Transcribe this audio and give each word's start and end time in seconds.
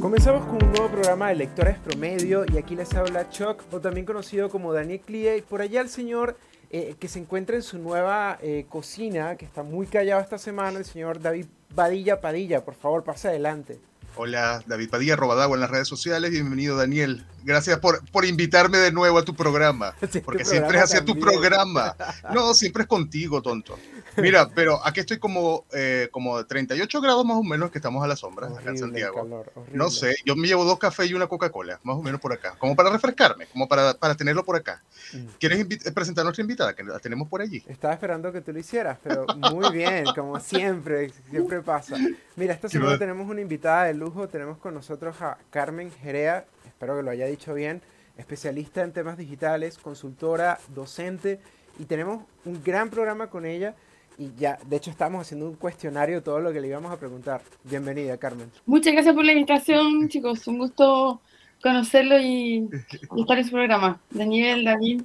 Comenzamos 0.00 0.46
con 0.46 0.64
un 0.64 0.72
nuevo 0.72 0.88
programa 0.88 1.28
de 1.28 1.34
Lectores 1.34 1.78
Promedio 1.78 2.46
y 2.50 2.56
aquí 2.56 2.74
les 2.74 2.94
habla 2.94 3.28
Chuck, 3.28 3.62
o 3.70 3.80
también 3.80 4.06
conocido 4.06 4.48
como 4.48 4.72
Daniel 4.72 5.00
Clie, 5.04 5.36
y 5.36 5.42
por 5.42 5.60
allá 5.60 5.82
el 5.82 5.90
señor 5.90 6.38
eh, 6.70 6.94
que 6.98 7.06
se 7.06 7.18
encuentra 7.18 7.54
en 7.54 7.62
su 7.62 7.78
nueva 7.78 8.38
eh, 8.40 8.64
cocina, 8.66 9.36
que 9.36 9.44
está 9.44 9.62
muy 9.62 9.86
callado 9.86 10.22
esta 10.22 10.38
semana, 10.38 10.78
el 10.78 10.86
señor 10.86 11.20
David 11.20 11.46
Padilla 11.74 12.18
Padilla. 12.18 12.64
Por 12.64 12.74
favor, 12.76 13.04
pase 13.04 13.28
adelante. 13.28 13.78
Hola, 14.16 14.62
David 14.66 14.88
Padilla, 14.88 15.16
Robadagua 15.16 15.54
en 15.56 15.60
las 15.60 15.70
redes 15.70 15.88
sociales. 15.88 16.30
Bienvenido, 16.30 16.76
Daniel. 16.76 17.26
Gracias 17.44 17.78
por, 17.78 18.04
por 18.10 18.24
invitarme 18.24 18.78
de 18.78 18.92
nuevo 18.92 19.18
a 19.18 19.24
tu 19.24 19.34
programa. 19.34 19.94
porque 20.24 20.46
siempre 20.46 20.78
es 20.78 20.84
hacia 20.84 21.04
tu 21.04 21.18
programa. 21.18 21.94
No, 22.32 22.54
siempre 22.54 22.82
es 22.82 22.88
contigo, 22.88 23.42
tonto. 23.42 23.78
Mira, 24.16 24.48
pero 24.54 24.80
aquí 24.84 25.00
estoy 25.00 25.18
como, 25.18 25.64
eh, 25.72 26.08
como 26.10 26.44
38 26.44 27.00
grados 27.00 27.24
más 27.24 27.36
o 27.36 27.42
menos 27.42 27.70
que 27.70 27.78
estamos 27.78 28.02
a 28.02 28.06
la 28.06 28.16
sombra 28.16 28.48
acá 28.48 28.70
en 28.70 28.78
Santiago. 28.78 29.44
no 29.72 29.90
sé, 29.90 30.16
yo 30.24 30.36
me 30.36 30.48
llevo 30.48 30.64
dos 30.64 30.78
cafés 30.78 31.10
y 31.10 31.14
una 31.14 31.26
Coca-Cola, 31.26 31.80
más 31.82 31.96
o 31.96 32.02
menos 32.02 32.20
por 32.20 32.32
acá, 32.32 32.56
como 32.58 32.74
para 32.76 32.90
refrescarme, 32.90 33.46
como 33.46 33.68
para, 33.68 33.94
para 33.94 34.14
tenerlo 34.14 34.44
por 34.44 34.56
acá. 34.56 34.82
Mm. 35.12 35.26
¿Quieres 35.38 35.66
presentar 35.92 36.22
a 36.22 36.24
nuestra 36.24 36.42
invitada? 36.42 36.74
Que 36.74 36.82
la 36.84 36.98
tenemos 36.98 37.28
por 37.28 37.40
allí. 37.40 37.62
Estaba 37.68 37.94
esperando 37.94 38.32
que 38.32 38.40
tú 38.40 38.52
lo 38.52 38.58
hicieras, 38.58 38.98
pero 39.02 39.26
muy 39.52 39.70
bien, 39.72 40.04
como 40.14 40.38
siempre, 40.40 41.10
siempre 41.30 41.60
pasa. 41.62 41.96
Mira, 42.36 42.54
esta 42.54 42.68
semana 42.68 42.98
tenemos 42.98 43.28
una 43.28 43.40
invitada 43.40 43.84
de 43.84 43.94
lujo, 43.94 44.28
tenemos 44.28 44.58
con 44.58 44.74
nosotros 44.74 45.20
a 45.22 45.38
Carmen 45.50 45.90
Jerea, 45.90 46.46
espero 46.66 46.96
que 46.96 47.02
lo 47.02 47.10
haya 47.10 47.26
dicho 47.26 47.54
bien, 47.54 47.82
especialista 48.16 48.82
en 48.82 48.92
temas 48.92 49.16
digitales, 49.16 49.78
consultora, 49.78 50.58
docente, 50.68 51.40
y 51.78 51.84
tenemos 51.84 52.24
un 52.44 52.62
gran 52.62 52.90
programa 52.90 53.28
con 53.28 53.46
ella 53.46 53.74
y 54.20 54.32
ya, 54.38 54.58
de 54.66 54.76
hecho, 54.76 54.90
estamos 54.90 55.22
haciendo 55.22 55.46
un 55.46 55.54
cuestionario 55.54 56.16
de 56.16 56.20
todo 56.20 56.40
lo 56.40 56.52
que 56.52 56.60
le 56.60 56.68
íbamos 56.68 56.92
a 56.92 56.98
preguntar. 56.98 57.40
Bienvenida, 57.64 58.18
Carmen. 58.18 58.52
Muchas 58.66 58.92
gracias 58.92 59.14
por 59.14 59.24
la 59.24 59.32
invitación, 59.32 60.10
chicos. 60.10 60.46
Un 60.46 60.58
gusto 60.58 61.22
conocerlo 61.62 62.20
y, 62.20 62.68
estar 63.18 63.38
en 63.38 63.44
su 63.44 63.50
programa. 63.50 63.98
Daniel, 64.10 64.62
David. 64.62 65.02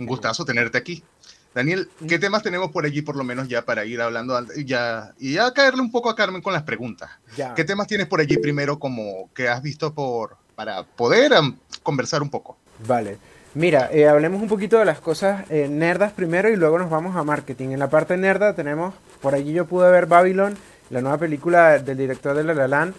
Un 0.00 0.06
gustazo 0.06 0.44
tenerte 0.44 0.78
aquí. 0.78 1.00
Daniel, 1.54 1.88
¿qué 2.08 2.18
temas 2.18 2.42
tenemos 2.42 2.72
por 2.72 2.84
allí, 2.84 3.02
por 3.02 3.14
lo 3.14 3.22
menos 3.22 3.46
ya 3.46 3.64
para 3.64 3.84
ir 3.84 4.00
hablando 4.00 4.36
ya, 4.64 5.14
y 5.16 5.34
ya 5.34 5.52
caerle 5.52 5.80
un 5.80 5.92
poco 5.92 6.10
a 6.10 6.16
Carmen 6.16 6.42
con 6.42 6.52
las 6.52 6.64
preguntas? 6.64 7.08
¿Qué 7.54 7.64
temas 7.64 7.86
tienes 7.86 8.08
por 8.08 8.20
allí 8.20 8.36
primero 8.36 8.80
como 8.80 9.30
que 9.32 9.48
has 9.48 9.62
visto 9.62 9.94
por, 9.94 10.36
para 10.56 10.82
poder 10.82 11.32
conversar 11.84 12.20
un 12.20 12.30
poco? 12.30 12.58
Vale. 12.84 13.16
Mira, 13.56 13.88
eh, 13.90 14.06
hablemos 14.06 14.42
un 14.42 14.48
poquito 14.48 14.78
de 14.78 14.84
las 14.84 15.00
cosas 15.00 15.50
eh, 15.50 15.66
nerdas 15.66 16.12
primero 16.12 16.50
y 16.50 16.56
luego 16.56 16.78
nos 16.78 16.90
vamos 16.90 17.16
a 17.16 17.24
marketing. 17.24 17.70
En 17.70 17.78
la 17.78 17.88
parte 17.88 18.18
nerda 18.18 18.54
tenemos, 18.54 18.92
por 19.22 19.34
allí 19.34 19.54
yo 19.54 19.64
pude 19.64 19.90
ver 19.90 20.04
Babylon, 20.04 20.58
la 20.90 21.00
nueva 21.00 21.16
película 21.16 21.78
del 21.78 21.96
director 21.96 22.36
de 22.36 22.44
La 22.44 22.52
La 22.52 22.68
Land. 22.68 22.94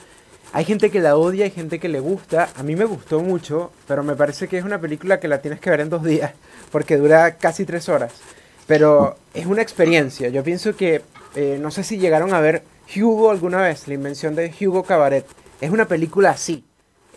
Hay 0.53 0.65
gente 0.65 0.89
que 0.89 0.99
la 0.99 1.15
odia, 1.15 1.45
hay 1.45 1.51
gente 1.51 1.77
que 1.77 1.89
le 1.89 1.99
gusta. 1.99 2.49
A 2.55 2.63
mí 2.63 2.75
me 2.75 2.85
gustó 2.85 3.19
mucho, 3.19 3.71
pero 3.87 4.01
me 4.01 4.15
parece 4.15 4.47
que 4.47 4.57
es 4.57 4.65
una 4.65 4.81
película 4.81 5.19
que 5.19 5.27
la 5.27 5.41
tienes 5.41 5.59
que 5.59 5.69
ver 5.69 5.81
en 5.81 5.91
dos 5.91 6.03
días, 6.03 6.33
porque 6.71 6.97
dura 6.97 7.35
casi 7.35 7.63
tres 7.63 7.87
horas. 7.87 8.13
Pero 8.65 9.15
es 9.35 9.45
una 9.45 9.61
experiencia. 9.61 10.29
Yo 10.29 10.43
pienso 10.43 10.75
que, 10.75 11.03
eh, 11.35 11.59
no 11.61 11.69
sé 11.69 11.83
si 11.83 11.99
llegaron 11.99 12.33
a 12.33 12.39
ver 12.39 12.63
Hugo 12.95 13.29
alguna 13.29 13.61
vez, 13.61 13.87
la 13.87 13.93
invención 13.93 14.33
de 14.33 14.51
Hugo 14.59 14.81
Cabaret. 14.81 15.27
Es 15.61 15.69
una 15.69 15.85
película 15.85 16.31
así 16.31 16.63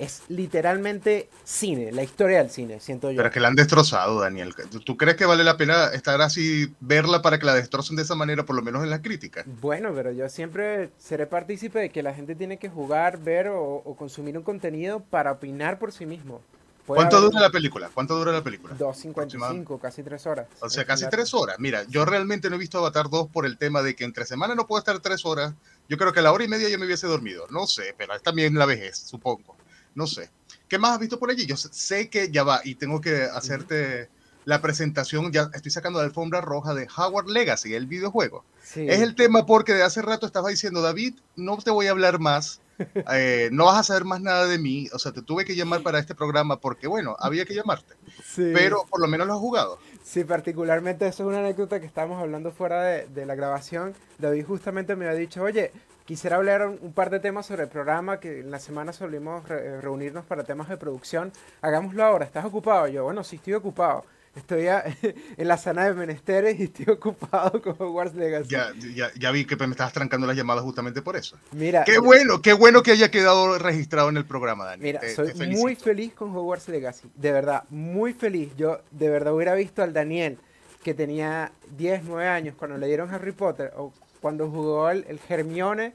es 0.01 0.23
literalmente 0.29 1.29
cine, 1.45 1.93
la 1.93 2.03
historia 2.03 2.39
del 2.39 2.51
cine, 2.51 2.81
siento 2.81 3.11
yo. 3.11 3.19
Pero 3.19 3.29
es 3.29 3.35
que 3.35 3.41
la 3.41 3.49
han 3.49 3.55
destrozado, 3.55 4.19
Daniel. 4.19 4.55
¿Tú 4.85 4.97
crees 4.97 5.17
que 5.17 5.27
vale 5.27 5.45
la 5.45 5.59
pena 5.59 5.89
estar 5.89 6.23
así, 6.23 6.73
verla 6.81 7.21
para 7.21 7.39
que 7.39 7.45
la 7.45 7.55
destrocen 7.55 7.97
de 7.97 8.03
esa 8.03 8.15
manera, 8.15 8.47
por 8.47 8.57
lo 8.57 8.63
menos 8.63 8.83
en 8.83 8.89
la 8.89 9.03
crítica? 9.03 9.45
Bueno, 9.61 9.93
pero 9.95 10.11
yo 10.11 10.27
siempre 10.31 10.89
seré 10.99 11.27
partícipe 11.27 11.79
de 11.79 11.91
que 11.91 12.03
la 12.03 12.15
gente 12.15 12.35
tiene 12.35 12.57
que 12.57 12.71
jugar, 12.71 13.19
ver 13.19 13.49
o, 13.49 13.95
consumir 13.99 14.39
un 14.39 14.43
contenido 14.43 15.01
para 15.01 15.33
opinar 15.33 15.79
por 15.79 15.93
sí 15.93 16.07
mismo. 16.07 16.41
¿Cuánto 16.87 17.21
dura 17.21 17.39
la 17.39 17.51
película? 17.51 17.91
¿Cuánto 17.93 18.17
dura 18.17 18.33
la 18.33 18.43
película? 18.43 18.75
2.55, 18.77 19.79
casi 19.79 20.03
tres 20.03 20.27
horas. 20.27 20.49
O 20.61 20.69
sea, 20.69 20.85
casi 20.87 21.09
tres 21.09 21.33
horas. 21.35 21.57
Mira, 21.61 21.85
yo 21.89 22.05
realmente 22.07 22.49
no 22.49 22.57
he 22.57 22.59
visto 22.59 22.79
Avatar 22.79 23.11
2 23.11 23.29
por 23.29 23.47
el 23.47 23.59
tema 23.59 23.83
de 23.83 23.95
que 23.95 24.05
entre 24.05 24.25
semana 24.25 24.55
no 24.55 24.67
puedo 24.67 24.79
estar 24.81 24.99
tres 24.99 25.25
horas. 25.25 25.55
Yo 25.89 25.99
creo 25.99 26.13
que 26.13 26.19
a 26.19 26.23
la 26.23 26.33
hora 26.33 26.43
y 26.43 26.49
media 26.49 26.69
ya 26.69 26.79
me 26.79 26.87
hubiese 26.87 27.07
dormido. 27.07 27.47
No 27.51 27.67
sé, 27.67 27.95
pero 27.97 28.15
es 28.15 28.23
también 28.23 28.55
la 28.55 28.67
vejez, 28.67 28.97
supongo. 28.97 29.60
No 29.95 30.07
sé. 30.07 30.31
¿Qué 30.69 30.79
más 30.79 30.93
has 30.93 31.01
visto 31.01 31.19
por 31.19 31.31
allí? 31.31 31.47
Yo 31.47 31.57
sé 31.57 32.09
que 32.09 32.31
ya 32.31 32.45
va 32.45 32.61
y 32.65 32.77
tengo 32.77 33.01
que 33.01 33.25
hacerte 33.25 34.09
la 34.45 34.61
presentación. 34.63 35.33
Ya 35.33 35.51
estoy 35.53 35.71
sacando 35.71 35.99
la 35.99 36.05
alfombra 36.05 36.41
roja 36.41 36.75
de 36.75 36.89
Howard 36.97 37.29
Legacy, 37.29 37.75
el 37.75 37.87
videojuego. 37.87 38.45
Es 38.75 39.01
el 39.01 39.15
tema 39.15 39.47
porque 39.47 39.75
de 39.75 39.83
hace 39.83 40.03
rato 40.03 40.27
estaba 40.27 40.51
diciendo, 40.51 40.81
David, 40.81 41.15
no 41.37 41.57
te 41.59 41.71
voy 41.71 41.87
a 41.87 41.91
hablar 41.91 42.19
más. 42.19 42.61
Eh, 43.13 43.51
no 43.53 43.67
vas 43.67 43.77
a 43.77 43.83
saber 43.83 44.05
más 44.07 44.23
nada 44.23 44.47
de 44.47 44.57
mí. 44.57 44.89
O 44.95 44.99
sea, 44.99 45.13
te 45.13 45.21
tuve 45.21 45.45
que 45.45 45.55
llamar 45.55 45.83
para 45.83 45.99
este 45.99 46.15
programa 46.15 46.61
porque, 46.61 46.87
bueno, 46.87 47.15
había 47.19 47.45
que 47.45 47.55
llamarte. 47.55 47.93
Pero 48.35 48.87
por 48.89 49.03
lo 49.03 49.07
menos 49.07 49.27
lo 49.27 49.35
has 49.35 49.39
jugado. 49.39 49.79
Sí, 50.03 50.25
particularmente 50.25 51.07
eso 51.07 51.25
es 51.25 51.29
una 51.29 51.41
anécdota 51.41 51.79
que 51.79 51.85
estábamos 51.85 52.23
hablando 52.23 52.53
fuera 52.53 52.83
de, 52.83 53.07
de 53.09 53.27
la 53.27 53.35
grabación. 53.35 53.93
David 54.19 54.47
justamente 54.47 54.97
me 54.97 55.07
ha 55.09 55.13
dicho, 55.13 55.43
oye, 55.43 55.73
Quisiera 56.11 56.39
hablar 56.39 56.67
un, 56.67 56.93
par 56.93 57.09
de 57.09 57.21
temas 57.21 57.47
sobre 57.47 57.63
el 57.63 57.69
programa, 57.69 58.19
que 58.19 58.41
en 58.41 58.51
la 58.51 58.59
semana 58.59 58.93
solimos 58.93 59.49
reunirnos 59.49 60.25
para 60.25 60.43
temas 60.43 60.69
de 60.69 60.77
producción. 60.77 61.33
Hagámoslo 61.63 62.03
ahora, 62.03 62.25
¿estás 62.25 62.45
ocupado? 62.45 62.89
Yo, 62.89 63.05
bueno, 63.05 63.23
sí 63.23 63.37
estoy 63.37 63.53
ocupado. 63.53 64.05
Estoy 64.35 64.67
en 65.37 65.47
la 65.47 65.57
zona 65.57 65.85
de 65.85 65.95
menesteres 65.95 66.59
y 66.59 66.65
estoy 66.65 66.87
ocupado 66.95 67.63
con 67.63 67.77
Hogwarts 67.79 68.17
Legacy. 68.17 68.51
Ya, 68.51 68.73
ya, 68.93 69.13
ya 69.17 69.31
vi 69.31 69.45
que 69.45 69.55
me 69.55 69.67
estabas 69.67 69.93
trancando 69.93 70.27
las 70.27 70.37
llamadas 70.37 70.65
justamente 70.65 71.01
por 71.01 71.15
eso. 71.15 71.39
Mira, 71.53 71.85
qué 71.85 72.01
bueno, 72.01 72.43
qué 72.43 72.55
bueno 72.55 72.83
que 72.83 72.91
haya 72.91 73.09
quedado 73.13 73.57
registrado 73.61 74.09
en 74.09 74.17
el 74.17 74.25
programa, 74.25 74.65
Dani. 74.65 74.83
Mira, 74.83 75.01
soy 75.15 75.33
muy 75.47 75.77
feliz 75.77 76.13
con 76.15 76.35
Hogwarts 76.35 76.67
Legacy, 76.71 77.09
de 77.15 77.31
verdad, 77.31 77.63
muy 77.71 78.15
feliz. 78.15 78.51
Yo 78.57 78.81
de 78.91 79.11
verdad 79.11 79.33
hubiera 79.33 79.55
visto 79.55 79.85
al 79.85 79.93
Daniel 79.93 80.39
que 80.83 80.93
tenía 80.93 81.53
10, 81.77 82.03
9 82.03 82.27
años 82.27 82.57
cuando 82.59 82.79
le 82.79 82.89
dieron 82.89 83.15
Harry 83.15 83.31
Potter 83.31 83.73
o 83.77 83.93
cuando 84.21 84.49
jugó 84.51 84.91
el, 84.91 85.05
el 85.09 85.21
Hermione 85.29 85.93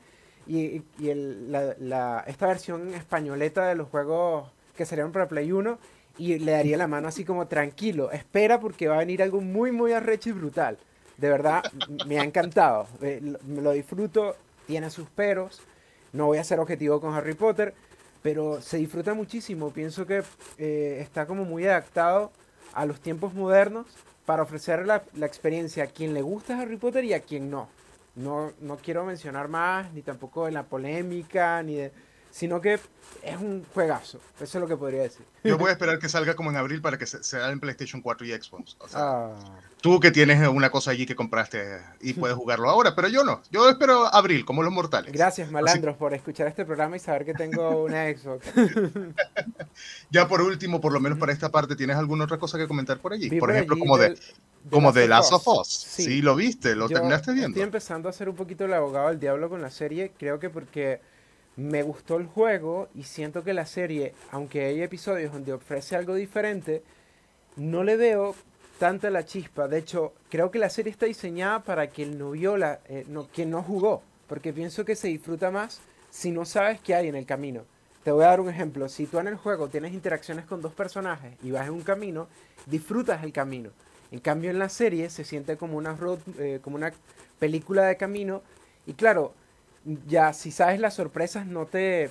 y, 0.48 0.82
y 1.00 1.10
el, 1.10 1.52
la, 1.52 2.24
esta 2.28 2.48
versión 2.48 2.94
españoleta 2.94 3.68
de 3.68 3.76
los 3.76 3.90
juegos 3.90 4.50
que 4.76 4.86
salieron 4.86 5.12
para 5.12 5.28
Play 5.28 5.52
1 5.52 5.78
y 6.18 6.40
le 6.40 6.54
daría 6.54 6.78
la 6.78 6.88
mano 6.88 7.08
así 7.08 7.26
como 7.26 7.48
tranquilo, 7.48 8.12
espera 8.12 8.60
porque 8.60 8.88
va 8.88 8.96
a 8.96 9.00
venir 9.00 9.22
algo 9.22 9.42
muy, 9.42 9.72
muy 9.72 9.92
arrecho 9.92 10.30
y 10.30 10.34
brutal. 10.34 10.78
De 11.18 11.30
verdad, 11.30 11.64
me 12.08 12.20
ha 12.20 12.24
encantado, 12.24 12.88
eh, 13.02 13.22
lo 13.48 13.72
disfruto, 13.72 14.36
tiene 14.68 14.90
sus 14.90 15.10
peros, 15.10 15.62
no 16.14 16.28
voy 16.28 16.38
a 16.38 16.44
ser 16.44 16.60
objetivo 16.60 17.00
con 17.00 17.14
Harry 17.14 17.34
Potter, 17.34 17.74
pero 18.22 18.62
se 18.62 18.78
disfruta 18.78 19.14
muchísimo, 19.14 19.72
pienso 19.72 20.06
que 20.06 20.24
eh, 20.58 20.98
está 21.02 21.26
como 21.26 21.46
muy 21.46 21.66
adaptado 21.66 22.32
a 22.74 22.86
los 22.86 23.00
tiempos 23.00 23.34
modernos 23.34 23.86
para 24.26 24.44
ofrecer 24.44 24.86
la, 24.86 25.04
la 25.14 25.26
experiencia 25.26 25.84
a 25.84 25.88
quien 25.88 26.14
le 26.14 26.22
gusta 26.22 26.60
Harry 26.60 26.78
Potter 26.78 27.06
y 27.06 27.14
a 27.14 27.22
quien 27.22 27.50
no. 27.50 27.70
No, 28.16 28.54
no 28.62 28.78
quiero 28.78 29.06
mencionar 29.06 29.48
más, 29.48 29.92
ni 29.94 30.02
tampoco 30.02 30.48
en 30.48 30.54
la 30.54 30.64
polémica, 30.64 31.62
ni 31.64 31.76
de, 31.76 31.92
sino 32.36 32.60
que 32.60 32.74
es 32.74 33.38
un 33.40 33.66
juegazo. 33.74 34.20
Eso 34.42 34.58
es 34.58 34.62
lo 34.62 34.68
que 34.68 34.76
podría 34.76 35.04
decir. 35.04 35.26
Yo 35.46 35.58
voy 35.58 35.70
a 35.70 35.72
esperar 35.72 36.00
que 36.00 36.10
salga 36.10 36.36
como 36.36 36.50
en 36.50 36.58
abril 36.58 36.82
para 36.82 36.98
que 36.98 37.06
sea 37.06 37.50
en 37.50 37.62
PlayStation 37.62 38.02
4 38.02 38.28
y 38.28 38.32
Xbox. 38.34 38.76
Ah. 38.94 39.32
Tú 39.80 40.02
que 40.02 40.12
tienes 40.12 40.46
una 40.46 40.70
cosa 40.70 40.92
allí 40.92 41.06
que 41.06 41.16
compraste 41.16 41.80
y 42.02 42.12
puedes 42.12 42.36
jugarlo 42.36 42.70
ahora, 42.70 42.94
pero 42.94 43.08
yo 43.08 43.24
no. 43.24 43.42
Yo 43.52 43.70
espero 43.70 44.14
abril, 44.14 44.44
como 44.44 44.64
los 44.64 44.74
mortales. 44.74 45.14
Gracias, 45.14 45.50
malandros, 45.50 45.96
por 45.96 46.14
escuchar 46.14 46.48
este 46.48 46.66
programa 46.66 46.98
y 46.98 47.00
saber 47.00 47.24
que 47.24 47.34
tengo 47.34 47.86
una 47.86 48.12
Xbox. 48.14 48.48
ya 50.10 50.28
por 50.28 50.42
último, 50.42 50.82
por 50.82 50.92
lo 50.92 51.00
menos 51.00 51.18
para 51.18 51.32
esta 51.32 51.50
parte, 51.52 51.78
¿tienes 51.78 51.96
alguna 51.96 52.26
otra 52.26 52.38
cosa 52.38 52.58
que 52.58 52.68
comentar 52.68 53.00
por 53.00 53.14
allí? 53.14 53.30
por 53.40 53.50
ejemplo, 53.50 53.80
como 53.80 53.98
de 53.98 54.20
como 54.70 54.92
de 54.92 55.08
Last 55.08 55.34
of 55.34 55.48
Us. 55.48 55.68
Sí. 55.68 56.22
lo 56.22 56.36
viste, 56.36 56.76
lo 56.76 56.88
terminaste 56.88 57.32
viendo. 57.34 57.50
Estoy 57.50 57.64
empezando 57.64 58.10
a 58.10 58.14
ser 58.14 58.30
un 58.30 58.36
poquito 58.36 58.66
el 58.66 58.74
abogado 58.74 59.10
del 59.10 59.20
diablo 59.20 59.50
con 59.50 59.62
la 59.62 59.72
serie. 59.72 60.12
Creo 60.18 60.40
que 60.40 60.50
porque 60.50 61.00
me 61.56 61.84
gustó 61.84 62.18
el 62.18 62.26
juego 62.26 62.90
y 62.96 63.04
siento 63.04 63.44
que 63.44 63.54
la 63.54 63.66
serie, 63.66 64.14
aunque 64.32 64.66
hay 64.66 64.82
episodios 64.82 65.32
donde 65.32 65.54
ofrece 65.54 65.96
algo 65.96 66.16
diferente, 66.16 66.84
no 67.56 67.84
le 67.84 67.98
veo 67.98 68.36
tanta 68.80 69.10
la 69.10 69.26
chispa. 69.26 69.68
De 69.68 69.78
hecho, 69.78 70.14
creo 70.30 70.52
que 70.52 70.60
la 70.60 70.70
serie 70.70 70.92
está 70.92 71.06
diseñada 71.06 71.64
para 71.64 71.88
quien 71.88 72.18
no 72.18 72.32
vio 72.32 72.58
la, 72.58 72.80
eh, 72.88 73.06
no, 73.08 73.28
quien 73.28 73.50
no 73.50 73.64
jugó, 73.64 74.02
porque 74.28 74.54
pienso 74.54 74.84
que 74.84 74.96
se 74.96 75.08
disfruta 75.08 75.52
más 75.52 75.80
si 76.10 76.32
no 76.32 76.46
sabes 76.46 76.80
qué 76.82 76.96
hay 76.96 77.08
en 77.08 77.16
el 77.16 77.26
camino. 77.26 77.64
Te 78.04 78.12
voy 78.12 78.24
a 78.24 78.28
dar 78.28 78.40
un 78.40 78.50
ejemplo. 78.50 78.88
Si 78.88 79.08
tú 79.08 79.18
en 79.20 79.28
el 79.28 79.36
juego 79.36 79.68
tienes 79.68 79.94
interacciones 79.94 80.46
con 80.46 80.62
dos 80.62 80.74
personajes 80.74 81.34
y 81.42 81.52
vas 81.52 81.68
en 81.68 81.74
un 81.74 81.82
camino, 81.82 82.28
disfrutas 82.68 83.24
el 83.24 83.34
camino. 83.34 83.72
En 84.16 84.22
cambio, 84.22 84.50
en 84.50 84.60
la 84.60 84.70
serie 84.70 85.10
se 85.10 85.26
siente 85.26 85.58
como 85.58 85.76
una, 85.76 85.94
road, 85.94 86.20
eh, 86.40 86.62
como 86.64 86.78
una 86.78 86.94
película 87.38 87.84
de 87.84 87.98
camino. 87.98 88.44
Y 88.88 88.94
claro, 88.94 89.34
ya 90.08 90.32
si 90.32 90.52
sabes 90.52 90.80
las 90.80 90.94
sorpresas, 90.94 91.46
no 91.46 91.66
te. 91.66 92.10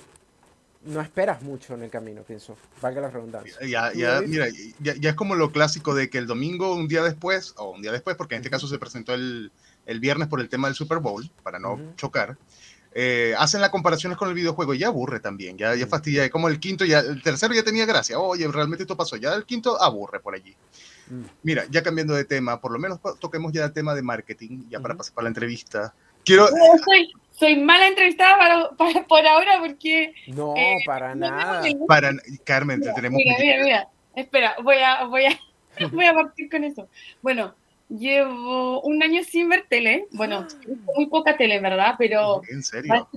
No 0.83 1.01
esperas 1.01 1.41
mucho 1.41 1.73
en 1.73 1.81
el 1.81 1.89
camino, 1.89 2.21
pienso. 2.21 2.55
Valga 2.79 3.01
la 3.01 3.09
redundancia. 3.09 3.55
Ya, 3.65 3.91
ya, 3.91 4.21
mira, 4.21 4.45
ya, 4.79 5.09
es 5.09 5.15
como 5.15 5.33
lo 5.33 5.51
clásico 5.51 5.95
de 5.95 6.11
que 6.11 6.19
el 6.19 6.27
domingo, 6.27 6.75
un 6.75 6.87
día 6.87 7.01
después, 7.01 7.55
o 7.57 7.71
un 7.71 7.81
día 7.81 7.91
después, 7.91 8.15
porque 8.15 8.35
en 8.35 8.41
este 8.41 8.51
caso 8.51 8.67
se 8.67 8.77
presentó 8.77 9.15
el, 9.15 9.51
el 9.87 9.99
viernes 9.99 10.27
por 10.27 10.39
el 10.41 10.47
tema 10.47 10.67
del 10.67 10.75
Super 10.75 10.99
Bowl, 10.99 11.27
para 11.41 11.57
no 11.57 11.79
chocar 11.97 12.37
eh, 12.97 13.35
hacen 13.37 13.59
las 13.59 13.71
comparaciones 13.71 14.17
con 14.17 14.29
el 14.29 14.35
videojuego 14.35 14.73
y 14.73 14.77
ya 14.79 14.87
aburre 14.87 15.19
también, 15.19 15.57
ya, 15.57 15.75
ya 15.75 15.85
fastidia, 15.85 16.29
como 16.29 16.47
el 16.47 16.61
quinto, 16.61 16.85
ya, 16.85 16.99
el 16.99 17.21
tercero 17.21 17.53
ya 17.53 17.61
tenía 17.61 17.85
gracia, 17.85 18.17
oye, 18.17 18.47
realmente 18.47 18.83
esto 18.83 18.95
pasó, 18.95 19.17
ya 19.17 19.33
el 19.33 19.43
quinto 19.43 19.81
aburre 19.81 20.21
por 20.21 20.33
allí. 20.33 20.55
Mira, 21.43 21.65
ya 21.69 21.83
cambiando 21.83 22.13
de 22.13 22.25
tema, 22.25 22.59
por 22.59 22.71
lo 22.71 22.79
menos 22.79 22.99
toquemos 23.19 23.51
ya 23.53 23.65
el 23.65 23.73
tema 23.73 23.93
de 23.93 24.01
marketing, 24.01 24.63
ya 24.69 24.79
para 24.79 24.95
pasar 24.95 25.13
para 25.13 25.23
la 25.25 25.29
entrevista. 25.29 25.93
Quiero, 26.23 26.47
Yo 26.49 26.83
soy, 26.83 27.11
soy 27.31 27.57
mala 27.57 27.87
entrevistada 27.87 28.37
para, 28.37 28.69
para- 28.71 29.05
por 29.07 29.25
ahora 29.25 29.59
porque... 29.59 30.13
No, 30.27 30.55
eh, 30.55 30.77
para 30.85 31.13
no 31.13 31.29
nada. 31.29 31.61
ningún- 31.61 31.87
para, 31.87 32.11
Carmen, 32.43 32.81
te 32.81 32.91
tenemos 32.93 33.17
Mira, 33.23 33.35
que- 33.37 33.43
mira, 33.43 33.63
mira. 33.63 33.87
Espera, 34.15 34.55
voy 34.63 34.77
a, 34.77 35.03
voy 35.05 35.25
a, 35.25 35.39
voy 35.91 36.05
a 36.05 36.13
partir 36.13 36.49
con 36.49 36.63
eso. 36.63 36.87
Bueno, 37.21 37.53
llevo 37.89 38.81
un 38.81 39.03
año 39.03 39.23
sin 39.23 39.49
ver 39.49 39.65
tele. 39.69 40.07
Bueno, 40.11 40.47
muy 40.95 41.05
poca 41.07 41.37
tele, 41.37 41.59
¿verdad? 41.59 41.95
Pero 41.97 42.41
en 42.49 42.63
serio. 42.63 43.07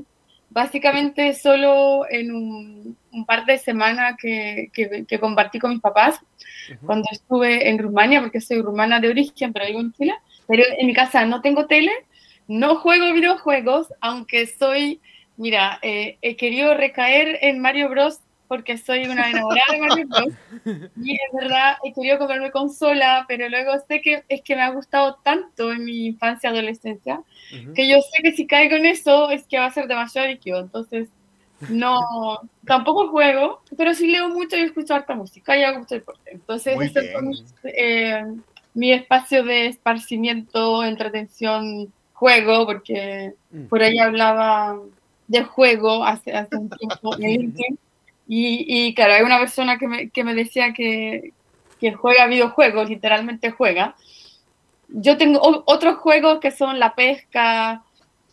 Básicamente 0.50 1.35
solo 1.35 2.06
en 2.11 2.33
un, 2.33 2.97
un 3.12 3.27
par 3.27 3.45
de 3.45 3.59
semanas 3.59 4.17
que, 4.21 4.71
que, 4.73 5.05
que 5.06 5.21
compartí 5.21 5.59
con 5.59 5.71
mis 5.73 5.81
papás 5.81 6.21
Ujú. 6.71 6.87
cuando 6.87 7.09
estuve 7.11 7.69
en 7.69 7.79
Rumania, 7.79 8.21
porque 8.21 8.41
soy 8.41 8.61
rumana 8.62 9.00
de 9.00 9.09
origen, 9.09 9.53
pero 9.53 9.67
vivo 9.67 9.81
en 9.81 9.93
Chile. 9.93 10.15
Pero 10.47 10.65
en 10.79 10.87
mi 10.87 10.95
casa 10.95 11.25
no 11.25 11.41
tengo 11.43 11.67
tele, 11.67 11.93
no 12.47 12.77
juego 12.77 13.12
videojuegos, 13.12 13.89
aunque 14.00 14.47
soy, 14.47 15.00
mira, 15.37 15.79
eh, 15.83 16.17
he 16.23 16.37
querido 16.37 16.75
recaer 16.75 17.39
en 17.43 17.61
Mario 17.61 17.91
Bros. 17.91 18.21
Porque 18.49 18.79
soy 18.79 19.05
una 19.06 19.31
enamorada 19.31 19.65
de 19.71 19.79
Mario 19.79 20.06
Bros. 20.09 20.35
Y 21.00 21.12
es 21.12 21.33
verdad, 21.33 21.77
he 21.85 21.93
querido 21.93 22.19
comprarme 22.19 22.50
consola, 22.50 23.25
pero 23.29 23.49
luego 23.49 23.73
sé 23.87 24.00
que 24.00 24.25
es 24.29 24.43
que 24.43 24.56
me 24.56 24.62
ha 24.62 24.71
gustado 24.71 25.19
tanto 25.23 25.73
en 25.73 25.85
mi 25.85 26.06
infancia 26.06 26.50
y 26.50 26.53
adolescencia, 26.53 27.23
que 27.75 27.89
yo 27.89 27.99
sé 28.00 28.23
que 28.23 28.33
si 28.33 28.47
caigo 28.47 28.77
en 28.77 28.87
eso 28.87 29.31
es 29.31 29.47
que 29.47 29.59
va 29.59 29.67
a 29.67 29.71
ser 29.73 29.87
demasiado 29.87 30.27
adictivo. 30.27 30.59
Entonces, 30.59 31.09
no, 31.69 32.00
tampoco 32.67 33.09
juego, 33.09 33.62
pero 33.77 33.95
sí 33.95 34.09
leo 34.09 34.29
mucho 34.31 34.56
y 34.56 34.61
escucho 34.61 34.95
harta 34.95 35.15
música 35.15 35.56
y 35.56 35.62
hago 35.62 35.81
mucho 35.81 35.95
deporte. 35.95 36.33
Entonces, 36.33 36.75
fue 36.93 37.23
mi, 37.23 37.45
eh, 37.65 38.25
mi 38.75 38.93
espacio 38.93 39.45
de 39.45 39.67
esparcimiento, 39.67 40.83
entretención, 40.83 41.93
juego, 42.12 42.67
porque 42.67 43.35
Mm. 43.50 43.67
por 43.67 43.83
ahí 43.83 43.99
hablaba 43.99 44.79
de 45.27 45.43
juego 45.43 46.05
hace, 46.05 46.33
hace 46.33 46.56
un 46.56 46.69
tiempo 46.71 47.15
en 47.19 47.21
LinkedIn. 47.41 47.79
Y, 48.31 48.95
claro, 48.95 49.15
hay 49.15 49.23
una 49.23 49.39
persona 49.39 49.79
que 49.79 49.89
me, 49.89 50.11
que 50.11 50.23
me 50.23 50.35
decía 50.35 50.75
que, 50.75 51.33
que 51.81 51.93
juega 51.95 52.27
videojuegos, 52.27 52.91
literalmente 52.91 53.51
juega. 53.51 53.97
Yo 54.89 55.17
tengo 55.17 55.41
otros 55.67 55.97
juegos 55.97 56.39
que 56.39 56.51
son 56.51 56.79
la 56.79 56.95
pesca, 56.95 57.83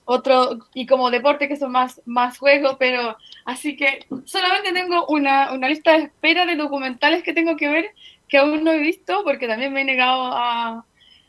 otro, 0.03 0.59
y 0.73 0.85
como 0.85 1.11
deporte 1.11 1.47
que 1.47 1.55
son 1.55 1.71
más, 1.71 2.01
más 2.05 2.37
juegos, 2.37 2.75
pero 2.77 3.17
así 3.45 3.75
que 3.75 4.05
solamente 4.25 4.73
tengo 4.73 5.05
una, 5.07 5.53
una 5.53 5.69
lista 5.69 5.93
de 5.93 6.03
espera 6.03 6.45
de 6.45 6.55
documentales 6.55 7.23
que 7.23 7.33
tengo 7.33 7.55
que 7.55 7.69
ver 7.69 7.91
que 8.27 8.37
aún 8.37 8.63
no 8.63 8.71
he 8.71 8.79
visto 8.79 9.23
porque 9.23 9.47
también 9.47 9.73
me 9.73 9.81
he 9.81 9.85
negado 9.85 10.25
a, 10.33 10.85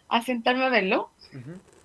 a 0.08 0.22
sentarme 0.22 0.64
a 0.64 0.70
verlo. 0.70 1.10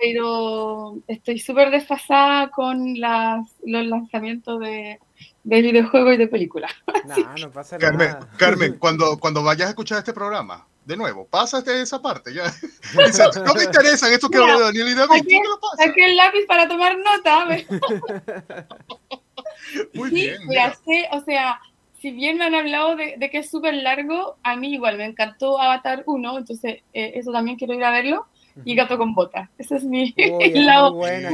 Pero 0.01 0.97
estoy 1.07 1.37
súper 1.39 1.69
desfasada 1.69 2.49
con 2.49 2.99
las, 2.99 3.47
los 3.65 3.85
lanzamientos 3.85 4.59
de, 4.59 4.99
de 5.43 5.61
videojuegos 5.61 6.15
y 6.15 6.17
de 6.17 6.27
películas. 6.27 6.71
Nah, 7.05 7.35
no 7.39 7.49
pasa 7.51 7.77
Carmen, 7.77 8.09
nada. 8.09 8.29
Carmen, 8.37 8.77
cuando, 8.79 9.17
cuando 9.19 9.43
vayas 9.43 9.67
a 9.67 9.69
escuchar 9.69 9.99
este 9.99 10.13
programa, 10.13 10.67
de 10.85 10.97
nuevo, 10.97 11.25
pásate 11.27 11.81
esa 11.81 12.01
parte. 12.01 12.33
Ya. 12.33 12.43
No 13.45 13.53
me 13.53 13.63
interesan 13.63 14.11
estos 14.13 14.29
que 14.29 14.37
Mira, 14.39 14.53
habla 14.53 14.65
Daniel 14.67 14.89
y 14.89 14.93
David. 14.95 15.11
aquí- 15.19 15.27
¿Qué 15.27 15.39
me 15.39 15.47
lo 15.47 15.59
pasa? 15.59 15.83
Saqué 15.85 16.05
el 16.05 16.17
lápiz 16.17 16.45
para 16.47 16.67
tomar 16.67 16.97
nota. 16.97 17.45
Muy 19.93 20.09
Sí, 20.09 20.15
bien. 20.15 20.37
mira, 20.47 20.67
mira. 20.67 20.75
sé, 20.85 21.07
o 21.11 21.21
sea, 21.23 21.59
si 21.99 22.11
bien 22.11 22.37
me 22.37 22.45
han 22.45 22.55
hablado 22.55 22.95
de, 22.95 23.15
de 23.17 23.29
que 23.29 23.39
es 23.39 23.49
súper 23.49 23.73
largo, 23.75 24.37
a 24.43 24.55
mí 24.55 24.73
igual 24.73 24.97
me 24.97 25.05
encantó 25.05 25.59
Avatar 25.61 26.03
1, 26.05 26.37
entonces 26.39 26.79
eh, 26.93 27.11
eso 27.15 27.31
también 27.31 27.57
quiero 27.57 27.73
ir 27.73 27.83
a 27.83 27.91
verlo. 27.91 28.27
Y 28.65 28.75
Gato 28.75 28.97
con 28.97 29.13
Botas. 29.13 29.49
Ese 29.57 29.77
es 29.77 29.83
mi 29.83 30.13
Uy, 30.17 30.65
buena, 30.93 31.31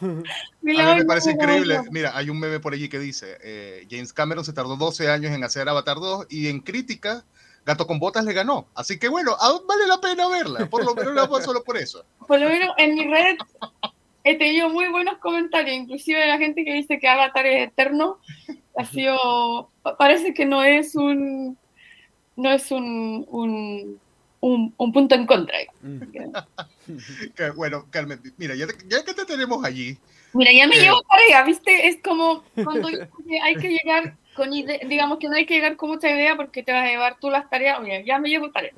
mi 0.62 0.80
A 0.80 0.94
mí 0.94 0.98
me 0.98 1.04
parece 1.04 1.32
increíble. 1.32 1.80
Mira, 1.90 2.16
hay 2.16 2.30
un 2.30 2.38
meme 2.38 2.60
por 2.60 2.72
allí 2.72 2.88
que 2.88 2.98
dice, 2.98 3.36
eh, 3.42 3.86
James 3.90 4.12
Cameron 4.12 4.44
se 4.44 4.52
tardó 4.52 4.76
12 4.76 5.10
años 5.10 5.32
en 5.32 5.42
hacer 5.42 5.68
Avatar 5.68 5.96
2 5.96 6.26
y 6.30 6.48
en 6.48 6.60
crítica, 6.60 7.24
Gato 7.66 7.86
con 7.86 7.98
Botas 7.98 8.24
le 8.24 8.32
ganó. 8.32 8.68
Así 8.74 8.98
que 8.98 9.08
bueno, 9.08 9.36
vale 9.66 9.86
la 9.86 10.00
pena 10.00 10.28
verla, 10.28 10.66
por 10.66 10.84
lo 10.84 10.94
menos 10.94 11.14
no 11.14 11.40
solo 11.40 11.62
por 11.64 11.76
eso. 11.76 12.04
Por 12.28 12.38
lo 12.40 12.48
menos 12.48 12.70
en 12.76 12.94
mi 12.94 13.04
red 13.06 13.36
he 14.24 14.36
tenido 14.36 14.68
muy 14.68 14.88
buenos 14.88 15.16
comentarios, 15.18 15.74
inclusive 15.74 16.20
de 16.20 16.26
la 16.26 16.36
gente 16.36 16.62
que 16.64 16.74
dice 16.74 16.98
que 16.98 17.08
Avatar 17.08 17.46
es 17.46 17.68
eterno. 17.68 18.18
Ha 18.76 18.84
sido, 18.84 19.70
pa- 19.82 19.96
parece 19.96 20.34
que 20.34 20.44
no 20.44 20.62
es 20.62 20.94
un, 20.94 21.56
no 22.36 22.50
es 22.50 22.70
un, 22.70 23.24
un, 23.30 23.98
un, 24.40 24.74
un 24.76 24.92
punto 24.92 25.14
en 25.14 25.26
contra. 25.26 25.56
Mm. 25.82 26.00
Bueno, 27.56 27.86
Carmen, 27.90 28.20
mira, 28.38 28.54
ya, 28.54 28.66
ya 28.88 29.04
que 29.04 29.12
te 29.14 29.24
tenemos 29.26 29.64
allí, 29.64 29.98
Mira, 30.34 30.52
ya 30.52 30.66
me 30.66 30.76
Eh. 30.76 30.80
llevo 30.82 31.02
tarea, 31.02 31.42
¿viste? 31.44 31.88
Es 31.88 31.98
como 32.02 32.42
cuando 32.62 32.88
hay 33.42 33.56
que 33.56 33.68
llegar 33.70 34.16
con 34.36 34.52
ide- 34.52 34.80
digamos 34.86 35.18
que 35.18 35.28
no 35.28 35.34
hay 35.36 35.46
que 35.46 35.54
llegar 35.54 35.76
con 35.76 35.88
mucha 35.90 36.08
idea 36.10 36.36
porque 36.36 36.62
te 36.62 36.70
vas 36.72 36.84
a 36.84 36.88
llevar 36.90 37.16
tú 37.20 37.30
las 37.30 37.48
tareas. 37.50 37.80
Oye, 37.80 38.04
ya 38.06 38.18
me 38.18 38.28
llevo 38.28 38.50
tarea. 38.50 38.72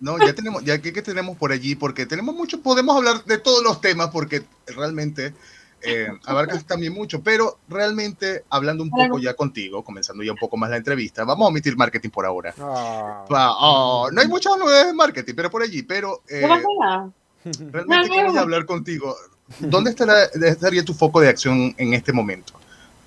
no, 0.00 0.18
ya 0.18 0.32
tenemos, 0.34 0.64
ya 0.64 0.80
que, 0.80 0.92
que 0.92 1.02
tenemos 1.02 1.36
por 1.36 1.52
allí, 1.52 1.74
porque 1.76 2.06
tenemos 2.06 2.34
mucho, 2.34 2.62
podemos 2.62 2.96
hablar 2.96 3.24
de 3.24 3.38
todos 3.38 3.62
los 3.62 3.80
temas, 3.80 4.08
porque 4.10 4.42
realmente 4.66 5.32
eh, 5.82 6.08
abarcas 6.24 6.64
también 6.64 6.92
mucho, 6.92 7.22
pero 7.22 7.58
realmente 7.68 8.44
hablando 8.50 8.82
un 8.82 8.90
poco 8.90 9.18
ya 9.18 9.34
contigo, 9.34 9.84
comenzando 9.84 10.22
ya 10.22 10.32
un 10.32 10.38
poco 10.38 10.56
más 10.56 10.70
la 10.70 10.76
entrevista, 10.76 11.24
vamos 11.24 11.46
a 11.46 11.48
omitir 11.48 11.76
marketing 11.76 12.10
por 12.10 12.26
ahora. 12.26 12.54
Ah. 12.58 13.24
Va, 13.32 13.52
oh, 13.58 14.10
no 14.10 14.20
hay 14.20 14.28
muchas 14.28 14.56
novedades 14.58 14.88
de 14.88 14.94
marketing, 14.94 15.34
pero 15.34 15.50
por 15.50 15.62
allí, 15.62 15.82
pero 15.82 16.22
eh, 16.28 16.46
realmente 17.70 18.22
no. 18.24 18.40
hablar 18.40 18.66
contigo. 18.66 19.14
¿Dónde 19.60 19.90
estará, 19.90 20.24
estaría 20.24 20.84
tu 20.84 20.92
foco 20.92 21.20
de 21.20 21.28
acción 21.28 21.74
en 21.78 21.94
este 21.94 22.12
momento, 22.12 22.54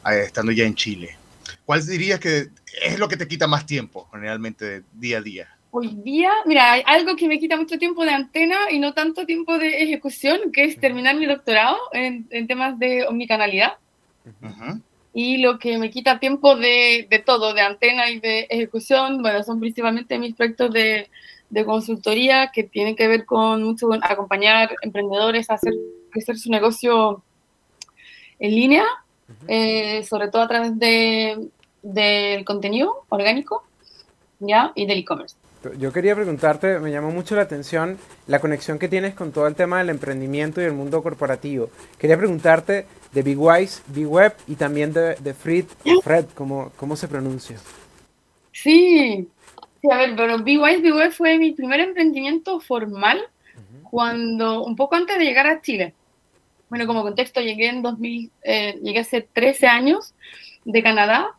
eh, 0.09 0.23
estando 0.25 0.51
ya 0.51 0.63
en 0.63 0.75
Chile? 0.75 1.17
¿Cuál 1.65 1.85
dirías 1.85 2.19
que 2.19 2.49
es 2.81 2.99
lo 2.99 3.07
que 3.07 3.17
te 3.17 3.27
quita 3.27 3.47
más 3.47 3.65
tiempo, 3.65 4.07
generalmente, 4.11 4.83
día 4.93 5.19
a 5.19 5.21
día? 5.21 5.55
Hoy 5.73 5.87
día, 5.87 6.31
mira, 6.45 6.73
hay 6.73 6.83
algo 6.85 7.15
que 7.15 7.29
me 7.29 7.39
quita 7.39 7.55
mucho 7.55 7.79
tiempo 7.79 8.03
de 8.03 8.11
antena 8.11 8.69
y 8.69 8.77
no 8.77 8.93
tanto 8.93 9.25
tiempo 9.25 9.57
de 9.57 9.83
ejecución, 9.83 10.51
que 10.51 10.65
es 10.65 10.77
terminar 10.77 11.15
mi 11.15 11.25
doctorado 11.25 11.77
en, 11.93 12.27
en 12.29 12.45
temas 12.45 12.77
de 12.77 13.07
omnicanalidad. 13.07 13.77
Ujú. 14.41 14.81
Y 15.13 15.37
lo 15.37 15.59
que 15.59 15.77
me 15.77 15.89
quita 15.89 16.19
tiempo 16.19 16.57
de, 16.57 17.07
de 17.09 17.19
todo, 17.19 17.53
de 17.53 17.61
antena 17.61 18.09
y 18.09 18.19
de 18.19 18.47
ejecución, 18.49 19.21
bueno, 19.21 19.43
son 19.43 19.61
principalmente 19.61 20.19
mis 20.19 20.35
proyectos 20.35 20.73
de, 20.73 21.09
de 21.49 21.65
consultoría 21.65 22.51
que 22.53 22.63
tienen 22.63 22.95
que 22.95 23.07
ver 23.07 23.25
con 23.25 23.63
mucho 23.63 23.87
con 23.87 24.03
acompañar 24.03 24.75
emprendedores 24.81 25.49
a 25.49 25.53
hacer 25.53 25.73
crecer 26.11 26.37
su 26.37 26.49
negocio 26.49 27.23
en 28.39 28.51
línea, 28.55 28.85
eh, 29.47 30.03
sobre 30.03 30.27
todo 30.27 30.41
a 30.41 30.47
través 30.49 30.77
de, 30.77 31.47
del 31.81 32.43
contenido 32.43 33.05
orgánico 33.07 33.63
¿ya? 34.39 34.73
y 34.75 34.85
del 34.85 34.99
e-commerce. 34.99 35.35
Yo 35.77 35.93
quería 35.93 36.15
preguntarte, 36.15 36.79
me 36.79 36.91
llamó 36.91 37.11
mucho 37.11 37.35
la 37.35 37.43
atención 37.43 37.97
la 38.27 38.39
conexión 38.39 38.79
que 38.79 38.87
tienes 38.87 39.13
con 39.13 39.31
todo 39.31 39.47
el 39.47 39.55
tema 39.55 39.79
del 39.79 39.89
emprendimiento 39.89 40.61
y 40.61 40.65
el 40.65 40.73
mundo 40.73 41.03
corporativo. 41.03 41.69
Quería 41.99 42.17
preguntarte 42.17 42.87
de 43.11 43.21
Big 43.21 43.37
Wise, 43.37 43.83
Big 43.87 44.07
Web 44.07 44.33
y 44.47 44.55
también 44.55 44.91
de, 44.91 45.15
de 45.15 45.33
Fred, 45.33 45.65
Fred, 46.03 46.25
¿cómo, 46.33 46.71
¿cómo 46.77 46.95
se 46.95 47.07
pronuncia? 47.07 47.57
Sí, 48.51 49.27
sí, 49.81 49.91
a 49.91 49.97
ver, 49.97 50.15
pero 50.15 50.39
BeWise 50.39 50.81
BeWeb 50.81 51.11
fue 51.11 51.37
mi 51.37 51.51
primer 51.51 51.79
emprendimiento 51.79 52.59
formal 52.59 53.21
cuando, 53.83 54.63
un 54.63 54.75
poco 54.75 54.95
antes 54.95 55.17
de 55.17 55.25
llegar 55.25 55.47
a 55.47 55.61
Chile. 55.61 55.93
Bueno, 56.69 56.87
como 56.87 57.03
contexto, 57.03 57.41
llegué 57.41 57.67
en 57.67 57.81
2000, 57.81 58.31
eh, 58.43 58.79
llegué 58.81 58.99
hace 58.99 59.21
13 59.21 59.67
años 59.67 60.13
de 60.63 60.81
Canadá 60.81 61.35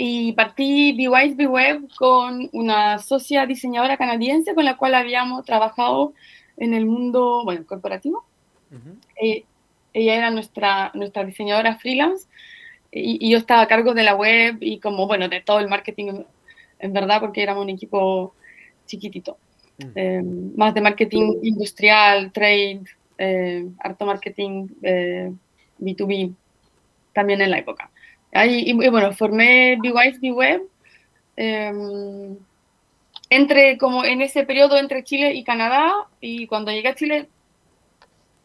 y 0.00 0.30
partí 0.32 0.92
BeWise 0.92 1.34
BeWeb 1.34 1.88
con 1.96 2.48
una 2.52 3.00
socia 3.00 3.46
diseñadora 3.46 3.96
canadiense 3.96 4.54
con 4.54 4.64
la 4.64 4.76
cual 4.76 4.94
habíamos 4.94 5.44
trabajado 5.44 6.14
en 6.56 6.72
el 6.72 6.86
mundo, 6.86 7.42
bueno, 7.44 7.66
corporativo. 7.66 8.24
Ujú. 8.70 8.96
Eh, 9.20 9.44
ella 9.92 10.14
era 10.14 10.30
nuestra, 10.30 10.92
nuestra 10.94 11.24
diseñadora 11.24 11.78
freelance 11.78 12.28
y, 12.92 13.26
y 13.26 13.32
yo 13.32 13.38
estaba 13.38 13.62
a 13.62 13.66
cargo 13.66 13.92
de 13.92 14.04
la 14.04 14.14
web 14.14 14.58
y 14.60 14.78
como, 14.78 15.08
bueno, 15.08 15.28
de 15.28 15.40
todo 15.40 15.58
el 15.58 15.68
marketing, 15.68 16.22
en, 16.78 16.92
verdad, 16.92 17.18
porque 17.18 17.42
éramos 17.42 17.64
un 17.64 17.70
equipo 17.70 18.34
chiquitito. 18.86 19.36
Mm. 19.78 19.90
Eh, 19.96 20.22
más 20.56 20.74
de 20.74 20.80
marketing 20.80 21.40
industrial, 21.42 22.30
trade, 22.30 22.82
eh, 23.18 23.66
harto 23.80 24.06
marketing 24.06 24.68
eh, 24.80 25.32
B2B 25.80 26.32
también 27.12 27.40
en 27.40 27.50
la 27.50 27.58
época. 27.58 27.90
Ahí, 28.32 28.64
y, 28.66 28.72
bueno, 28.72 29.12
formé 29.12 29.76
BeWise 29.80 30.20
BeWeb 30.20 30.62
eh, 31.36 31.72
entre 33.30 33.78
como 33.78 34.04
en 34.04 34.22
ese 34.22 34.44
periodo 34.44 34.76
entre 34.78 35.04
Chile 35.04 35.34
y 35.34 35.44
Canadá 35.44 35.92
y 36.20 36.46
cuando 36.46 36.70
llegué 36.70 36.88
a 36.88 36.94
Chile 36.94 37.28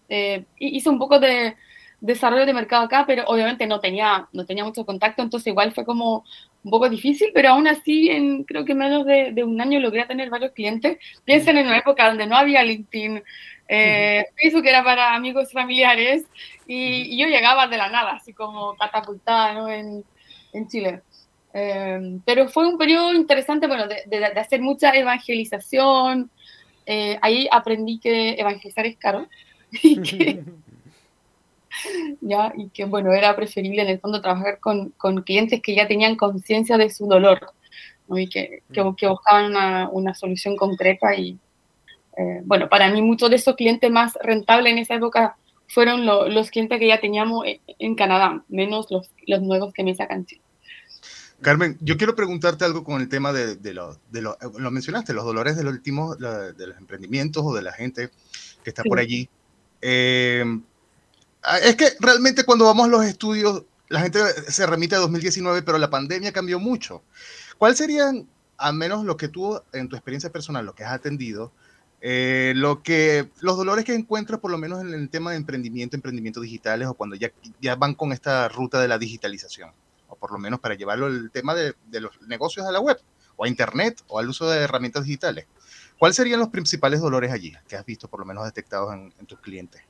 eh, 0.09 0.45
hi- 0.59 0.77
hice 0.77 0.89
un 0.89 0.99
poco 0.99 1.19
de, 1.19 1.55
desarrollo 2.01 2.45
de 2.45 2.53
mercado 2.53 2.83
acá, 2.83 3.05
pero 3.07 3.23
obviamente 3.27 3.65
no 3.65 3.79
tenía, 3.79 4.27
no 4.33 4.45
tenía 4.45 4.65
mucho 4.65 4.85
contacto, 4.85 5.21
entonces 5.21 5.47
igual 5.47 5.71
fue 5.71 5.85
como 5.85 6.25
un 6.63 6.71
poco 6.71 6.89
difícil, 6.89 7.29
pero 7.33 7.49
aún 7.49 7.65
así 7.65 8.09
en 8.09 8.43
creo 8.43 8.65
que 8.65 8.75
menos 8.75 9.05
de 9.05 9.43
un 9.43 9.59
año 9.61 9.79
logré 9.79 10.05
tener 10.05 10.29
varios 10.29 10.51
clientes. 10.51 10.97
Piensen 11.23 11.57
en 11.57 11.67
una 11.67 11.77
época 11.77 12.07
donde 12.07 12.27
no 12.27 12.35
había 12.35 12.61
LinkedIn, 12.63 13.23
eh, 13.67 14.25
Facebook 14.35 14.65
era 14.65 14.83
para 14.83 15.15
amigos 15.15 15.51
familiares 15.51 16.25
y, 16.67 17.15
y, 17.15 17.17
yo 17.17 17.27
llegaba 17.27 17.67
de 17.67 17.77
la 17.77 17.89
nada, 17.89 18.11
así 18.11 18.33
como 18.33 18.75
catapultada 18.75 19.53
¿no? 19.53 19.69
en, 19.69 20.03
en 20.53 20.67
Chile. 20.67 21.01
Eh, 21.53 22.19
pero 22.25 22.49
fue 22.49 22.67
un 22.67 22.77
periodo 22.77 23.13
interesante, 23.13 23.67
bueno, 23.67 23.87
de, 23.87 24.03
de, 24.07 24.19
de 24.19 24.39
hacer 24.39 24.61
mucha 24.61 24.91
evangelización. 24.91 26.29
Eh, 26.85 27.17
ahí 27.21 27.47
aprendí 27.51 27.99
que 27.99 28.31
evangelizar 28.31 28.85
es 28.85 28.97
caro 28.97 29.27
y 29.71 30.01
que, 30.01 30.43
ya, 32.21 32.51
y 32.57 32.69
que, 32.69 32.85
bueno, 32.85 33.13
era 33.13 33.35
preferible 33.35 33.83
en 33.83 33.89
el 33.89 33.99
fondo 33.99 34.21
trabajar 34.21 34.59
con, 34.59 34.89
con 34.91 35.21
clientes 35.21 35.61
que 35.61 35.75
ya 35.75 35.87
tenían 35.87 36.15
conciencia 36.15 36.77
de 36.77 36.89
su 36.89 37.07
dolor 37.07 37.53
¿no? 38.07 38.17
y 38.17 38.27
que, 38.27 38.63
que, 38.73 38.83
que 38.97 39.07
buscaban 39.07 39.45
una, 39.45 39.89
una, 39.89 40.13
solución 40.13 40.57
concreta. 40.57 41.15
Y, 41.15 41.37
eh, 42.17 42.41
bueno, 42.45 42.69
para 42.69 42.89
mí 42.89 43.01
muchos 43.01 43.29
de 43.29 43.37
esos 43.37 43.55
clientes 43.55 43.89
más 43.91 44.13
rentables 44.21 44.73
en 44.73 44.79
esa 44.79 44.95
época 44.95 45.35
fueron 45.67 46.05
lo, 46.05 46.27
los 46.29 46.51
clientes 46.51 46.79
que 46.79 46.87
ya 46.87 46.99
teníamos 46.99 47.45
en, 47.45 47.59
en 47.79 47.95
Canadá, 47.95 48.43
menos 48.49 48.87
los, 48.91 49.09
los 49.25 49.41
nuevos 49.41 49.73
que 49.73 49.83
me 49.83 49.95
sacan 49.95 50.25
Chile. 50.25 50.41
Carmen, 51.41 51.77
yo 51.81 51.97
quiero 51.97 52.15
preguntarte 52.15 52.63
algo 52.65 52.83
con 52.83 53.01
el 53.01 53.09
tema 53.09 53.33
de, 53.33 53.55
de, 53.57 53.73
lo, 53.73 53.99
de 54.11 54.21
lo, 54.21 54.37
lo, 54.57 54.71
mencionaste, 54.71 55.13
los 55.13 55.25
dolores 55.25 55.57
de 55.57 55.63
los 55.63 55.73
últimos, 55.73 56.17
de 56.17 56.67
los 56.67 56.77
emprendimientos 56.77 57.43
o 57.45 57.53
de 57.53 57.61
la 57.61 57.73
gente 57.73 58.09
que 58.63 58.69
está 58.69 58.81
sí. 58.81 58.89
por 58.89 58.99
allí. 58.99 59.29
Eh, 59.81 60.45
es 61.61 61.75
que 61.75 61.89
realmente 61.99 62.45
cuando 62.45 62.65
vamos 62.65 62.85
a 62.85 62.89
los 62.89 63.03
estudios, 63.03 63.63
la 63.89 63.99
gente 63.99 64.19
se 64.49 64.65
remite 64.65 64.95
a 64.95 64.99
2019, 64.99 65.61
pero 65.63 65.77
la 65.77 65.89
pandemia 65.89 66.31
cambió 66.31 66.59
mucho. 66.59 67.03
¿Cuáles 67.57 67.77
serían, 67.77 68.27
al 68.57 68.73
menos 68.75 69.03
lo 69.03 69.17
que 69.17 69.27
tú, 69.27 69.61
en 69.73 69.89
tu 69.89 69.95
experiencia 69.95 70.31
personal, 70.31 70.65
lo 70.65 70.73
que 70.73 70.85
has 70.85 70.93
atendido, 70.93 71.51
eh, 72.05 72.51
lo 72.55 72.83
que, 72.83 73.29
los 73.39 73.55
dolores 73.55 73.85
que 73.85 73.95
encuentras, 73.95 74.41
por 74.41 74.51
lo 74.51 74.57
menos 74.57 74.81
en 74.81 74.93
el 74.93 75.09
tema 75.09 75.31
de 75.31 75.37
emprendimiento, 75.37 75.95
emprendimientos 75.95 76.43
digitales, 76.43 76.89
o 76.89 76.93
cuando 76.95 77.15
ya, 77.15 77.31
ya 77.61 77.75
van 77.77 77.95
con 77.95 78.11
esta 78.11 78.49
ruta 78.49 78.81
de 78.81 78.89
la 78.89 78.97
digitalización? 78.97 79.71
o 80.09 80.15
por 80.15 80.31
lo 80.31 80.37
menos 80.37 80.59
para 80.59 80.75
llevarlo 80.75 81.07
el 81.07 81.31
tema 81.31 81.55
de, 81.55 81.73
los 81.99 82.21
negocios 82.27 82.67
a 82.67 82.71
la 82.71 82.79
web, 82.79 82.99
o 83.35 83.45
a 83.45 83.47
Internet, 83.47 84.03
o 84.07 84.19
al 84.19 84.29
uso 84.29 84.49
de 84.49 84.59
herramientas 84.59 85.05
digitales. 85.05 85.47
¿Cuáles 85.97 86.15
serían 86.15 86.39
los 86.39 86.49
principales 86.49 86.99
dolores 86.99 87.31
allí 87.31 87.53
que 87.67 87.75
has 87.75 87.85
visto, 87.85 88.07
por 88.07 88.19
lo 88.19 88.25
menos 88.25 88.43
detectados 88.45 88.93
en, 88.93 89.25
tus 89.25 89.39
clientes? 89.39 89.81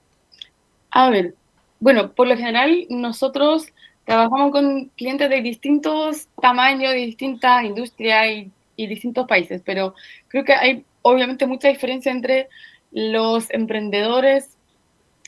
A 0.92 1.10
ver, 1.10 1.36
bueno, 1.80 2.14
por 2.14 2.28
lo 2.28 2.38
general 2.38 2.86
nosotros 2.90 3.66
trabajamos 4.06 4.52
con 4.52 4.86
clientes 4.96 5.30
de 5.30 5.42
distintos 5.42 6.28
tamaños, 6.42 6.92
de 6.92 7.00
distintas 7.00 7.64
industrias 7.64 8.48
y 8.76 8.88
distintos 8.88 9.28
países, 9.28 9.62
pero 9.66 9.96
creo 10.30 10.46
que 10.46 10.54
hay 10.54 10.86
obviamente 11.04 11.46
mucha 11.46 11.68
diferencia 11.68 12.12
entre 12.12 12.50
los 12.92 13.52
emprendedores 13.52 14.58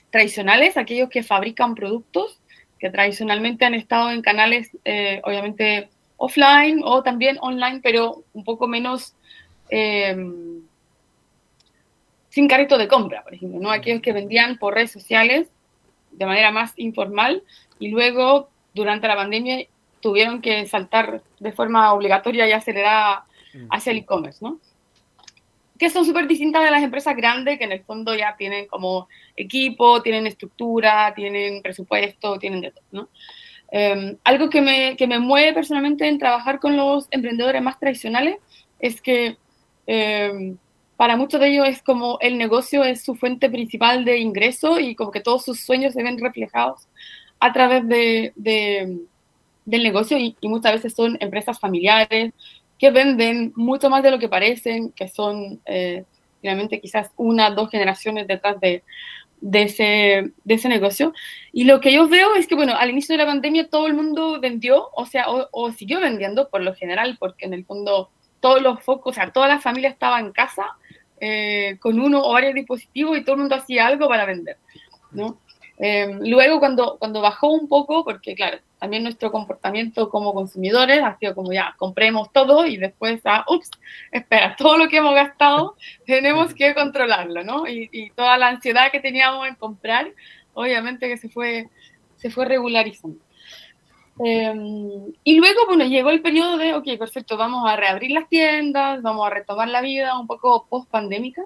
tradicionales, 0.10 0.77
aquellos 0.77 1.10
que 1.10 1.22
fabrican 1.22 1.75
productos, 1.75 2.39
que 2.79 2.89
tradicionalmente 2.89 3.65
han 3.65 3.75
estado 3.75 4.10
en 4.10 4.22
canales, 4.22 4.72
eh, 4.86 5.22
obviamente, 5.24 5.89
offline 6.17 6.82
o 6.84 7.03
también 7.03 7.38
online, 7.41 7.82
pero 7.84 8.24
un 8.34 8.44
poco 8.44 8.67
menos 8.67 9.15
eh, 9.70 10.15
sin 12.29 12.48
carrito 12.48 12.77
de 12.77 12.88
compra, 12.88 13.24
por 13.24 13.34
ejemplo, 13.34 13.60
¿no? 13.60 13.72
Aquellos 13.72 14.01
que 14.01 14.13
vendían 14.13 14.58
por 14.58 14.74
redes 14.74 14.91
sociales 14.91 15.50
de 16.12 16.25
manera 16.25 16.51
más 16.51 16.74
informal 16.77 17.44
y 17.79 17.89
luego, 17.89 18.50
durante 18.74 19.08
la 19.08 19.15
pandemia, 19.15 19.65
tuvieron 20.01 20.41
que 20.41 20.65
saltar 20.65 21.24
de 21.39 21.51
forma 21.51 21.94
obligatoria 21.94 22.48
y 22.48 22.51
acelerada 22.51 23.25
hacia 23.70 23.91
el 23.91 24.00
e-commerce, 24.00 24.44
¿no? 24.44 24.60
Que 25.77 25.89
son 25.89 26.05
súper 26.05 26.27
distintas 26.27 26.63
de 26.63 26.72
las 26.72 26.84
empresas 26.84 27.15
grandes 27.15 27.58
que 27.58 27.65
en 27.65 27.72
el 27.72 27.84
fondo 27.84 28.15
ya 28.15 28.36
tienen 28.38 28.67
como 28.67 29.08
equipo, 29.36 30.01
tienen 30.01 30.27
estructura, 30.27 31.13
tienen 31.15 31.62
presupuesto, 31.62 32.38
tienen 32.39 32.62
de 32.62 32.72
todo, 32.72 32.84
¿no? 32.91 33.10
Eh, 33.72 34.15
algo 34.24 34.50
que 34.50 34.62
me, 34.62 34.96
que 34.96 35.08
me 35.08 35.20
mueve 35.20 35.53
personalmente 35.53 36.08
en 36.08 36.20
trabajar 36.20 36.60
con 36.60 36.77
los 36.77 37.08
emprendedores 37.12 37.62
más 37.62 37.79
tradicionales 37.79 38.38
es 38.79 39.01
que 39.01 39.38
eh, 39.88 40.55
para 40.96 41.17
muchos 41.17 41.41
de 41.41 41.50
ellos 41.50 41.67
es 41.67 41.82
como 41.82 42.17
el 42.22 42.38
negocio 42.38 42.84
es 42.84 43.03
su 43.03 43.15
fuente 43.15 43.50
principal 43.50 44.05
de 44.05 44.20
ingreso 44.20 44.79
y 44.79 44.96
como 44.96 45.12
que 45.12 45.20
todos 45.20 45.44
sus 45.44 45.60
sueños 45.60 45.94
se 45.94 46.03
ven 46.03 46.20
reflejados 46.20 46.88
a 47.39 47.51
través 47.51 47.88
de, 47.88 48.32
de 48.36 49.00
del 49.65 49.84
negocio 49.84 50.17
y, 50.17 50.36
muchas 50.44 50.74
veces 50.74 50.94
son 50.94 51.17
empresas 51.20 51.60
familiares 51.60 52.34
que 52.79 52.91
venden 52.91 53.53
mucho 53.55 53.89
más 53.89 54.03
de 54.03 54.12
lo 54.12 54.20
que 54.20 54.29
parecen, 54.29 54.91
que 54.91 55.08
son 55.08 55.62
eh, 55.65 56.03
realmente 56.44 56.79
quizás 56.79 57.12
una, 57.15 57.50
dos 57.51 57.70
generaciones 57.70 58.27
detrás 58.27 58.60
de, 58.60 58.84
de, 59.41 59.62
ese, 59.63 60.32
de 60.44 60.53
ese 60.53 60.70
negocio. 60.70 61.13
Y 61.51 61.65
lo 61.65 61.79
que 61.79 61.94
yo 61.94 62.08
veo 62.08 62.36
es 62.36 62.48
que, 62.48 62.55
bueno, 62.55 62.75
al 62.75 62.89
inicio 62.89 63.13
de 63.13 63.24
la 63.24 63.29
pandemia 63.29 63.70
todo 63.70 63.88
el 63.88 63.94
mundo 63.94 64.39
vendió, 64.39 64.89
o 64.94 65.05
sea, 65.05 65.29
o, 65.29 65.48
o 65.51 65.72
siguió 65.72 66.00
vendiendo 66.00 66.50
por 66.50 66.62
lo 66.62 66.75
general, 66.75 67.17
porque 67.20 67.46
en 67.46 67.53
el 67.53 67.65
fondo 67.65 68.10
todos 68.39 68.62
los 68.62 68.84
focos, 68.84 69.12
o 69.12 69.15
sea, 69.15 69.32
toda 69.32 69.48
la 69.48 69.60
familia 69.60 69.89
estaba 69.89 70.20
en 70.20 70.32
casa 70.32 70.77
eh, 71.20 71.77
con 71.79 72.00
uno 72.00 72.22
o 72.22 72.34
varios 72.34 72.53
dispositivos 72.53 73.17
y 73.17 73.24
todo 73.24 73.36
el 73.36 73.41
mundo 73.41 73.55
hacía 73.55 73.88
algo 73.88 74.08
para 74.08 74.25
vender, 74.25 74.58
¿no? 75.12 75.39
Eh, 75.77 76.20
luego, 76.22 76.60
cuando, 76.60 76.98
cuando 76.98 77.22
bajó 77.22 77.50
un 77.50 77.67
poco, 77.67 78.05
porque 78.05 78.34
claro, 78.34 78.60
también 78.79 79.03
nuestro 79.03 79.32
comportamiento 79.32 80.10
como 80.10 80.34
consumidores 80.34 81.03
ha 81.03 81.17
sido 81.17 81.36
como 81.36 81.51
ya, 81.51 81.75
compremos 81.77 82.32
todo 82.32 82.65
y 82.65 82.77
después, 82.77 83.22
ah, 83.25 83.44
ups, 83.50 83.70
espera, 84.12 84.55
todo 84.58 84.77
lo 84.77 84.88
que 84.88 84.98
hemos 84.98 85.13
gastado 85.13 85.75
tenemos 86.05 86.53
que 86.53 86.74
controlarlo, 86.74 87.44
¿no? 87.44 87.67
Y, 87.67 87.89
y, 87.91 88.10
toda 88.12 88.38
la 88.38 88.50
ansiedad 88.50 88.91
que 88.91 89.01
teníamos 89.01 89.48
en 89.48 89.55
comprar, 89.55 90.08
obviamente 90.53 91.08
que 91.10 91.17
se 91.17 91.29
fue, 91.29 91.70
se 92.15 92.29
fue 92.29 92.46
regularizando. 92.46 93.20
Eh, 94.24 94.53
y 95.25 95.38
luego, 95.38 95.65
bueno, 95.67 95.84
llegó 95.86 96.10
el 96.10 96.22
periodo 96.22 96.58
de, 96.58 96.74
ok, 96.74 96.98
perfecto, 96.98 97.36
vamos 97.36 97.70
a 97.70 97.75
reabrir 97.75 98.12
las 98.12 98.29
tiendas, 98.29 99.01
vamos 99.01 99.27
a 99.27 99.29
retomar 99.29 99.67
la 99.67 99.82
vida 99.82 100.17
un 100.17 100.27
poco 100.27 100.65
post-pandémica. 100.70 101.44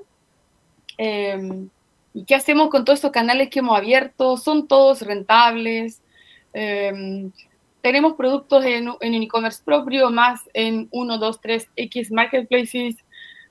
Eh, 0.97 1.67
¿Y 2.13 2.25
qué 2.25 2.35
hacemos 2.35 2.69
con 2.69 2.85
todos 2.85 2.97
estos 2.97 3.11
canales 3.11 3.49
que 3.49 3.59
hemos 3.59 3.77
abierto? 3.77 4.37
¿Son 4.37 4.67
todos 4.67 5.01
rentables? 5.01 6.01
Eh, 6.53 7.29
tenemos 7.81 8.13
productos 8.13 8.65
en, 8.65 8.89
e-commerce 9.01 9.61
propio, 9.63 10.09
más 10.09 10.49
en 10.53 10.87
1, 10.91 11.17
2, 11.17 11.41
3 11.41 11.69
X 11.75 12.11
marketplaces, 12.11 12.97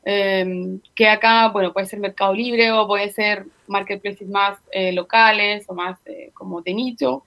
eh, 0.05 0.79
que 0.95 1.09
acá, 1.09 1.49
bueno, 1.49 1.73
puede 1.73 1.87
ser 1.87 2.01
Mercado 2.01 2.35
Libre 2.35 2.71
o 2.73 2.87
puede 2.87 3.11
ser 3.11 3.47
marketplaces 3.67 4.29
más 4.29 4.59
eh, 4.73 4.93
locales 4.93 5.65
o 5.69 5.75
más 5.75 5.99
eh, 6.07 6.31
como 6.35 6.61
de 6.61 6.75
nicho. 6.75 7.25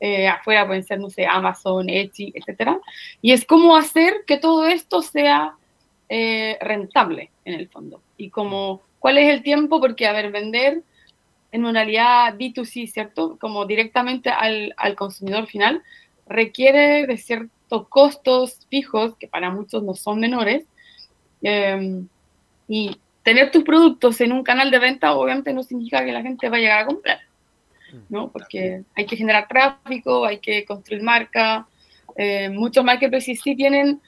Eh, 0.00 0.28
afuera 0.28 0.66
pueden 0.66 0.84
ser, 0.84 1.00
no 1.00 1.10
sé, 1.10 1.26
Amazon, 1.26 1.88
Etsy, 1.88 2.32
etcétera. 2.34 2.80
Y 3.20 3.32
es 3.32 3.44
cómo 3.44 3.76
hacer 3.76 4.24
que 4.26 4.38
todo 4.38 4.66
esto 4.66 5.02
sea 5.02 5.54
eh, 6.08 6.56
rentable 6.60 7.30
en 7.44 7.54
el 7.54 7.68
fondo. 7.68 8.00
Y 8.16 8.30
como, 8.30 8.82
¿cuál 8.98 9.18
es 9.18 9.32
el 9.32 9.42
tiempo? 9.42 9.80
Porque, 9.80 10.06
a 10.06 10.12
ver, 10.12 10.30
vender 10.30 10.82
en 11.52 11.62
modalidad 11.62 12.34
B2C, 12.36 12.90
¿cierto? 12.90 13.38
Como 13.40 13.64
directamente 13.64 14.30
al, 14.30 14.74
al 14.76 14.94
consumidor 14.94 15.46
final, 15.46 15.82
requiere 16.26 17.06
de 17.06 17.16
ciertos 17.16 17.88
costos 17.88 18.66
fijos, 18.68 19.16
que 19.16 19.28
para 19.28 19.50
muchos 19.50 19.82
no 19.82 19.94
son 19.94 20.20
menores, 20.20 20.64
eh, 21.42 22.02
y 22.66 22.98
tener 23.22 23.50
tus 23.50 23.64
productos 23.64 24.20
en 24.20 24.32
un 24.32 24.42
canal 24.42 24.70
de 24.70 24.78
venta 24.78 25.14
obviamente 25.14 25.52
no 25.52 25.62
significa 25.62 26.04
que 26.04 26.12
la 26.12 26.22
gente 26.22 26.48
va 26.48 26.56
a 26.56 26.60
llegar 26.60 26.78
a 26.80 26.86
comprar, 26.86 27.20
¿no? 28.08 28.30
Porque 28.30 28.84
hay 28.94 29.06
que 29.06 29.16
generar 29.16 29.46
tráfico, 29.48 30.24
hay 30.24 30.38
que 30.38 30.64
construir 30.64 31.02
marca, 31.02 31.66
eh, 32.16 32.48
muchos 32.50 32.84
marketplaces 32.84 33.40
sí 33.40 33.54
tienen 33.54 34.00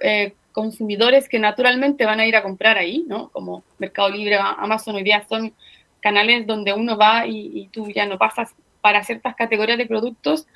eh, 0.00 0.34
consumidores 0.56 1.28
que 1.28 1.38
naturalmente 1.38 2.06
van 2.06 2.18
a 2.18 2.26
ir 2.26 2.34
a 2.34 2.42
comprar 2.42 2.78
ahí, 2.78 3.04
¿no? 3.06 3.28
Como 3.28 3.62
Mercado 3.76 4.08
Libre, 4.08 4.38
Amazon 4.40 4.96
hoy 4.96 5.02
día 5.02 5.22
son 5.28 5.52
canales 6.00 6.46
donde 6.46 6.72
uno 6.72 6.96
va 6.96 7.26
y, 7.26 7.50
y, 7.52 7.68
tú 7.68 7.90
ya 7.90 8.06
no 8.06 8.16
pasas 8.16 8.54
para 8.80 9.04
ciertas 9.04 9.36
categorías 9.36 9.76
de 9.76 9.84
productos, 9.84 10.46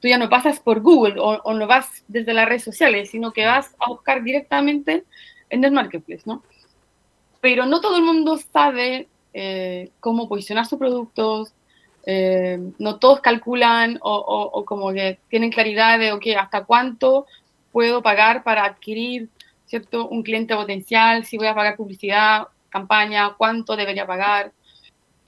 tú 0.00 0.08
ya 0.08 0.16
no 0.16 0.30
pasas 0.30 0.60
por 0.60 0.80
Google 0.80 1.16
o, 1.18 1.52
no 1.52 1.66
vas 1.66 2.04
desde 2.08 2.32
las 2.32 2.48
redes 2.48 2.64
sociales, 2.64 3.10
sino 3.10 3.34
que 3.34 3.44
vas 3.44 3.76
a 3.78 3.90
buscar 3.90 4.22
directamente 4.22 5.04
en 5.50 5.62
el 5.62 5.72
marketplace, 5.72 6.22
¿no? 6.24 6.42
Pero 7.42 7.66
no 7.66 7.82
todo 7.82 7.98
el 7.98 8.02
mundo 8.02 8.38
sabe 8.38 9.08
eh, 9.34 9.90
cómo 10.00 10.26
posicionar 10.26 10.64
sus 10.64 10.78
productos, 10.78 11.52
eh, 12.06 12.58
no 12.78 12.96
todos 12.98 13.20
calculan 13.20 13.98
o, 14.00 14.14
o, 14.16 14.58
o, 14.58 14.64
como 14.64 14.90
que 14.94 15.18
tienen 15.28 15.52
claridad 15.52 15.98
de, 15.98 16.12
ok, 16.12 16.28
hasta 16.38 16.64
cuánto 16.64 17.26
puedo 17.72 18.02
pagar 18.02 18.42
para 18.42 18.64
adquirir, 18.64 19.28
¿cierto? 19.70 20.08
Un 20.08 20.24
cliente 20.24 20.56
potencial, 20.56 21.24
si 21.24 21.36
voy 21.36 21.46
a 21.46 21.54
pagar 21.54 21.76
publicidad, 21.76 22.48
campaña, 22.70 23.34
cuánto 23.38 23.76
debería 23.76 24.04
pagar. 24.04 24.52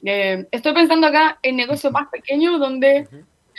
eh, 0.04 0.48
estoy 0.50 0.74
pensando 0.74 1.06
acá 1.06 1.38
en 1.42 1.54
negocios 1.54 1.92
más 1.92 2.08
pequeños 2.08 2.58
donde 2.58 3.06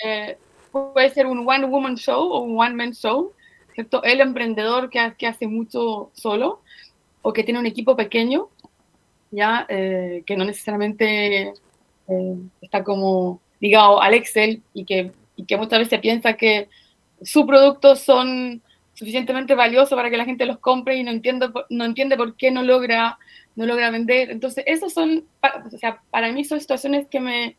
eh, 0.04 0.38
puede 0.74 1.10
ser 1.12 1.26
un 1.26 1.48
one 1.48 1.66
woman 1.66 1.96
show 1.96 2.22
o 2.22 2.42
un 2.42 2.60
one 2.60 2.76
man 2.76 2.92
show, 2.92 3.32
¿cierto? 3.74 4.04
El 4.04 4.20
emprendedor 4.20 4.90
que, 4.90 5.14
que 5.18 5.26
hace 5.26 5.48
mucho 5.48 6.12
solo 6.14 6.60
o 7.22 7.32
que 7.32 7.46
tiene 7.46 7.62
un 7.62 7.66
equipo 7.66 7.96
pequeño, 7.96 8.50
ya 9.32 9.66
eh, 9.70 10.24
que 10.26 10.36
no 10.36 10.44
necesariamente 10.44 11.54
está 12.60 12.84
como 12.84 13.40
ligado 13.62 14.02
al 14.02 14.14
Excel 14.16 14.62
y 14.74 14.84
que, 14.84 15.14
y 15.38 15.46
que 15.46 15.56
muchas 15.56 15.80
veces 15.80 16.02
piensa 16.02 16.34
que 16.34 16.68
sus 17.22 17.46
productos 17.46 18.02
son 18.02 18.62
suficientemente 18.94 19.56
valiosos 19.56 19.96
para 19.96 20.10
que 20.10 20.18
la 20.18 20.26
gente 20.26 20.46
los 20.46 20.60
compre 20.60 20.96
y 20.96 21.04
no 21.04 21.12
entiende, 21.12 21.50
no 21.70 21.86
entiende 21.86 22.16
por 22.16 22.36
qué 22.36 22.52
no 22.52 22.64
logra 22.64 23.18
no 23.56 23.66
logra 23.66 23.92
vender. 23.92 24.32
Entonces, 24.32 24.64
esos 24.68 24.94
son, 24.94 25.26
o 25.42 25.78
sea, 25.78 26.02
para 26.10 26.32
mí 26.32 26.44
son 26.44 26.60
situaciones 26.60 27.08
que 27.08 27.20
me, 27.20 27.56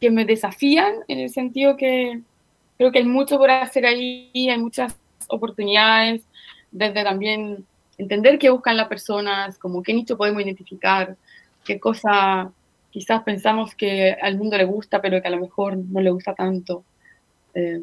que 0.00 0.10
me 0.10 0.24
desafían 0.24 0.94
en 1.08 1.20
el 1.20 1.30
sentido 1.30 1.76
que 1.76 2.20
creo 2.76 2.92
que 2.92 2.98
hay 2.98 3.04
mucho 3.04 3.38
por 3.38 3.50
hacer 3.50 3.86
ahí, 3.86 4.30
hay 4.34 4.58
muchas 4.58 4.96
oportunidades, 5.28 6.22
desde 6.70 7.04
también 7.04 7.64
entender 7.98 8.38
qué 8.38 8.50
buscan 8.50 8.76
las 8.76 8.88
personas, 8.88 9.58
como 9.58 9.82
qué 9.82 9.92
nicho 9.92 10.16
podemos 10.16 10.42
identificar, 10.42 11.16
qué 11.64 11.78
cosa 11.78 12.50
quizás 12.90 13.22
pensamos 13.22 13.74
que 13.74 14.12
al 14.20 14.36
mundo 14.36 14.56
le 14.56 14.64
gusta, 14.64 15.00
pero 15.00 15.20
que 15.20 15.28
a 15.28 15.30
lo 15.30 15.40
mejor 15.40 15.76
no 15.76 16.00
le 16.00 16.10
gusta 16.10 16.34
tanto. 16.34 16.84
Eh, 17.54 17.82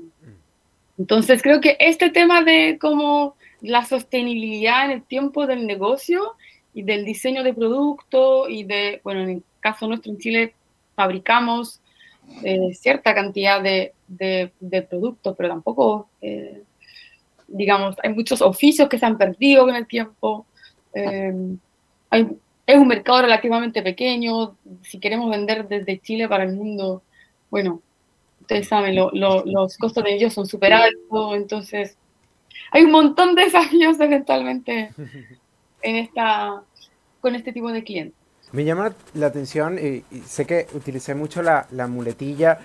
entonces, 0.98 1.42
creo 1.42 1.62
que 1.62 1.78
este 1.80 2.10
tema 2.10 2.44
de 2.44 2.78
cómo 2.80 3.36
la 3.62 3.86
sostenibilidad 3.86 4.86
en 4.86 4.92
el 4.92 5.04
tiempo 5.04 5.46
del 5.46 5.68
negocio 5.68 6.36
y 6.74 6.84
del 6.84 7.06
diseño 7.06 7.44
de 7.44 7.54
producto 7.54 8.50
y 8.50 8.64
de, 8.64 9.02
bueno, 9.04 9.22
en 9.22 9.30
el 9.30 9.44
caso 9.60 9.88
nuestro 9.88 10.12
en 10.12 10.20
Chile 10.20 10.54
fabricamos 10.96 11.82
eh, 12.44 12.74
cierta 12.74 13.14
cantidad 13.14 13.62
de, 13.62 13.94
de, 14.08 14.82
productos, 14.90 15.36
pero 15.38 15.50
tampoco, 15.50 16.10
eh, 16.22 16.64
digamos, 17.48 17.96
hay 18.04 18.14
muchos 18.14 18.42
oficios 18.42 18.90
que 18.90 18.98
se 18.98 19.06
han 19.06 19.18
perdido 19.18 19.66
con 19.66 19.76
el 19.76 19.88
tiempo. 19.88 20.46
Eh, 20.94 21.34
es 22.12 22.78
un 22.78 22.88
mercado 22.88 23.22
relativamente 23.22 23.82
pequeño. 23.82 24.58
Si 24.82 25.00
queremos 25.00 25.30
vender 25.30 25.68
desde 25.68 26.00
Chile 26.00 26.28
para 26.28 26.44
el 26.44 26.54
mundo, 26.54 27.02
bueno, 27.50 27.82
ustedes 28.42 28.68
saben, 28.68 28.96
los 28.96 29.78
costos 29.78 30.04
de 30.04 30.14
ellos 30.14 30.34
son 30.34 30.46
súper 30.46 30.74
altos, 30.74 31.36
entonces 31.36 31.98
hay 32.72 32.84
un 32.84 32.92
montón 32.92 33.36
de 33.36 33.46
desafíos 33.46 34.00
eventualmente 34.00 34.92
en 35.82 35.96
esta, 35.96 36.62
con 37.22 37.36
este 37.36 37.52
tipo 37.52 37.72
de 37.72 37.84
clientes. 37.84 38.18
Me 38.52 38.64
llama 38.64 38.94
la 39.14 39.28
atención, 39.28 39.78
y, 39.78 40.04
sé 40.22 40.46
que 40.46 40.68
utilicé 40.74 41.14
mucho 41.16 41.42
la, 41.42 41.68
la, 41.72 41.88
muletilla. 41.88 42.60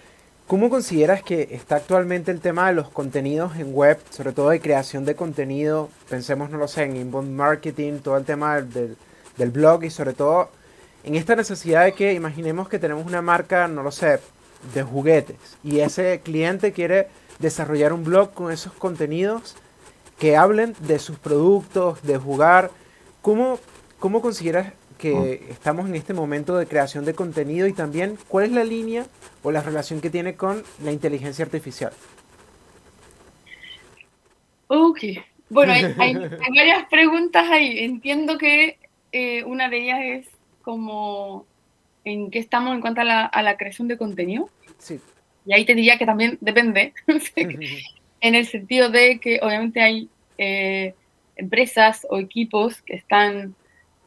¿Cómo 0.46 0.70
consideras 0.70 1.22
que 1.22 1.48
está 1.50 1.76
actualmente 1.76 2.30
el 2.30 2.40
tema 2.40 2.68
de 2.68 2.74
los 2.74 2.88
contenidos 2.90 3.56
en 3.56 3.74
web, 3.74 3.98
sobre 4.10 4.32
todo 4.32 4.50
de 4.50 4.60
creación 4.60 5.04
de 5.04 5.16
contenido? 5.16 5.88
Pensemos, 6.08 6.50
no 6.50 6.58
lo 6.58 6.68
sé, 6.68 6.84
en 6.84 6.96
inbound 6.96 7.34
marketing, 7.34 7.98
todo 7.98 8.16
el 8.16 8.24
tema 8.24 8.60
del, 8.60 8.96
del 9.36 9.50
blog 9.50 9.82
y 9.84 9.90
sobre 9.90 10.12
todo 10.12 10.50
en 11.04 11.16
esta 11.16 11.34
necesidad 11.34 11.84
de 11.84 11.92
que 11.92 12.12
imaginemos 12.12 12.68
que 12.68 12.78
tenemos 12.78 13.06
una 13.06 13.22
marca, 13.22 13.66
no 13.66 13.82
lo 13.82 13.90
sé, 13.90 14.20
de 14.74 14.82
juguetes 14.82 15.36
y 15.64 15.80
ese 15.80 16.20
cliente 16.22 16.72
quiere 16.72 17.08
desarrollar 17.38 17.92
un 17.92 18.04
blog 18.04 18.32
con 18.32 18.52
esos 18.52 18.72
contenidos 18.72 19.56
que 20.18 20.36
hablen 20.36 20.74
de 20.80 20.98
sus 20.98 21.18
productos, 21.18 22.02
de 22.02 22.16
jugar. 22.16 22.70
¿Cómo, 23.22 23.58
cómo 23.98 24.20
consideras 24.20 24.72
que 24.98 25.48
estamos 25.50 25.88
en 25.88 25.96
este 25.96 26.14
momento 26.14 26.56
de 26.56 26.66
creación 26.66 27.04
de 27.04 27.12
contenido 27.12 27.66
y 27.66 27.72
también 27.72 28.16
cuál 28.28 28.44
es 28.44 28.52
la 28.52 28.62
línea 28.62 29.04
o 29.42 29.50
la 29.50 29.60
relación 29.60 30.00
que 30.00 30.10
tiene 30.10 30.36
con 30.36 30.62
la 30.84 30.92
inteligencia 30.92 31.44
artificial? 31.44 31.92
Ok, 34.68 35.00
bueno, 35.50 35.72
hay, 35.72 36.14
varias 36.56 36.86
preguntas 36.88 37.50
ahí. 37.50 37.80
Entiendo 37.80 38.38
que 38.38 38.78
eh, 39.10 39.42
una 39.44 39.68
de 39.68 39.82
ellas 39.82 39.98
es 40.02 40.28
como 40.62 41.46
en 42.04 42.30
qué 42.30 42.38
estamos 42.38 42.74
en 42.74 42.80
cuanto 42.80 43.00
a 43.00 43.04
la, 43.04 43.24
a 43.24 43.42
la 43.42 43.56
creación 43.56 43.88
de 43.88 43.98
contenido. 43.98 44.48
Sí. 44.82 45.00
Y 45.46 45.54
ahí 45.54 45.64
te 45.64 45.74
diría 45.74 45.96
que 45.96 46.06
también 46.06 46.38
depende, 46.40 46.92
en 48.20 48.34
el 48.34 48.46
sentido 48.46 48.88
de 48.88 49.20
que 49.20 49.38
obviamente 49.40 49.80
hay 49.80 50.08
eh, 50.38 50.94
empresas 51.36 52.06
o 52.10 52.18
equipos 52.18 52.82
que 52.82 52.94
están, 52.94 53.54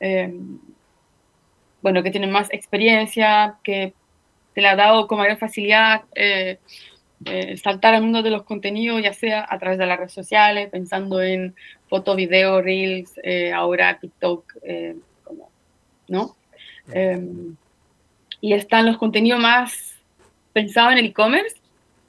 eh, 0.02 0.34
bueno, 1.82 2.04
que 2.04 2.12
tienen 2.12 2.32
más 2.32 2.52
experiencia, 2.52 3.56
que 3.64 3.94
te 4.54 4.62
la 4.62 4.72
ha 4.72 4.76
dado 4.76 5.08
con 5.08 5.18
mayor 5.18 5.38
facilidad 5.38 6.04
eh, 6.16 6.60
saltar 7.62 7.96
al 7.96 8.04
mundo 8.04 8.22
de 8.22 8.30
los 8.30 8.44
contenidos, 8.44 9.02
ya 9.02 9.14
sea 9.14 9.46
a 9.50 9.58
través 9.58 9.80
de 9.80 9.86
las 9.86 9.98
redes 9.98 10.12
sociales, 10.12 10.70
pensando 10.70 11.22
en 11.22 11.56
foto, 11.88 12.16
video, 12.16 12.62
reels, 12.62 13.14
ahora 13.54 13.98
TikTok, 13.98 14.54
como, 15.24 15.50
¿no? 16.10 16.36
y 18.42 18.54
están 18.54 18.86
los 18.86 18.98
contenidos 18.98 19.40
más 19.40 19.95
pensados 20.56 20.94
en 20.94 21.00
el 21.00 21.08
e-commerce, 21.08 21.58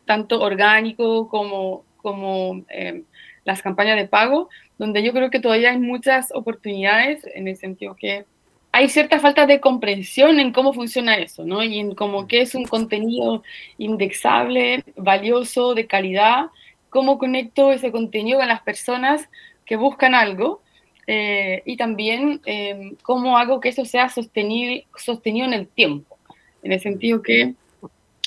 tanto 0.05 0.41
orgánico 0.41 1.29
como, 1.29 1.85
como 1.97 2.63
eh, 2.71 3.03
las 3.45 3.61
campañas 3.61 3.97
de 3.97 4.07
pago, 4.07 4.49
donde 4.79 5.03
yo 5.03 5.13
creo 5.13 5.31
que 5.31 5.41
todavía 5.41 5.73
hay 5.73 5.81
muchas 5.81 6.31
oportunidades 6.33 7.27
en 7.35 7.49
el 7.49 7.57
sentido 7.57 7.97
que 7.97 8.25
hay 8.71 8.89
cierta 8.89 9.19
falta 9.19 9.47
de 9.47 9.59
comprensión 9.59 10.39
en 10.39 10.53
cómo 10.53 10.73
funciona 10.73 11.17
eso, 11.17 11.45
¿no? 11.45 11.65
Y 11.65 11.81
en 11.81 11.97
cómo 11.97 12.29
que 12.29 12.43
es 12.43 12.55
un 12.55 12.67
contenido 12.67 13.43
indexable, 13.79 14.85
valioso, 14.95 15.75
de 15.75 15.89
calidad, 15.89 16.47
cómo 16.89 17.19
conecto 17.19 17.73
ese 17.73 17.91
contenido 17.91 18.39
con 18.39 18.47
las 18.47 18.63
personas 18.63 19.29
que 19.65 19.75
buscan 19.75 20.15
algo 20.15 20.63
eh, 21.09 21.63
y 21.65 21.77
también 21.77 22.41
eh, 22.47 22.93
cómo 23.03 23.39
hago 23.39 23.59
que 23.61 23.71
eso 23.71 23.85
sea 23.85 24.09
sostenible, 24.09 24.87
sostenido 24.97 25.47
en 25.47 25.55
el 25.55 25.67
tiempo 25.67 26.17
en 26.63 26.73
el 26.73 26.81
sentido 26.81 27.23
que 27.23 27.55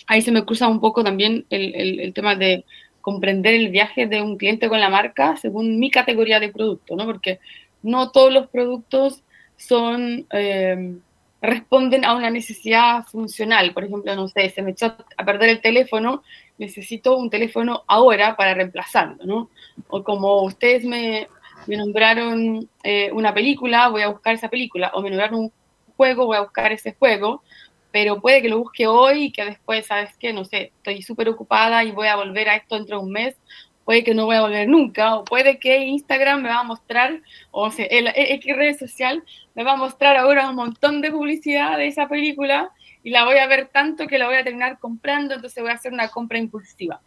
ahí 0.10 0.24
se 0.24 0.32
me 0.32 0.43
cruza 0.43 0.67
un 0.67 0.82
poco 0.82 1.04
también 1.04 1.45
el, 1.52 2.12
tema 2.13 2.36
de 2.36 2.65
comprender 3.00 3.54
el 3.54 3.69
viaje 3.69 4.08
de 4.08 4.22
un 4.24 4.38
cliente 4.38 4.67
con 4.67 4.80
la 4.80 4.89
marca 4.89 5.38
según 5.38 5.80
mi 5.80 5.91
categoría 5.91 6.39
de 6.39 6.50
producto, 6.50 6.95
¿no? 6.95 7.06
Porque 7.06 7.39
no 7.84 8.10
todos 8.10 8.34
los 8.34 8.48
productos 8.48 9.24
son, 9.56 10.26
eh, 10.34 10.95
responden 11.43 12.06
a 12.06 12.15
una 12.15 12.32
necesidad 12.32 13.04
funcional. 13.04 13.72
Por 13.72 13.84
ejemplo, 13.84 14.15
no 14.15 14.28
sé, 14.28 14.50
se 14.50 14.63
me 14.63 14.72
echó 14.72 14.95
a 15.15 15.26
perder 15.26 15.50
el 15.50 15.62
teléfono, 15.62 16.24
necesito 16.58 17.15
un 17.15 17.30
teléfono 17.30 17.84
ahora 17.86 18.36
para 18.36 18.56
reemplazarlo, 18.56 19.24
¿no? 19.26 19.50
O 19.89 20.04
como 20.04 20.41
ustedes 20.41 20.86
me, 20.86 21.28
me 21.67 21.78
nombraron 21.78 22.67
eh, 22.84 23.12
una 23.13 23.32
película, 23.32 23.89
voy 23.89 24.02
a 24.02 24.10
buscar 24.10 24.34
esa 24.34 24.50
película, 24.50 24.89
o 24.95 25.04
me 25.04 25.12
nombraron 25.12 25.39
un 25.39 25.52
juego, 25.95 26.26
voy 26.26 26.38
a 26.38 26.41
buscar 26.41 26.72
ese 26.72 26.95
juego, 26.98 27.43
pero 27.91 28.21
puede 28.21 28.41
que 28.41 28.49
lo 28.49 28.60
busque 28.60 28.88
hoy 28.88 29.25
y 29.25 29.32
que 29.32 29.45
después, 29.45 29.86
¿sabes 29.86 30.15
qué? 30.19 30.34
No 30.34 30.45
sé, 30.45 30.71
estoy 30.78 31.02
súper 31.02 31.30
ocupada 31.30 31.84
y 31.84 31.91
voy 31.91 32.08
a 32.08 32.15
volver 32.15 32.49
a 32.49 32.56
esto 32.56 32.75
dentro 32.75 32.99
de 32.99 33.06
un 33.06 33.12
mes, 33.12 33.36
puede 33.84 34.04
que 34.04 34.13
no 34.13 34.25
voy 34.25 34.36
a 34.36 34.41
volver 34.41 34.67
nunca, 34.67 35.15
o 35.15 35.23
puede 35.23 35.58
que 35.58 35.80
Instagram 35.80 36.43
me 36.43 36.49
va 36.49 36.60
a 36.60 36.63
mostrar, 36.63 37.21
o 37.49 37.71
sea, 37.71 37.86
el 37.86 38.08
X 38.15 38.56
red 38.56 38.78
social 38.78 39.23
me 39.56 39.63
va 39.63 39.73
a 39.73 39.78
mostrar 39.78 40.15
ahora 40.15 40.49
un 40.49 40.56
montón 40.56 41.02
de 41.02 41.12
publicidad 41.12 41.78
de 41.78 41.88
esa 41.88 42.08
película 42.08 42.71
y 43.04 43.10
la 43.10 43.25
voy 43.25 43.38
a 43.38 43.47
ver 43.47 43.69
tanto 43.69 44.06
que 44.06 44.19
la 44.19 44.28
voy 44.28 44.36
a 44.36 44.43
terminar 44.43 44.78
comprando, 44.78 45.34
entonces 45.34 45.62
voy 45.63 45.71
a 45.71 45.75
hacer 45.75 45.91
una 45.91 46.10
compra 46.10 46.38
impulsiva. 46.38 47.02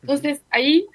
Entonces 0.00 0.42
ahí 0.50 0.86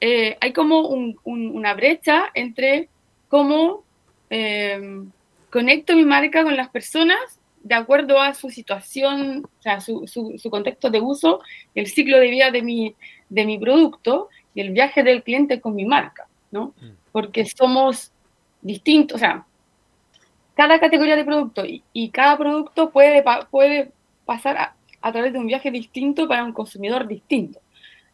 eh, 0.00 0.36
hay 0.40 0.52
como 0.52 0.82
una 1.24 1.74
brecha 1.74 2.30
entre 2.34 2.88
cómo 3.28 3.82
eh, 4.30 5.02
conecto 5.50 5.96
mi 5.96 6.04
marca 6.04 6.44
con 6.44 6.56
las 6.56 6.68
personas 6.68 7.37
de 7.68 7.74
acuerdo 7.74 8.18
a 8.18 8.32
su 8.32 8.48
situación, 8.48 9.44
o 9.44 9.62
sea, 9.62 9.80
su, 9.80 10.06
su, 10.06 10.50
contexto 10.50 10.88
de 10.88 11.02
uso, 11.02 11.40
el 11.74 11.86
ciclo 11.86 12.18
de 12.18 12.30
vida 12.30 12.50
de 12.50 12.62
mi, 12.62 12.94
de 13.28 13.44
mi 13.44 13.58
producto 13.58 14.30
y 14.54 14.62
el 14.62 14.70
viaje 14.70 15.02
del 15.02 15.22
cliente 15.22 15.60
con 15.60 15.74
mi 15.74 15.84
marca, 15.84 16.26
¿no? 16.50 16.72
Mm. 16.80 16.92
Porque 17.12 17.44
somos 17.44 18.10
distintos, 18.62 19.16
o 19.16 19.18
sea, 19.18 19.44
cada 20.54 20.80
categoría 20.80 21.14
de 21.14 21.26
producto 21.26 21.62
y, 21.66 22.08
cada 22.08 22.38
producto 22.38 22.88
puede, 22.90 23.22
puede 23.50 23.92
pasar 24.24 24.56
a, 24.56 24.74
a, 25.02 25.12
través 25.12 25.34
de 25.34 25.38
un 25.38 25.46
viaje 25.46 25.70
distinto 25.70 26.26
para 26.26 26.44
un 26.44 26.54
consumidor 26.54 27.06
distinto. 27.06 27.60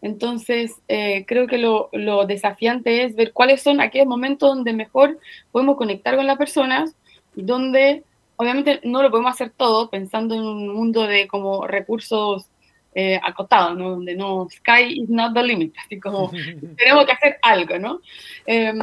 Entonces, 0.02 0.74
eh, 0.88 1.24
creo 1.26 1.46
que 1.46 1.58
lo, 1.58 1.90
lo, 1.92 2.26
desafiante 2.26 3.04
es 3.04 3.14
ver 3.14 3.32
cuáles 3.32 3.62
son 3.62 3.80
aquellos 3.80 4.08
momentos 4.08 4.54
donde 4.54 4.72
mejor 4.72 5.20
podemos 5.52 5.76
conectar 5.76 6.16
con 6.16 6.26
las 6.26 6.36
personas 6.36 6.96
y 7.36 7.42
donde 7.44 8.02
obviamente 8.36 8.80
no 8.84 9.02
lo 9.02 9.10
podemos 9.10 9.32
hacer 9.32 9.50
todo 9.50 9.90
pensando 9.90 10.34
en 10.34 10.42
un 10.42 10.68
mundo 10.74 11.06
de 11.06 11.28
como 11.28 11.66
recursos 11.66 12.46
eh, 12.94 13.18
acotados, 13.22 13.76
¿no? 13.76 13.90
Donde 13.90 14.14
no, 14.14 14.48
sky 14.50 15.02
is 15.02 15.08
not 15.08 15.34
the 15.34 15.42
limit, 15.42 15.74
así 15.84 15.98
como 15.98 16.30
tenemos 16.76 17.06
que 17.06 17.12
hacer 17.12 17.38
algo, 17.42 17.78
¿no? 17.78 18.00
Em, 18.46 18.78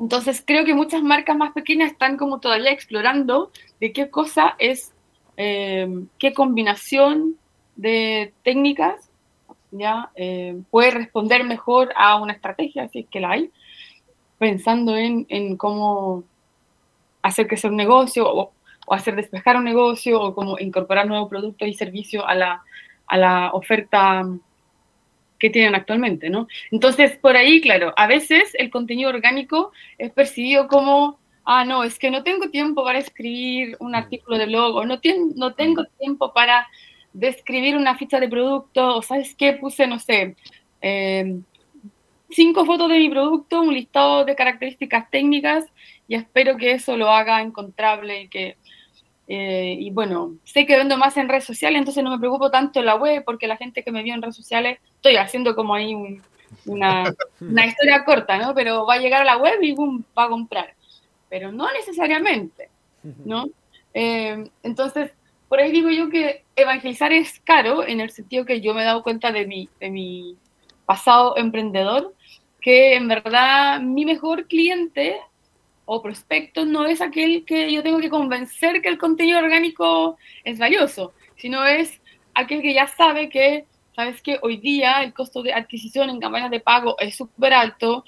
entonces 0.00 0.42
creo 0.46 0.64
que 0.64 0.74
muchas 0.74 1.02
marcas 1.02 1.36
más 1.36 1.52
pequeñas 1.52 1.92
están 1.92 2.16
como 2.16 2.40
todavía 2.40 2.70
explorando 2.70 3.50
de 3.80 3.92
qué 3.92 4.10
cosa 4.10 4.54
es 4.58 4.92
eh, 5.36 5.88
qué 6.18 6.32
combinación 6.32 7.36
de 7.76 8.32
técnicas 8.42 9.08
ya 9.70 10.10
eh, 10.16 10.60
puede 10.70 10.90
responder 10.90 11.44
mejor 11.44 11.92
a 11.96 12.16
una 12.16 12.32
estrategia, 12.32 12.88
si 12.88 13.00
es 13.00 13.06
que 13.08 13.20
la 13.20 13.32
hay, 13.32 13.50
pensando 14.38 14.96
en, 14.96 15.26
en 15.28 15.56
cómo 15.56 16.24
hacer 17.22 17.46
crecer 17.46 17.70
un 17.70 17.76
negocio 17.76 18.26
o, 18.26 18.52
o, 18.88 18.94
hacer 18.94 19.16
despejar 19.16 19.56
un 19.56 19.64
negocio 19.64 20.20
o 20.20 20.34
cómo 20.34 20.58
incorporar 20.58 21.06
nuevos 21.06 21.28
productos 21.28 21.68
y 21.68 21.74
servicios 21.74 22.24
a 22.26 22.34
la, 22.34 22.62
a 23.06 23.16
la 23.16 23.50
oferta 23.52 24.24
que 25.38 25.50
tienen 25.50 25.74
actualmente, 25.74 26.30
¿no? 26.30 26.48
Entonces, 26.70 27.16
por 27.16 27.36
ahí, 27.36 27.60
claro, 27.60 27.92
a 27.96 28.06
veces 28.06 28.54
el 28.54 28.70
contenido 28.70 29.10
orgánico 29.10 29.72
es 29.96 30.10
percibido 30.10 30.68
como, 30.68 31.18
ah, 31.44 31.64
no, 31.64 31.84
es 31.84 31.98
que 31.98 32.10
no 32.10 32.22
tengo 32.22 32.50
tiempo 32.50 32.84
para 32.84 32.98
escribir 32.98 33.76
un 33.80 33.94
artículo 33.94 34.36
de 34.36 34.46
blog, 34.46 34.76
o 34.76 34.84
no, 34.84 35.00
no 35.36 35.54
tengo 35.54 35.84
tiempo 35.98 36.32
para 36.32 36.66
describir 37.12 37.76
una 37.76 37.96
ficha 37.96 38.20
de 38.20 38.28
producto, 38.28 38.96
o 38.96 39.02
sabes 39.02 39.34
qué, 39.34 39.52
puse, 39.54 39.86
no 39.86 39.98
sé, 39.98 40.36
eh, 40.82 41.40
cinco 42.30 42.64
fotos 42.64 42.90
de 42.90 42.98
mi 42.98 43.08
producto, 43.08 43.62
un 43.62 43.74
listado 43.74 44.24
de 44.24 44.34
características 44.34 45.10
técnicas, 45.10 45.64
y 46.06 46.14
espero 46.16 46.56
que 46.56 46.72
eso 46.72 46.96
lo 46.96 47.10
haga 47.10 47.42
encontrable 47.42 48.22
y 48.22 48.28
que 48.28 48.56
eh, 49.30 49.76
y 49.78 49.90
bueno, 49.90 50.36
sé 50.44 50.64
que 50.64 50.78
vendo 50.78 50.96
más 50.96 51.18
en 51.18 51.28
redes 51.28 51.44
sociales, 51.44 51.78
entonces 51.78 52.02
no 52.02 52.10
me 52.10 52.18
preocupo 52.18 52.50
tanto 52.50 52.80
en 52.80 52.86
la 52.86 52.96
web, 52.96 53.22
porque 53.26 53.46
la 53.46 53.58
gente 53.58 53.84
que 53.84 53.92
me 53.92 54.02
vio 54.02 54.14
en 54.14 54.22
redes 54.22 54.36
sociales, 54.36 54.78
estoy 54.96 55.16
haciendo 55.16 55.54
como 55.54 55.74
ahí 55.74 55.94
una, 56.64 57.14
una, 57.40 57.66
historia 57.66 58.04
corta, 58.06 58.38
¿no? 58.38 58.54
Pero 58.54 58.86
va 58.86 58.94
a 58.94 58.98
llegar 58.98 59.20
a 59.20 59.26
la 59.26 59.36
web 59.36 59.62
y 59.62 59.74
boom, 59.74 60.02
va 60.16 60.24
a 60.24 60.28
comprar. 60.30 60.74
Pero 61.28 61.52
no 61.52 61.70
necesariamente, 61.72 62.70
¿no? 63.02 63.44
Eh, 63.92 64.48
entonces, 64.62 65.12
por 65.50 65.60
ahí 65.60 65.72
digo 65.72 65.90
yo 65.90 66.08
que 66.08 66.44
evangelizar 66.56 67.12
es 67.12 67.38
caro, 67.40 67.86
en 67.86 68.00
el 68.00 68.10
sentido 68.10 68.46
que 68.46 68.62
yo 68.62 68.72
me 68.72 68.80
he 68.80 68.86
dado 68.86 69.02
cuenta 69.02 69.30
de 69.30 69.46
mi, 69.46 69.68
de 69.78 69.90
mi 69.90 70.36
pasado 70.86 71.36
emprendedor, 71.36 72.14
que 72.62 72.94
en 72.94 73.08
verdad 73.08 73.80
mi 73.82 74.06
mejor 74.06 74.46
cliente 74.46 75.20
o 75.90 76.02
prospecto 76.02 76.66
no 76.66 76.84
es 76.84 77.00
aquel 77.00 77.46
que 77.46 77.72
yo 77.72 77.82
tengo 77.82 77.98
que 77.98 78.10
convencer 78.10 78.82
que 78.82 78.90
el 78.90 78.98
contenido 78.98 79.38
orgánico 79.38 80.18
es 80.44 80.58
valioso, 80.58 81.14
sino 81.36 81.64
es 81.64 82.02
aquel 82.34 82.60
que 82.60 82.74
ya 82.74 82.86
sabe 82.86 83.30
que, 83.30 83.64
sabes 83.96 84.20
que 84.20 84.38
hoy 84.42 84.58
día 84.58 85.02
el 85.02 85.14
costo 85.14 85.42
de 85.42 85.54
adquisición 85.54 86.10
en 86.10 86.20
campañas 86.20 86.50
de 86.50 86.60
pago 86.60 86.94
es 86.98 87.16
súper 87.16 87.54
alto, 87.54 88.04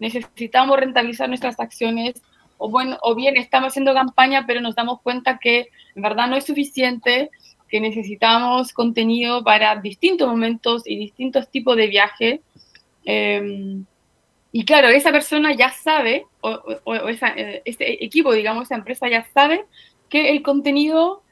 necesitamos 0.00 0.76
rentabilizar 0.76 1.28
nuestras 1.28 1.60
acciones, 1.60 2.20
o, 2.58 2.68
bueno, 2.68 2.98
o 3.00 3.14
bien 3.14 3.36
estamos 3.36 3.68
haciendo 3.68 3.94
campaña, 3.94 4.44
pero 4.44 4.60
nos 4.60 4.74
damos 4.74 5.00
cuenta 5.00 5.38
que 5.38 5.68
en 5.94 6.02
verdad 6.02 6.26
no 6.26 6.34
es 6.34 6.46
suficiente, 6.46 7.30
que 7.68 7.80
necesitamos 7.80 8.72
contenido 8.72 9.44
para 9.44 9.76
distintos 9.76 10.26
momentos 10.26 10.82
y 10.84 10.96
distintos 10.96 11.48
tipos 11.48 11.76
de 11.76 11.86
viaje. 11.86 12.40
Eh, 13.04 13.84
y 14.52 14.64
claro, 14.64 14.88
esa 14.88 15.12
persona 15.12 15.54
ya 15.54 15.70
sabe, 15.70 16.26
o, 16.40 17.08
esa, 17.08 17.28
eh, 17.28 17.62
este 17.64 18.04
equipo, 18.04 18.32
digamos, 18.32 18.64
esa 18.64 18.74
empresa 18.74 19.08
ya 19.08 19.24
sabe 19.32 19.64
que 20.08 20.30
el 20.30 20.42
contenido 20.42 21.22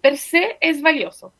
per 0.00 0.16
se 0.16 0.56
es 0.60 0.80
valioso, 0.80 1.32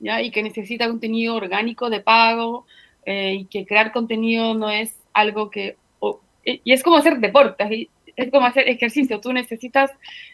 ¿ya? 0.00 0.20
Y 0.20 0.30
que 0.30 0.42
necesita 0.42 0.88
contenido 0.88 1.34
orgánico 1.36 1.88
de 1.88 2.00
pago, 2.00 2.66
eh, 3.06 3.34
y 3.40 3.44
que 3.46 3.66
crear 3.66 3.92
contenido 3.92 4.54
no 4.54 4.70
es 4.70 4.94
algo 5.14 5.50
que... 5.50 5.76
O, 5.98 6.20
y 6.44 6.72
es 6.72 6.82
como 6.82 6.96
hacer 6.96 7.18
deporte, 7.18 7.88
es 8.14 8.30
como 8.30 8.46
hacer 8.46 8.68
ejercicio, 8.68 9.20
tú 9.20 9.32
necesitas 9.32 9.90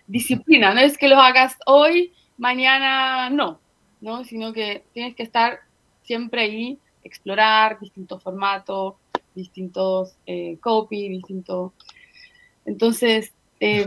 disciplina, 0.07 0.75
no 0.75 0.81
es 0.81 0.99
que 0.99 1.09
lo 1.09 1.21
hagas 1.21 1.57
hoy, 1.67 2.13
mañana 2.37 3.31
no, 3.31 3.61
¿no? 4.01 4.25
Sino 4.25 4.53
que 4.53 4.83
tienes 4.93 5.15
que 5.15 5.23
estar 5.23 5.61
siempre 6.03 6.43
ahí, 6.43 6.79
explorar 7.05 7.79
distintos 7.79 8.23
formatos, 8.23 8.95
distintos 9.39 10.15
eh, 10.27 10.59
copy, 10.61 11.09
distintos... 11.09 11.73
Entonces, 12.67 13.33
eh, 13.61 13.87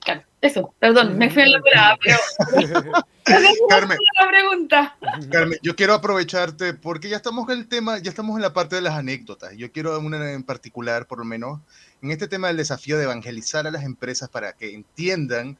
claro, 0.00 0.22
eso, 0.40 0.74
perdón, 0.80 1.16
me 1.16 1.30
fui 1.30 1.42
en 1.42 1.52
la 1.52 1.60
parada, 1.60 1.98
pero... 2.02 2.92
Carmen, 3.68 3.98
la 4.20 4.28
pregunta. 4.28 4.96
Carmen, 5.30 5.58
yo 5.60 5.74
quiero 5.74 5.94
aprovecharte 5.94 6.74
porque 6.74 7.08
ya 7.08 7.16
estamos 7.16 7.48
en 7.48 7.58
el 7.58 7.68
tema, 7.68 7.98
ya 7.98 8.10
estamos 8.10 8.36
en 8.36 8.42
la 8.42 8.52
parte 8.52 8.76
de 8.76 8.82
las 8.82 8.94
anécdotas. 8.94 9.52
Yo 9.56 9.72
quiero 9.72 9.98
una 9.98 10.32
en 10.32 10.44
particular, 10.44 11.06
por 11.06 11.18
lo 11.18 11.24
menos, 11.24 11.60
en 12.02 12.12
este 12.12 12.28
tema 12.28 12.46
del 12.48 12.56
desafío 12.56 12.96
de 12.96 13.04
evangelizar 13.04 13.66
a 13.66 13.72
las 13.72 13.82
empresas 13.82 14.28
para 14.28 14.52
que 14.52 14.72
entiendan 14.72 15.58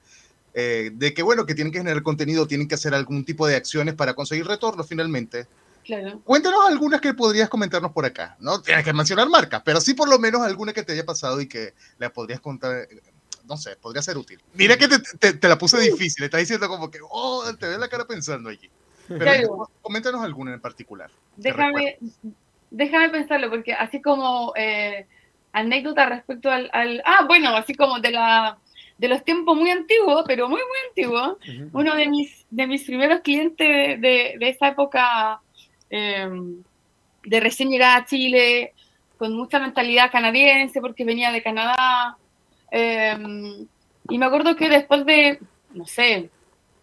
eh, 0.54 0.90
de 0.94 1.12
que, 1.12 1.22
bueno, 1.22 1.44
que 1.44 1.54
tienen 1.54 1.72
que 1.72 1.80
generar 1.80 2.02
contenido, 2.02 2.46
tienen 2.46 2.68
que 2.68 2.76
hacer 2.76 2.94
algún 2.94 3.24
tipo 3.24 3.46
de 3.46 3.56
acciones 3.56 3.94
para 3.94 4.14
conseguir 4.14 4.46
retorno 4.46 4.84
finalmente. 4.84 5.46
Claro. 5.86 6.20
Cuéntanos 6.24 6.60
algunas 6.66 7.00
que 7.00 7.14
podrías 7.14 7.48
comentarnos 7.48 7.92
por 7.92 8.04
acá. 8.04 8.36
No 8.40 8.60
tienes 8.60 8.84
que 8.84 8.92
mencionar 8.92 9.28
marcas, 9.28 9.62
pero 9.64 9.80
sí 9.80 9.94
por 9.94 10.08
lo 10.08 10.18
menos 10.18 10.42
alguna 10.42 10.72
que 10.72 10.82
te 10.82 10.92
haya 10.92 11.06
pasado 11.06 11.40
y 11.40 11.48
que 11.48 11.74
la 11.98 12.10
podrías 12.12 12.40
contar. 12.40 12.88
No 13.44 13.56
sé, 13.56 13.76
podría 13.76 14.02
ser 14.02 14.18
útil. 14.18 14.40
Mira 14.54 14.76
que 14.76 14.88
te, 14.88 14.98
te, 14.98 15.32
te 15.34 15.48
la 15.48 15.56
puse 15.56 15.78
difícil. 15.78 16.24
Estás 16.24 16.40
diciendo 16.40 16.68
como 16.68 16.90
que, 16.90 16.98
oh, 17.08 17.44
te 17.58 17.68
ves 17.68 17.78
la 17.78 17.88
cara 17.88 18.04
pensando 18.04 18.50
allí. 18.50 18.68
Pero 19.06 19.20
Claro. 19.24 19.70
coméntanos 19.82 20.20
alguna 20.22 20.52
en 20.54 20.60
particular. 20.60 21.08
Déjame, 21.36 21.98
déjame 22.70 23.10
pensarlo, 23.10 23.48
porque 23.48 23.72
así 23.72 24.02
como 24.02 24.52
eh, 24.56 25.06
anécdota 25.52 26.06
respecto 26.06 26.50
al, 26.50 26.68
al- 26.72 27.02
Ah, 27.06 27.24
bueno, 27.28 27.50
así 27.56 27.74
como 27.76 28.00
de 28.00 28.10
la 28.10 28.58
de 28.98 29.08
los 29.08 29.22
tiempos 29.24 29.54
muy 29.56 29.70
antiguos, 29.70 30.24
pero 30.26 30.48
muy, 30.48 30.58
muy 30.60 30.88
antiguos, 30.88 31.36
uno 31.74 31.94
de 31.94 32.08
mis, 32.08 32.46
de 32.48 32.66
mis 32.66 32.82
primeros 32.82 33.20
clientes 33.20 33.68
de, 33.68 33.96
de, 33.98 34.34
de 34.40 34.48
esa 34.48 34.68
época 34.68 35.40
eh, 35.90 36.28
de 37.24 37.40
recién 37.40 37.70
llegada 37.70 37.96
a 37.96 38.04
Chile, 38.04 38.72
con 39.18 39.34
mucha 39.34 39.58
mentalidad 39.58 40.10
canadiense, 40.10 40.80
porque 40.80 41.04
venía 41.04 41.32
de 41.32 41.42
Canadá. 41.42 42.16
eh, 42.70 43.16
y 44.08 44.18
me 44.18 44.26
acuerdo 44.26 44.56
que 44.56 44.68
después 44.68 45.04
de, 45.04 45.40
no 45.74 45.86
sé, 45.86 46.30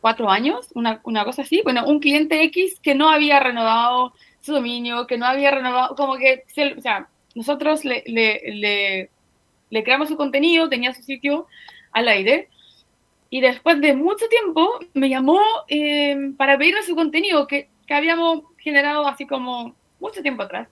cuatro 0.01 0.29
años, 0.29 0.69
una, 0.73 0.99
una 1.03 1.23
cosa 1.23 1.43
así, 1.43 1.61
bueno, 1.63 1.85
un 1.85 1.99
cliente 1.99 2.43
X 2.43 2.79
que 2.81 2.95
no 2.95 3.09
había 3.09 3.39
renovado 3.39 4.13
su 4.41 4.53
dominio, 4.53 5.07
que 5.07 5.17
no 5.17 5.25
había 5.25 5.51
renovado, 5.51 5.95
como 5.95 6.17
que, 6.17 6.43
o 6.77 6.81
sea, 6.81 7.07
nosotros 7.35 7.85
le, 7.85 8.03
le, 8.05 9.09
le, 9.69 9.83
creamos 9.83 10.09
su 10.09 10.17
contenido, 10.17 10.67
tenía 10.67 10.93
su 10.93 11.01
sitio 11.03 11.47
al 11.93 12.09
aire, 12.09 12.49
y 13.29 13.39
después 13.39 13.79
de 13.79 13.95
mucho 13.95 14.27
tiempo 14.27 14.79
me 14.93 15.09
llamó 15.09 15.39
eh, 15.69 16.33
para 16.37 16.57
pedirme 16.57 16.83
su 16.83 16.95
contenido 16.95 17.47
que, 17.47 17.69
que 17.87 17.93
habíamos 17.93 18.43
generado 18.63 19.05
así 19.07 19.27
como 19.27 19.75
mucho 19.99 20.21
tiempo 20.21 20.43
atrás. 20.43 20.69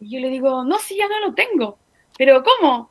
Y 0.00 0.10
yo 0.10 0.20
le 0.20 0.30
digo, 0.30 0.64
no, 0.64 0.78
sí, 0.78 0.96
ya 0.96 1.08
no 1.08 1.20
lo 1.20 1.34
tengo. 1.34 1.78
Pero 2.16 2.42
¿cómo? 2.42 2.90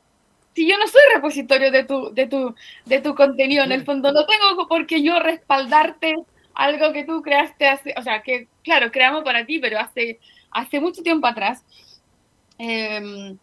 Si 0.54 0.68
yo 0.68 0.76
no 0.78 0.86
soy 0.86 1.00
repositorio 1.14 1.70
de 1.70 1.84
tu, 1.84 2.12
de 2.12 2.26
tu, 2.26 2.54
de 2.84 3.00
tu 3.00 3.14
contenido, 3.14 3.64
en 3.64 3.72
el 3.72 3.84
fondo 3.84 4.12
no 4.12 4.26
tengo 4.26 4.68
por 4.68 4.86
qué 4.86 5.02
yo 5.02 5.18
respaldarte 5.18 6.16
algo 6.54 6.92
que 6.92 7.04
tú 7.04 7.22
creaste 7.22 7.66
hace, 7.66 7.94
o 7.96 8.02
sea, 8.02 8.22
que 8.22 8.48
claro, 8.62 8.90
creamos 8.90 9.24
para 9.24 9.46
ti, 9.46 9.58
pero 9.58 9.78
hace, 9.78 10.20
hace 10.50 10.80
mucho 10.80 11.02
tiempo 11.02 11.26
atrás. 11.26 11.64
Eh, 12.58 13.34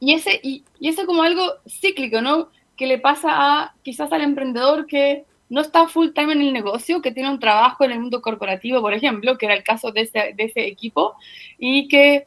y, 0.00 0.14
ese, 0.14 0.38
y, 0.42 0.64
y 0.78 0.88
eso 0.88 1.06
como 1.06 1.22
algo 1.22 1.44
cíclico, 1.66 2.20
¿no? 2.20 2.50
Que 2.76 2.86
le 2.86 2.98
pasa 2.98 3.30
a 3.32 3.74
quizás 3.82 4.12
al 4.12 4.22
emprendedor 4.22 4.86
que 4.86 5.24
no 5.50 5.60
está 5.60 5.86
full 5.88 6.10
time 6.14 6.32
en 6.32 6.40
el 6.40 6.52
negocio, 6.52 7.02
que 7.02 7.12
tiene 7.12 7.28
un 7.28 7.38
trabajo 7.40 7.84
en 7.84 7.90
el 7.90 8.00
mundo 8.00 8.22
corporativo, 8.22 8.80
por 8.80 8.94
ejemplo, 8.94 9.36
que 9.36 9.46
era 9.46 9.54
el 9.54 9.62
caso 9.64 9.92
de 9.92 10.02
ese, 10.02 10.32
de 10.34 10.44
ese 10.44 10.66
equipo, 10.66 11.16
y 11.58 11.88
que 11.88 12.26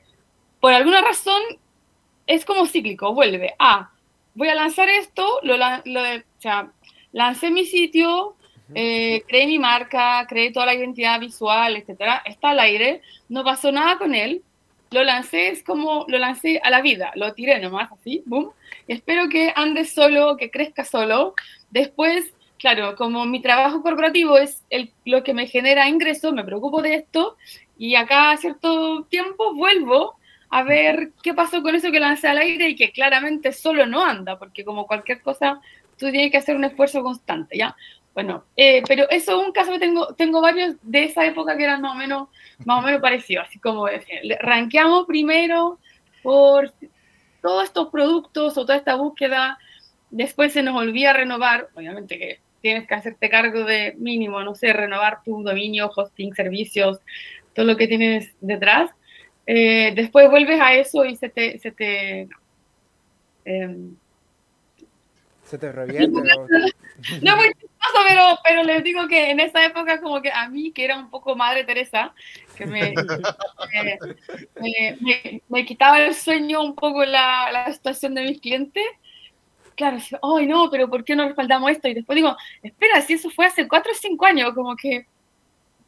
por 0.60 0.74
alguna 0.74 1.02
razón 1.02 1.42
es 2.28 2.46
como 2.46 2.68
cíclico, 2.68 3.14
vuelve 3.14 3.56
a, 3.58 3.90
voy 4.36 4.50
a 4.50 4.56
lanzar 4.56 4.88
esto, 4.90 5.40
lo, 5.44 5.58
lo- 5.58 6.02
o 6.02 6.40
sea, 6.40 6.72
lancé 7.12 7.50
mi 7.50 7.66
sitio, 7.66 8.36
eh, 8.76 9.24
creé 9.28 9.46
mi 9.48 9.60
marca, 9.60 10.26
creé 10.28 10.52
toda 10.52 10.66
la 10.68 10.74
identidad 10.76 11.20
visual, 11.20 11.76
etcétera, 11.76 12.22
está 12.26 12.52
al 12.52 12.60
aire, 12.60 13.02
no 13.30 13.44
pasó 13.44 13.72
nada 13.72 13.98
con 13.98 14.16
él, 14.16 14.42
lo 14.92 15.04
lancé, 15.04 15.50
es 15.50 15.64
como 15.64 16.06
lo 16.08 16.18
lancé 16.20 16.60
a 16.64 16.70
la 16.70 16.82
vida, 16.82 17.12
lo 17.16 17.34
tiré 17.34 17.60
nomás 17.60 17.92
así, 17.92 18.22
boom, 18.26 18.52
y 18.88 18.94
espero 18.94 19.28
que 19.28 19.52
ande 19.56 19.86
solo, 19.86 20.38
que 20.38 20.50
crezca 20.52 20.86
solo, 20.86 21.34
después, 21.72 22.34
claro, 22.64 22.96
como 22.96 23.26
mi 23.26 23.42
trabajo 23.42 23.82
corporativo 23.82 24.38
es 24.38 24.64
el, 24.70 24.94
lo 25.04 25.22
que 25.22 25.34
me 25.34 25.48
genera 25.48 25.90
ingresos, 25.90 26.32
me 26.34 26.46
preocupo 26.46 26.82
de 26.82 26.96
esto, 26.96 27.36
y 27.78 27.96
acá 27.96 28.32
a 28.32 28.38
cierto 28.38 29.04
tiempo 29.10 29.54
vuelvo 29.54 30.16
a 30.50 30.64
ver 30.64 31.12
qué 31.22 31.34
pasó 31.34 31.62
con 31.62 31.76
eso 31.76 31.92
que 31.92 32.00
lancé 32.00 32.30
al 32.30 32.38
aire 32.38 32.70
y 32.70 32.76
que 32.78 32.92
claramente 32.94 33.52
solo 33.52 33.86
no 33.86 34.06
anda, 34.06 34.40
porque 34.40 34.64
como 34.64 34.88
cualquier 34.88 35.22
cosa, 35.22 35.60
tú 35.98 36.10
tienes 36.10 36.32
que 36.32 36.38
hacer 36.38 36.56
un 36.56 36.64
esfuerzo 36.64 37.04
constante, 37.04 37.58
¿ya? 37.58 37.76
Bueno, 38.14 38.46
eh, 38.56 38.82
pero 38.88 39.10
eso 39.10 39.42
es 39.42 39.46
un 39.48 39.52
caso 39.52 39.74
que 39.74 39.80
tengo, 39.80 40.14
tengo 40.16 40.40
varios 40.40 40.76
de 40.84 41.04
esa 41.04 41.26
época 41.26 41.58
que 41.58 41.64
eran 41.66 41.82
más 41.82 41.94
o 41.96 42.00
menos, 42.00 42.30
más 42.64 42.80
o 42.82 42.86
menos 42.86 43.02
parecidos, 43.02 43.48
así 43.50 43.60
como 43.60 43.88
decía, 43.88 44.20
le- 44.24 44.38
rankeamos 44.38 45.06
primero 45.06 45.80
por 46.22 46.72
todos 47.42 47.66
estos 47.66 47.90
productos 47.90 48.58
o 48.58 48.62
toda 48.66 48.78
esta 48.78 48.96
búsqueda, 48.96 49.58
después 50.12 50.54
se 50.54 50.64
nos 50.64 50.76
olvida 50.78 51.12
renovar, 51.12 51.68
obviamente 51.76 52.18
que 52.18 52.40
tienes 52.64 52.88
que 52.88 52.96
hacerte 52.96 53.30
cargo 53.30 53.66
de 53.66 53.94
mínimo, 53.98 54.42
no 54.42 54.56
sé, 54.56 54.72
renovar 54.72 55.22
tu 55.22 55.44
dominio, 55.44 55.92
hosting, 55.94 56.34
servicios, 56.34 57.00
todo 57.54 57.66
lo 57.66 57.76
que 57.76 57.90
tienes 57.90 58.34
detrás. 58.40 58.90
Eh, 59.46 59.92
después 59.94 60.30
vuelves 60.30 60.62
a 60.62 60.74
eso 60.74 61.04
y 61.04 61.18
se 61.18 61.28
te... 61.28 61.60
Se 61.60 61.72
te 61.72 62.30
em, 63.44 63.98
se 65.44 65.58
te 65.58 65.74
revierte. 65.74 66.10
no 67.22 67.36
muy 67.36 67.48
chistoso, 67.48 68.00
pero, 68.08 68.40
pero 68.46 68.64
les 68.64 68.82
digo 68.82 69.10
que 69.10 69.30
en 69.30 69.42
esa 69.42 69.66
época 69.66 70.00
como 70.00 70.22
que 70.22 70.32
a 70.32 70.48
mí, 70.48 70.72
que 70.72 70.86
era 70.86 70.98
un 70.98 71.10
poco 71.10 71.36
Madre 71.36 71.66
Teresa, 71.66 72.14
que 72.56 72.66
me, 72.66 72.94
me, 74.62 75.42
me, 75.50 75.66
quitaba 75.66 76.00
el 76.00 76.16
sueño 76.16 76.62
un 76.62 76.76
poco 76.76 77.04
la, 77.04 77.52
la 77.52 77.74
situación 77.74 78.16
de 78.16 78.24
mis 78.24 78.40
clientes, 78.40 78.86
claro, 79.76 79.98
ay 80.22 80.48
no, 80.48 80.70
pero 80.70 80.90
¿por 80.90 81.04
qué 81.04 81.16
no 81.16 81.26
respaldamos 81.26 81.72
esto? 81.72 81.88
Y 81.88 81.94
después 81.94 82.16
digo, 82.16 82.36
espera, 82.62 83.02
si 83.02 83.14
eso 83.14 83.30
fue 83.30 83.46
hace 83.46 83.68
cuatro 83.68 83.92
o 83.92 83.96
cinco 83.96 84.26
años, 84.26 84.54
como 84.54 84.76
que 84.76 85.06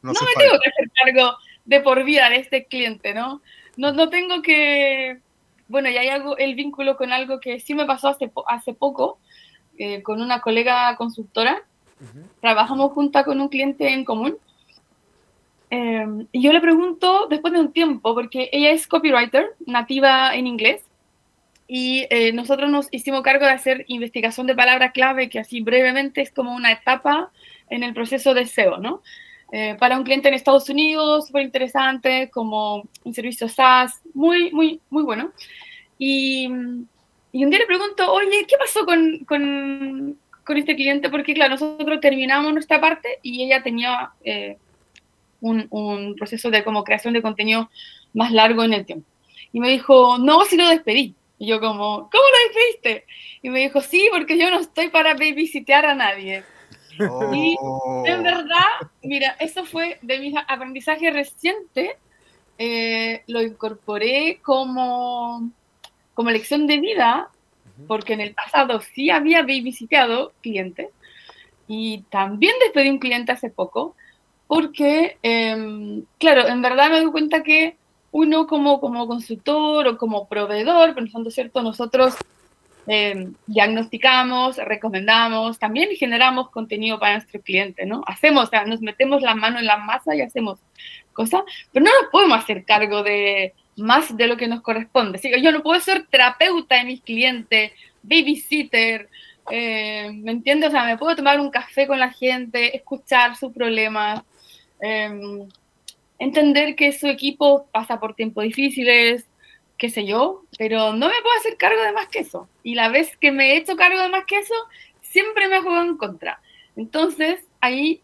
no, 0.02 0.12
me 0.12 0.42
tengo 0.44 0.58
que 0.62 0.70
hacer 0.70 0.90
cargo 0.92 1.36
de 1.64 1.80
por 1.80 2.04
vida 2.04 2.28
de 2.30 2.36
este 2.36 2.66
cliente, 2.66 3.14
¿no? 3.14 3.42
No, 3.76 3.92
no 3.92 4.08
tengo 4.08 4.40
que, 4.42 5.20
bueno, 5.68 5.88
y 5.90 5.96
hay 5.96 6.08
algo, 6.08 6.36
el 6.36 6.54
vínculo 6.54 6.96
con 6.96 7.12
algo 7.12 7.40
que 7.40 7.60
sí 7.60 7.74
me 7.74 7.86
pasó 7.86 8.08
hace, 8.08 8.30
hace 8.46 8.72
poco, 8.72 9.18
eh, 9.78 10.02
con 10.02 10.22
una 10.22 10.40
colega 10.40 10.94
consultora, 10.96 11.62
trabajamos 12.40 12.92
juntas 12.92 13.24
con 13.24 13.40
un 13.40 13.48
cliente 13.48 13.88
en 13.88 14.04
común, 14.04 14.36
em, 15.70 16.26
y 16.30 16.42
yo 16.42 16.52
le 16.52 16.60
pregunto, 16.60 17.26
después 17.28 17.52
de 17.52 17.60
un 17.60 17.72
tiempo, 17.72 18.14
porque 18.14 18.48
ella 18.52 18.70
es 18.70 18.86
copywriter, 18.86 19.54
nativa 19.66 20.34
en 20.34 20.46
inglés, 20.46 20.82
y 21.68 22.06
eh, 22.10 22.32
nosotros 22.32 22.70
nos 22.70 22.88
hicimos 22.92 23.22
cargo 23.22 23.44
de 23.44 23.52
hacer 23.52 23.84
investigación 23.88 24.46
de 24.46 24.54
palabras 24.54 24.92
clave, 24.92 25.28
que 25.28 25.40
así 25.40 25.60
brevemente 25.60 26.20
es 26.20 26.30
como 26.30 26.54
una 26.54 26.72
etapa 26.72 27.30
en 27.68 27.82
el 27.82 27.92
proceso 27.92 28.34
de 28.34 28.46
SEO, 28.46 28.78
¿no? 28.78 29.02
Eh, 29.52 29.76
para 29.78 29.96
un 29.96 30.04
cliente 30.04 30.28
en 30.28 30.34
Estados 30.34 30.68
Unidos, 30.68 31.26
súper 31.26 31.42
interesante, 31.42 32.30
como 32.30 32.88
un 33.04 33.14
servicio 33.14 33.48
SaaS, 33.48 34.00
muy, 34.14 34.50
muy, 34.52 34.80
muy 34.90 35.02
bueno. 35.02 35.32
Y, 35.98 36.48
y 37.32 37.44
un 37.44 37.50
día 37.50 37.60
le 37.60 37.66
pregunto, 37.66 38.12
oye, 38.12 38.44
¿qué 38.48 38.56
pasó 38.58 38.84
con, 38.84 39.24
con, 39.24 40.18
con, 40.44 40.56
este 40.56 40.76
cliente? 40.76 41.10
Porque, 41.10 41.34
claro, 41.34 41.52
nosotros 41.52 42.00
terminamos 42.00 42.52
nuestra 42.52 42.80
parte 42.80 43.18
y 43.22 43.44
ella 43.44 43.62
tenía 43.62 44.10
eh, 44.24 44.56
un, 45.40 45.66
un 45.70 46.14
proceso 46.16 46.50
de 46.50 46.64
como 46.64 46.84
creación 46.84 47.14
de 47.14 47.22
contenido 47.22 47.70
más 48.14 48.32
largo 48.32 48.64
en 48.64 48.72
el 48.72 48.84
tiempo. 48.84 49.06
Y 49.52 49.60
me 49.60 49.70
dijo, 49.70 50.18
no, 50.18 50.44
si 50.44 50.56
lo 50.56 50.68
despedí. 50.68 51.14
Y 51.38 51.46
yo 51.48 51.60
como, 51.60 52.08
¿cómo 52.10 52.24
lo 52.24 52.54
despediste? 52.54 53.04
Y 53.42 53.50
me 53.50 53.60
dijo, 53.60 53.80
sí, 53.80 54.08
porque 54.10 54.38
yo 54.38 54.50
no 54.50 54.60
estoy 54.60 54.88
para 54.88 55.14
babysitear 55.14 55.84
a 55.86 55.94
nadie. 55.94 56.44
Y 57.32 57.56
oh. 57.60 58.04
en 58.06 58.22
verdad, 58.22 58.88
mira, 59.02 59.36
eso 59.38 59.64
fue 59.64 59.98
de 60.00 60.18
mi 60.18 60.34
aprendizaje 60.48 61.10
reciente, 61.10 61.96
eh, 62.58 63.22
lo 63.26 63.42
incorporé 63.42 64.40
como, 64.42 65.50
como 66.14 66.30
lección 66.30 66.66
de 66.66 66.78
vida, 66.78 67.28
porque 67.86 68.14
en 68.14 68.22
el 68.22 68.34
pasado 68.34 68.80
sí 68.80 69.10
había 69.10 69.42
babysiteado 69.42 70.32
clientes 70.40 70.88
y 71.68 72.02
también 72.10 72.54
despedí 72.60 72.88
un 72.88 72.98
cliente 72.98 73.32
hace 73.32 73.50
poco, 73.50 73.94
porque, 74.46 75.18
em, 75.22 76.04
claro, 76.18 76.46
en 76.46 76.62
verdad 76.62 76.90
me 76.90 77.00
doy 77.00 77.10
cuenta 77.10 77.42
que 77.42 77.76
uno 78.16 78.46
como, 78.46 78.80
como 78.80 79.06
consultor 79.06 79.86
o 79.88 79.98
como 79.98 80.26
proveedor, 80.26 80.94
pensando 80.94 81.30
cierto, 81.30 81.62
nosotros 81.62 82.14
eh, 82.86 83.28
diagnosticamos, 83.46 84.56
recomendamos, 84.56 85.58
también 85.58 85.90
generamos 85.96 86.48
contenido 86.48 86.98
para 86.98 87.18
nuestro 87.18 87.42
cliente, 87.42 87.84
¿no? 87.84 88.02
Hacemos, 88.06 88.44
o 88.44 88.46
sea, 88.46 88.64
nos 88.64 88.80
metemos 88.80 89.20
la 89.20 89.34
mano 89.34 89.58
en 89.58 89.66
la 89.66 89.76
masa 89.76 90.16
y 90.16 90.22
hacemos 90.22 90.58
cosas, 91.12 91.42
pero 91.72 91.84
no 91.84 91.90
nos 92.00 92.10
podemos 92.10 92.38
hacer 92.38 92.64
cargo 92.64 93.02
de 93.02 93.52
más 93.76 94.16
de 94.16 94.26
lo 94.26 94.38
que 94.38 94.48
nos 94.48 94.62
corresponde. 94.62 95.20
Yo 95.42 95.52
no 95.52 95.62
puedo 95.62 95.78
ser 95.78 96.06
terapeuta 96.06 96.76
de 96.76 96.84
mis 96.84 97.02
clientes, 97.02 97.72
babysitter, 98.02 99.10
eh, 99.50 100.10
¿me 100.14 100.32
entiendes? 100.32 100.70
O 100.70 100.72
sea, 100.72 100.86
me 100.86 100.96
puedo 100.96 101.14
tomar 101.16 101.38
un 101.38 101.50
café 101.50 101.86
con 101.86 101.98
la 101.98 102.10
gente, 102.10 102.74
escuchar 102.74 103.36
sus 103.36 103.52
problemas, 103.52 104.22
eh, 104.80 105.46
entender 106.18 106.76
que 106.76 106.92
su 106.92 107.06
equipo 107.06 107.66
pasa 107.72 108.00
por 108.00 108.14
tiempos 108.14 108.44
difíciles, 108.44 109.26
qué 109.78 109.90
sé 109.90 110.06
yo, 110.06 110.44
pero 110.58 110.92
no 110.92 111.08
me 111.08 111.22
puedo 111.22 111.38
hacer 111.38 111.56
cargo 111.56 111.82
de 111.82 111.92
más 111.92 112.08
que 112.08 112.20
eso. 112.20 112.48
Y 112.62 112.74
la 112.74 112.88
vez 112.88 113.16
que 113.16 113.30
me 113.30 113.52
he 113.52 113.56
hecho 113.56 113.76
cargo 113.76 114.00
de 114.00 114.08
más 114.08 114.24
que 114.24 114.38
eso, 114.38 114.54
siempre 115.00 115.48
me 115.48 115.60
juego 115.60 115.82
en 115.82 115.96
contra. 115.96 116.40
Entonces, 116.76 117.44
ahí 117.60 118.02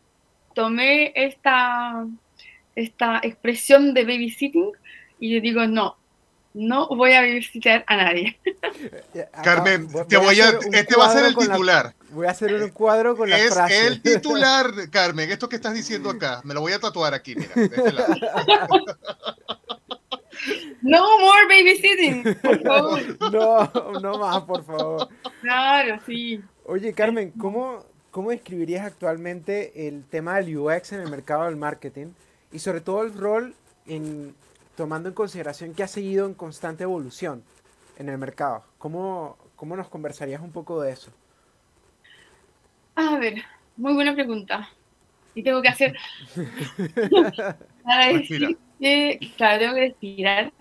tomé 0.55 1.13
esta, 1.15 2.07
esta 2.75 3.21
expresión 3.23 3.95
de 3.95 4.05
babysitting 4.05 4.71
y 5.19 5.35
le 5.35 5.41
digo, 5.41 5.67
no, 5.67 5.97
no 6.55 6.89
voy 6.89 7.13
a 7.13 7.23
visitar 7.23 7.85
a 7.87 7.97
nadie. 7.97 8.39
Carmen, 9.43 9.89
te 10.09 10.17
voy 10.17 10.41
a, 10.41 10.51
este 10.73 10.97
va 10.97 11.07
a 11.07 11.13
ser 11.13 11.25
el 11.25 11.37
titular. 11.37 11.95
voy 12.11 12.27
a 12.27 12.31
hacer 12.31 12.55
un 12.63 12.71
cuadro 12.71 13.17
con 13.17 13.31
la 13.31 13.39
es 13.39 13.53
frase. 13.55 13.87
el 13.87 14.03
titular, 14.03 14.71
Carmen. 14.91 15.31
Esto 15.31 15.49
que 15.49 15.57
estás 15.57 15.75
diciendo 15.75 16.11
acá, 16.11 16.41
me 16.45 16.55
lo 16.55 16.61
voy 16.61 16.73
a 16.73 16.79
tatuar 16.79 17.15
aquí, 17.15 17.35
mira. 17.37 17.51
este 17.55 17.83
No 20.83 21.21
more 21.21 21.47
babysitting, 21.47 22.35
por 22.43 22.61
favor. 22.63 23.33
No, 23.33 24.01
no 24.01 24.19
más, 24.19 24.43
por 24.43 24.65
favor. 24.65 25.09
Claro, 25.41 26.01
sí. 26.05 26.41
Oye, 26.65 26.93
Carmen, 26.93 27.31
¿cómo, 27.39 27.85
¿cómo 28.11 28.31
describirías 28.31 28.85
actualmente 28.85 29.87
el 29.87 30.05
tema 30.05 30.37
del 30.41 30.59
UX 30.59 30.93
en 30.93 31.01
el 31.01 31.11
mercado 31.11 31.45
del 31.45 31.55
marketing? 31.57 32.09
Y 32.51 32.59
sobre 32.59 32.81
todo 32.81 33.03
el 33.05 33.15
rol 33.15 33.55
en 33.87 34.35
tomando 34.77 35.09
en 35.09 35.15
consideración 35.15 35.75
que 35.75 35.83
ha 35.83 35.89
seguido 35.89 36.27
en 36.27 36.35
constante 36.35 36.85
evolución 36.85 37.43
en 37.99 38.09
el 38.09 38.19
mercado. 38.19 38.65
¿Cómo, 38.79 39.37
cómo 39.57 39.77
nos 39.77 39.89
conversarías 39.89 40.41
un 40.41 40.53
poco 40.53 40.81
de 40.81 40.93
eso? 40.93 41.11
A 42.95 43.17
ver, 43.19 43.43
muy 43.77 43.95
buena 43.95 44.15
pregunta. 44.15 44.69
Y 45.35 45.43
tengo 45.43 45.63
que 45.63 45.69
hacer... 45.69 45.97
para 47.85 48.13
decir 48.13 48.59
que, 48.79 49.19
claro, 49.37 49.59
tengo 49.59 49.75
que 49.75 49.81
respirar 49.81 50.53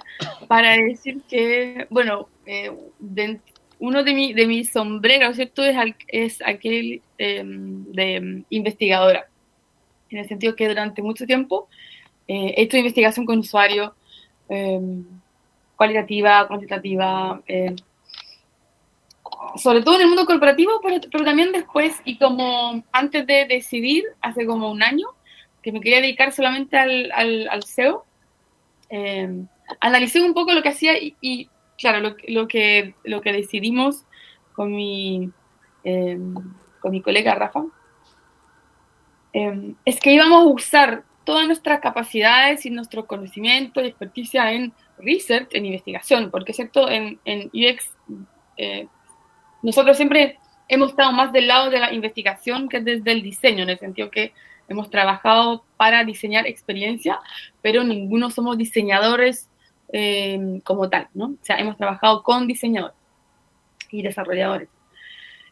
para 0.48 0.74
decir 0.74 1.22
que, 1.28 1.88
bueno, 1.90 2.28
eh, 2.46 2.72
uno 3.80 4.04
de, 4.04 4.14
mi, 4.14 4.34
de 4.34 4.46
mis 4.46 4.72
sombreros, 4.72 5.36
¿cierto? 5.36 5.64
Es, 5.64 5.76
es 6.08 6.42
aquel 6.46 7.02
em, 7.18 7.84
de 7.86 8.44
investigadora. 8.50 9.28
En 10.10 10.20
el 10.20 10.28
sentido 10.28 10.56
que 10.56 10.68
durante 10.68 11.02
mucho 11.02 11.26
tiempo 11.26 11.70
eh, 12.28 12.54
he 12.58 12.64
hecho 12.64 12.78
investigación 12.78 13.26
con 13.26 13.40
usuarios, 13.40 13.92
Em, 14.54 15.06
cualitativa, 15.78 16.46
cuantitativa, 16.46 17.42
em, 17.48 17.74
sobre 19.56 19.82
todo 19.82 19.96
en 19.96 20.02
el 20.02 20.08
mundo 20.08 20.26
corporativo, 20.26 20.82
pero, 20.84 21.24
también 21.24 21.54
después 21.54 22.02
y 22.04 22.18
como 22.18 22.84
antes 22.92 23.26
de 23.26 23.46
decidir, 23.46 24.04
hace 24.20 24.46
como 24.46 24.70
un 24.70 24.84
año, 24.84 25.08
que 25.64 25.72
me 25.72 25.80
quería 25.80 26.02
dedicar 26.02 26.34
solamente 26.34 26.78
al, 26.78 27.14
al, 27.14 27.64
SEO, 27.64 28.04
em, 28.90 29.48
analicé 29.80 30.22
un 30.22 30.34
poco 30.34 30.52
lo 30.52 30.62
que 30.62 30.70
hacía 30.70 30.96
y, 31.00 31.50
claro, 31.78 32.02
lo, 32.02 32.18
lo, 32.28 32.50
que, 32.50 32.94
lo 33.06 33.22
que 33.22 33.32
decidimos 33.32 34.04
con 34.52 34.76
mi, 34.76 35.32
con 36.82 36.92
mi 36.92 37.02
colega 37.02 37.36
Rafa, 37.36 37.64
es 39.86 40.00
que 40.02 40.12
íbamos 40.12 40.44
a 40.44 40.48
usar 40.48 41.04
todas 41.24 41.48
nuestras 41.48 41.80
capacidades 41.80 42.66
y 42.66 42.70
nuestro 42.70 43.06
conocimiento 43.06 43.82
y 43.82 43.88
experticia 43.88 44.52
en 44.52 44.74
research, 44.98 45.50
en 45.54 45.66
investigación, 45.66 46.32
porque 46.32 46.54
cierto, 46.54 46.90
en, 46.90 47.20
en 47.26 47.50
UX 47.54 47.90
eh, 48.58 48.88
nosotros 49.62 49.98
siempre 49.98 50.40
hemos 50.68 50.92
estado 50.92 51.12
más 51.12 51.32
del 51.32 51.48
lado 51.48 51.70
de 51.70 51.80
la 51.80 51.94
investigación 51.94 52.70
que 52.70 52.80
desde 52.80 53.12
el 53.12 53.22
diseño, 53.22 53.64
en 53.64 53.70
el 53.70 53.80
sentido 53.80 54.10
que 54.10 54.34
hemos 54.68 54.90
trabajado 54.90 55.66
para 55.78 56.04
diseñar 56.04 56.48
experiencia, 56.48 57.20
pero 57.62 57.84
ninguno 57.84 58.30
somos 58.30 58.58
diseñadores 58.58 59.50
eh, 59.92 60.62
como 60.64 60.90
tal, 60.90 61.10
¿no? 61.14 61.26
O 61.26 61.38
sea, 61.42 61.58
hemos 61.58 61.78
trabajado 61.78 62.24
con 62.24 62.48
diseñadores 62.48 62.96
y 63.92 64.02
desarrolladores. 64.02 64.70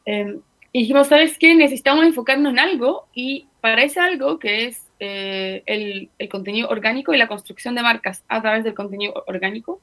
Eh, 0.06 0.40
y 0.72 0.82
dijimos, 0.82 1.08
¿sabes 1.08 1.38
qué? 1.38 1.56
Necesitamos 1.56 2.06
enfocarnos 2.06 2.54
en 2.54 2.60
algo 2.60 3.08
y 3.14 3.48
para 3.60 3.84
ese 3.84 4.00
algo 4.00 4.40
que 4.40 4.66
es 4.66 4.89
eh, 5.02 5.64
el, 5.66 6.30
contenido 6.30 6.68
orgánico 6.68 7.14
y 7.14 7.18
la 7.18 7.30
construcción 7.30 7.74
de 7.74 7.82
marcas 7.82 8.26
a 8.28 8.42
través 8.42 8.66
del 8.66 8.74
contenido 8.74 9.24
orgánico. 9.28 9.82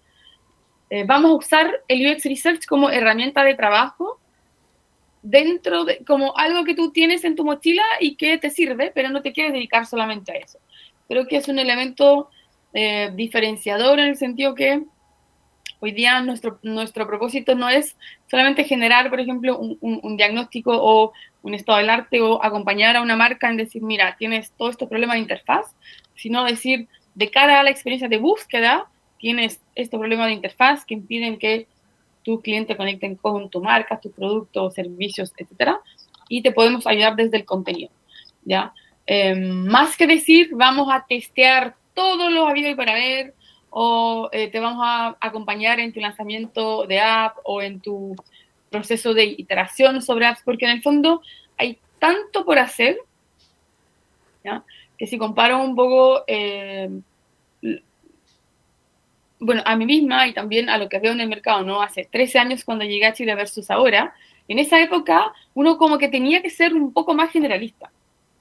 Eh, 0.90 1.04
vamos 1.06 1.30
a 1.30 1.34
usar 1.34 1.80
el 1.88 2.06
UX 2.06 2.24
Research 2.24 2.66
como 2.66 2.90
herramienta 2.90 3.42
de 3.42 3.54
trabajo 3.54 4.20
dentro 5.22 5.84
de, 5.86 6.04
como 6.04 6.36
algo 6.36 6.64
que 6.64 6.74
tú 6.74 6.92
tienes 6.92 7.24
en 7.24 7.34
tu 7.34 7.44
mochila 7.44 7.82
y 7.98 8.16
que 8.16 8.36
te 8.36 8.50
sirve, 8.50 8.92
pero 8.94 9.08
no 9.08 9.22
te 9.22 9.32
quieres 9.32 9.54
dedicar 9.54 9.86
solamente 9.86 10.32
a 10.32 10.36
eso. 10.36 10.58
Creo 11.08 11.26
que 11.26 11.38
es 11.38 11.48
un 11.48 11.58
elemento 11.58 12.28
eh, 12.74 13.10
diferenciador 13.14 13.98
en 13.98 14.08
el 14.08 14.16
sentido 14.16 14.54
que 14.54 14.84
hoy 15.80 15.92
día 15.92 16.20
nuestro, 16.20 16.58
nuestro 16.62 17.06
propósito 17.06 17.54
no 17.54 17.70
es 17.70 17.96
solamente 18.30 18.64
generar, 18.64 19.08
por 19.08 19.18
ejemplo, 19.18 19.58
un, 19.58 19.78
un 19.80 20.16
diagnóstico 20.16 20.72
o 20.74 21.12
un 21.46 21.54
estado 21.54 21.78
del 21.78 21.90
arte 21.90 22.20
o 22.20 22.42
acompañar 22.42 22.96
a 22.96 23.02
una 23.02 23.14
marca 23.14 23.48
en 23.48 23.56
decir, 23.56 23.80
mira, 23.80 24.16
tienes 24.18 24.50
todo 24.58 24.68
este 24.68 24.88
problema 24.88 25.14
de 25.14 25.20
interfaz, 25.20 25.66
sino 26.16 26.44
decir, 26.44 26.88
de 27.14 27.30
cara 27.30 27.60
a 27.60 27.62
la 27.62 27.70
experiencia 27.70 28.08
de 28.08 28.18
búsqueda, 28.18 28.86
tienes 29.18 29.60
este 29.76 29.96
problema 29.96 30.26
de 30.26 30.32
interfaz 30.32 30.84
que 30.84 30.94
impiden 30.94 31.38
que 31.38 31.68
tu 32.24 32.40
cliente 32.40 32.76
conecten 32.76 33.14
con 33.14 33.48
tu 33.48 33.62
marca, 33.62 34.00
tu 34.00 34.10
producto, 34.10 34.72
servicios, 34.72 35.32
etcétera, 35.36 35.78
y 36.28 36.42
te 36.42 36.50
podemos 36.50 36.84
ayudar 36.84 37.14
desde 37.14 37.36
el 37.36 37.44
contenido, 37.44 37.92
¿ya? 38.44 38.74
Em, 39.06 39.66
más 39.66 39.96
que 39.96 40.08
decir, 40.08 40.50
vamos 40.52 40.88
a 40.90 41.06
testear 41.06 41.76
todo 41.94 42.28
lo 42.28 42.48
habido 42.48 42.70
y 42.70 42.74
para 42.74 42.92
ver, 42.92 43.34
o 43.70 44.28
eh, 44.32 44.48
te 44.48 44.58
vamos 44.58 44.80
a 44.84 45.16
acompañar 45.20 45.78
en 45.78 45.92
tu 45.92 46.00
lanzamiento 46.00 46.86
de 46.86 46.98
app 46.98 47.36
o 47.44 47.62
en 47.62 47.78
tu 47.78 48.16
proceso 48.70 49.14
de 49.14 49.24
iteración 49.24 50.02
sobre 50.02 50.26
apps, 50.26 50.42
porque 50.44 50.64
en 50.64 50.72
el 50.72 50.82
fondo 50.82 51.22
hay 51.56 51.78
tanto 51.98 52.44
por 52.44 52.58
hacer, 52.58 52.98
¿ya? 54.44 54.64
que 54.98 55.06
si 55.06 55.18
comparo 55.18 55.62
un 55.62 55.74
poco, 55.74 56.24
eh, 56.26 56.88
bueno, 59.38 59.62
a 59.64 59.76
mí 59.76 59.84
misma 59.84 60.26
y 60.26 60.32
también 60.32 60.68
a 60.68 60.78
lo 60.78 60.88
que 60.88 60.98
veo 60.98 61.12
en 61.12 61.20
el 61.20 61.28
mercado, 61.28 61.62
¿no? 61.62 61.82
Hace 61.82 62.08
13 62.10 62.38
años 62.38 62.64
cuando 62.64 62.84
llegué 62.84 63.06
a 63.06 63.12
Chile 63.12 63.34
versus 63.34 63.70
ahora, 63.70 64.14
en 64.48 64.58
esa 64.58 64.80
época 64.80 65.32
uno 65.54 65.76
como 65.76 65.98
que 65.98 66.08
tenía 66.08 66.42
que 66.42 66.50
ser 66.50 66.74
un 66.74 66.92
poco 66.92 67.14
más 67.14 67.30
generalista, 67.30 67.90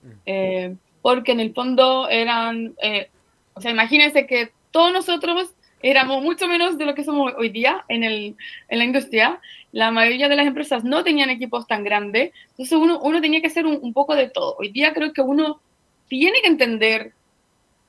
mm. 0.01 0.09
eh, 0.25 0.75
porque 1.01 1.33
en 1.33 1.39
el 1.41 1.53
fondo 1.53 2.07
eran, 2.09 2.73
eh, 2.81 3.09
o 3.53 3.61
sea, 3.61 3.71
imagínense 3.71 4.25
que 4.25 4.51
todos 4.71 4.93
nosotros 4.93 5.53
éramos 5.81 6.23
mucho 6.23 6.47
menos 6.47 6.77
de 6.77 6.85
lo 6.85 6.95
que 6.95 7.03
somos 7.03 7.33
hoy 7.37 7.49
día 7.49 7.85
en, 7.89 8.03
el, 8.03 8.35
en 8.69 8.79
la 8.79 8.85
industria. 8.85 9.39
La 9.75 9.91
mayoría 9.91 10.29
de 10.29 10.37
las 10.37 10.47
empresas 10.47 10.85
no 10.85 11.03
tenían 11.03 11.29
equipos 11.29 11.67
tan 11.67 11.83
grandes, 11.83 12.31
entonces 12.51 12.77
uno, 12.77 12.97
uno 13.01 13.19
tenía 13.19 13.41
que 13.41 13.47
hacer 13.47 13.65
un, 13.65 13.91
poco 13.91 14.15
de 14.15 14.29
todo. 14.29 14.55
Hoy 14.57 14.69
día 14.69 14.93
creo 14.93 15.11
que 15.11 15.19
uno 15.19 15.59
tiene 16.07 16.39
que 16.41 16.47
entender, 16.47 17.11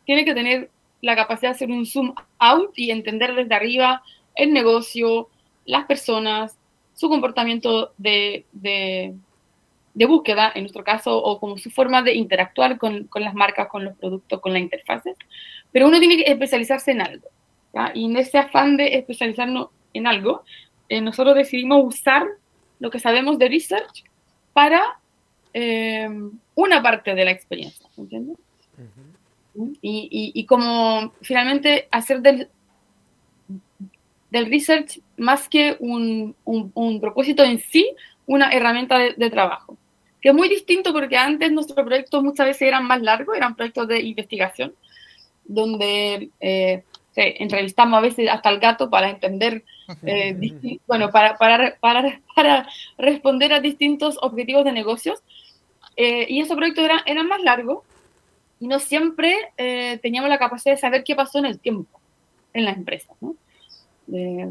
tiene 0.05 0.25
que 0.25 0.35
tener 0.35 0.69
la 1.01 1.15
capacidad 1.15 1.51
de 1.51 1.55
hacer 1.55 1.71
un 1.71 1.87
zoom 1.87 2.13
out 2.41 2.77
y 2.77 2.91
entender 2.91 3.37
desde 3.37 3.55
arriba 3.55 4.03
el 4.35 4.53
negocio, 4.53 5.29
las 5.65 5.85
personas, 5.85 6.59
su 6.95 7.09
comportamiento 7.09 7.93
de, 7.99 8.47
de, 8.51 9.15
de 9.95 10.07
búsqueda, 10.07 10.51
en 10.57 10.63
nuestro 10.65 10.83
caso, 10.83 11.17
o 11.17 11.39
como 11.39 11.57
su 11.57 11.71
forma 11.71 12.03
de 12.03 12.15
interactuar 12.15 12.79
con, 12.79 13.05
con 13.05 13.23
las 13.23 13.35
marcas, 13.35 13.69
con 13.69 13.85
los 13.85 13.97
productos, 13.97 14.41
con 14.41 14.53
las 14.53 14.63
interfaces. 14.63 15.17
Pero 15.71 15.87
uno 15.87 16.01
tiene 16.01 16.17
que 16.17 16.33
especializarse 16.33 16.91
en 16.91 17.03
algo. 17.03 17.29
Y 17.95 18.07
en 18.07 18.17
ese 18.17 18.39
afán 18.39 18.77
de 18.77 18.97
especializarnos 18.97 19.69
en 19.93 20.09
algo, 20.09 20.43
eh, 20.89 21.01
nosotros 21.01 21.35
decidimos 21.35 21.85
usar 21.85 22.27
lo 22.79 22.91
que 22.91 23.01
sabemos 23.01 23.39
de 23.39 23.49
research 23.49 24.05
para 24.53 24.99
eh, 25.53 26.09
una 26.55 26.83
parte 26.83 27.15
de 27.15 27.25
la 27.25 27.31
experiencia, 27.31 27.89
¿entiendes? 27.97 28.37
y, 29.81 30.09
y, 30.11 30.33
y, 30.35 30.45
como 30.45 31.13
finalmente 31.23 31.89
hacer 31.91 32.21
del, 32.21 32.49
del 34.31 34.51
research 34.51 35.01
más 35.17 35.49
que 35.49 35.77
un, 35.79 36.37
un, 36.45 36.71
un, 36.75 37.01
propósito 37.01 37.43
en 37.43 37.59
sí, 37.59 37.91
una 38.27 38.51
herramienta 38.51 38.99
de, 38.99 39.15
de, 39.15 39.31
trabajo. 39.31 39.79
Que 40.21 40.29
es 40.31 40.35
muy 40.35 40.49
distinto 40.49 40.93
porque 40.93 41.17
antes 41.17 41.51
nuestros 41.53 41.87
proyectos 41.87 42.23
muchas 42.23 42.47
veces 42.47 42.63
eran 42.63 42.85
más 42.85 43.01
largos, 43.01 43.37
eran 43.37 43.55
proyectos 43.55 43.89
de 43.89 44.01
investigación, 44.01 44.75
donde 45.45 46.31
eh, 46.41 46.85
entrevistamos 47.17 47.99
a 47.99 48.03
veces 48.03 48.29
hasta 48.29 48.51
el 48.51 48.61
gato 48.61 48.91
para 48.91 49.11
entender, 49.11 49.65
eh, 50.05 50.79
bueno, 50.87 51.11
para, 51.11 51.37
para, 51.37 51.77
para, 51.81 52.21
para, 52.35 52.69
responder 52.99 53.53
a 53.53 53.61
distintos 53.61 54.19
objetivos 54.21 54.65
de 54.65 54.73
negocios. 54.73 55.23
Eh, 55.97 56.27
y 56.29 56.41
esos 56.41 56.57
proyectos 56.57 56.85
eran, 56.85 57.01
eran 57.07 57.27
más 57.27 57.43
largos 57.43 57.83
y 58.61 58.69
no 58.69 58.79
siempre 58.79 59.35
eh, 59.57 59.99
teníamos 60.03 60.29
la 60.29 60.39
capacidad 60.39 60.75
de 60.75 60.81
saber 60.81 61.05
qué 61.05 61.15
pasó 61.15 61.39
en 61.39 61.47
el 61.47 61.59
tiempo 61.59 62.01
en 62.53 62.65
las 62.65 62.77
empresas, 62.77 63.17
¿no? 63.21 63.35
Eh, 64.13 64.49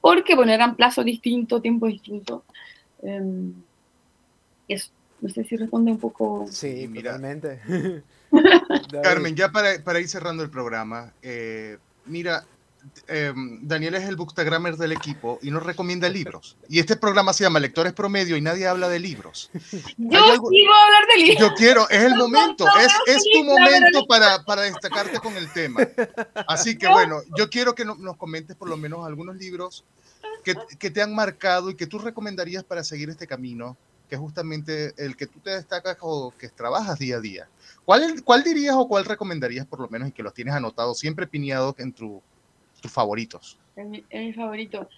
porque, 0.00 0.34
bueno, 0.34 0.52
eran 0.52 0.76
plazos 0.76 1.04
distintos, 1.04 1.60
tiempos 1.60 1.90
distintos. 1.90 2.42
Eh, 3.02 3.52
eso, 4.68 4.90
no 5.20 5.28
sé 5.28 5.44
si 5.44 5.56
responde 5.56 5.90
un 5.90 5.98
poco. 5.98 6.46
Sí, 6.48 6.88
totalmente. 6.88 7.60
Carmen, 9.02 9.34
ya 9.34 9.50
para, 9.50 9.82
para, 9.82 10.00
ir 10.00 10.08
cerrando 10.08 10.42
el 10.42 10.50
programa, 10.50 11.12
eh, 11.22 11.78
mira, 12.08 12.44
eh, 13.06 13.32
Daniel 13.62 13.94
es 13.94 14.08
el 14.08 14.16
bookstagrammer 14.16 14.76
del 14.76 14.92
equipo 14.92 15.38
y 15.42 15.50
nos 15.50 15.62
recomienda 15.62 16.08
libros. 16.08 16.56
Y 16.68 16.78
este 16.78 16.96
programa 16.96 17.32
se 17.32 17.44
llama 17.44 17.60
Lectores 17.60 17.92
Promedio 17.92 18.36
y 18.36 18.40
nadie 18.40 18.66
habla 18.66 18.88
de 18.88 18.98
libros. 18.98 19.50
Yo 19.96 20.24
algo? 20.24 20.48
a 20.48 20.84
hablar 20.84 21.06
de 21.14 21.22
libros. 21.22 21.40
Yo 21.40 21.54
quiero, 21.54 21.88
es 21.88 22.02
el 22.02 22.14
momento, 22.14 22.66
es, 22.78 22.92
es 23.06 23.24
tu 23.32 23.44
momento 23.44 24.06
para, 24.06 24.44
para 24.44 24.62
destacarte 24.62 25.18
con 25.18 25.36
el 25.36 25.50
tema. 25.52 25.80
Así 26.46 26.76
que 26.76 26.88
bueno, 26.88 27.20
yo 27.36 27.48
quiero 27.50 27.74
que 27.74 27.84
no, 27.84 27.94
nos 27.94 28.16
comentes 28.16 28.56
por 28.56 28.68
lo 28.68 28.76
menos 28.76 29.06
algunos 29.06 29.36
libros 29.36 29.84
que, 30.44 30.54
que 30.78 30.90
te 30.90 31.02
han 31.02 31.14
marcado 31.14 31.70
y 31.70 31.74
que 31.74 31.86
tú 31.86 31.98
recomendarías 31.98 32.64
para 32.64 32.84
seguir 32.84 33.10
este 33.10 33.26
camino, 33.26 33.76
que 34.08 34.14
es 34.14 34.20
justamente 34.20 34.92
el 34.96 35.16
que 35.16 35.26
tú 35.26 35.38
te 35.40 35.50
destacas 35.50 35.96
o 36.00 36.32
que 36.38 36.48
trabajas 36.48 36.98
día 36.98 37.16
a 37.16 37.20
día. 37.20 37.48
¿Cuál, 37.84 38.22
¿Cuál 38.24 38.42
dirías 38.42 38.74
o 38.76 38.88
cuál 38.88 39.04
recomendarías 39.04 39.66
por 39.66 39.80
lo 39.80 39.88
menos 39.88 40.08
y 40.08 40.12
que 40.12 40.22
los 40.22 40.34
tienes 40.34 40.54
anotados 40.54 40.98
siempre 40.98 41.26
piñados 41.26 41.74
en 41.78 41.92
tu, 41.92 42.22
tus 42.80 42.90
favoritos? 42.90 43.58
Es 43.76 43.86
mi, 43.86 44.04
es 44.10 44.26
mi, 44.26 44.32
favorito. 44.32 44.88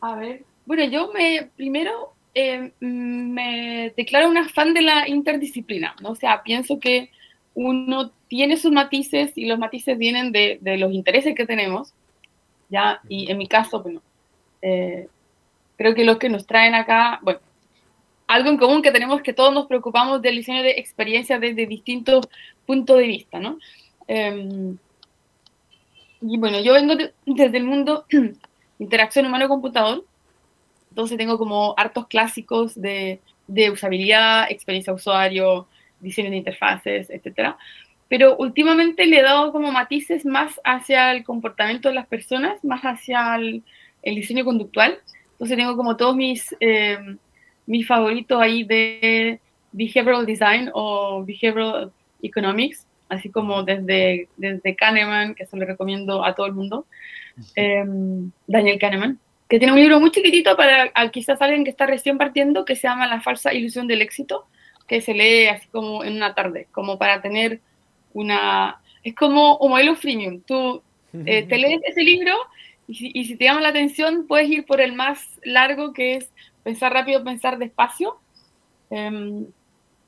A 0.00 0.16
ver, 0.16 0.44
bueno, 0.66 0.84
yo 0.84 1.12
me 1.12 1.50
primero 1.56 2.12
eh, 2.34 2.72
me 2.80 3.92
declaro 3.96 4.28
una 4.28 4.48
fan 4.48 4.74
de 4.74 4.82
la 4.82 5.08
interdisciplina, 5.08 5.96
¿no? 6.00 6.10
O 6.10 6.14
sea, 6.14 6.42
pienso 6.42 6.78
que 6.78 7.10
uno 7.54 8.12
tiene 8.28 8.56
sus 8.56 8.70
matices 8.70 9.32
y 9.36 9.46
los 9.46 9.58
matices 9.58 9.98
vienen 9.98 10.30
de, 10.30 10.58
de 10.60 10.76
los 10.76 10.92
intereses 10.92 11.34
que 11.34 11.46
tenemos, 11.46 11.92
¿ya? 12.68 13.00
Y 13.08 13.30
en 13.30 13.38
mi 13.38 13.48
caso, 13.48 13.82
bueno, 13.82 14.02
eh, 14.62 15.08
creo 15.76 15.94
que 15.94 16.04
lo 16.04 16.18
que 16.18 16.28
nos 16.28 16.46
traen 16.46 16.74
acá, 16.74 17.18
bueno, 17.22 17.40
algo 18.28 18.50
en 18.50 18.58
común 18.58 18.82
que 18.82 18.92
tenemos 18.92 19.22
que 19.22 19.32
todos 19.32 19.52
nos 19.52 19.66
preocupamos 19.66 20.22
del 20.22 20.36
diseño 20.36 20.62
de 20.62 20.72
experiencias 20.72 21.40
desde 21.40 21.66
distintos 21.66 22.28
puntos 22.66 22.98
de 22.98 23.06
vista, 23.06 23.40
¿no? 23.40 23.58
Eh, 24.06 24.74
y 26.20 26.36
bueno, 26.38 26.60
yo 26.60 26.74
vengo 26.74 26.94
de, 26.94 27.12
desde 27.26 27.56
el 27.56 27.64
mundo 27.64 28.04
interacción 28.78 29.26
humano-computador, 29.26 30.04
entonces 30.90 31.16
tengo 31.16 31.38
como 31.38 31.74
hartos 31.76 32.06
clásicos 32.06 32.80
de, 32.80 33.20
de 33.46 33.70
usabilidad, 33.70 34.50
experiencia 34.50 34.92
usuario, 34.92 35.66
diseño 36.00 36.30
de 36.30 36.36
interfaces, 36.36 37.08
etc. 37.10 37.54
Pero 38.08 38.36
últimamente 38.36 39.06
le 39.06 39.20
he 39.20 39.22
dado 39.22 39.52
como 39.52 39.72
matices 39.72 40.26
más 40.26 40.60
hacia 40.64 41.12
el 41.12 41.24
comportamiento 41.24 41.88
de 41.88 41.94
las 41.94 42.06
personas, 42.06 42.62
más 42.64 42.82
hacia 42.82 43.36
el, 43.36 43.62
el 44.02 44.14
diseño 44.16 44.44
conductual. 44.44 44.98
Entonces 45.32 45.56
tengo 45.56 45.76
como 45.76 45.96
todos 45.96 46.16
mis, 46.16 46.54
eh, 46.60 46.98
mis 47.68 47.86
favoritos 47.86 48.40
ahí 48.40 48.64
de 48.64 49.40
behavioral 49.72 50.24
design 50.24 50.70
o 50.72 51.22
behavioral 51.24 51.92
economics, 52.22 52.86
así 53.10 53.28
como 53.28 53.62
desde, 53.62 54.28
desde 54.38 54.74
Kahneman, 54.74 55.34
que 55.34 55.44
se 55.44 55.56
lo 55.56 55.66
recomiendo 55.66 56.24
a 56.24 56.34
todo 56.34 56.46
el 56.46 56.54
mundo, 56.54 56.86
eh, 57.54 57.84
Daniel 58.46 58.78
Kahneman, 58.78 59.18
que 59.48 59.58
tiene 59.58 59.74
un 59.74 59.80
libro 59.80 60.00
muy 60.00 60.10
chiquitito 60.10 60.56
para 60.56 60.90
a 60.94 61.10
quizás 61.10 61.40
alguien 61.42 61.62
que 61.62 61.70
está 61.70 61.86
recién 61.86 62.16
partiendo, 62.16 62.64
que 62.64 62.74
se 62.74 62.88
llama 62.88 63.06
La 63.06 63.20
falsa 63.20 63.52
ilusión 63.52 63.86
del 63.86 64.00
éxito, 64.00 64.46
que 64.86 65.02
se 65.02 65.12
lee 65.12 65.46
así 65.48 65.68
como 65.68 66.02
en 66.04 66.16
una 66.16 66.34
tarde, 66.34 66.68
como 66.72 66.98
para 66.98 67.20
tener 67.20 67.60
una... 68.14 68.80
Es 69.04 69.14
como 69.14 69.58
un 69.58 69.70
modelo 69.70 69.94
freemium. 69.94 70.40
Tú 70.40 70.82
eh, 71.26 71.42
te 71.42 71.58
lees 71.58 71.80
ese 71.84 72.02
libro 72.02 72.32
y 72.88 72.94
si, 72.94 73.10
y 73.14 73.24
si, 73.26 73.36
te 73.36 73.44
llama 73.44 73.60
la 73.60 73.68
atención 73.68 74.26
puedes 74.26 74.48
ir 74.48 74.64
por 74.64 74.80
el 74.80 74.94
más 74.94 75.38
largo, 75.44 75.92
que 75.92 76.14
es 76.14 76.32
pensar 76.62 76.92
rápido, 76.92 77.24
pensar 77.24 77.58
despacio. 77.58 78.18
Eh, 78.90 79.46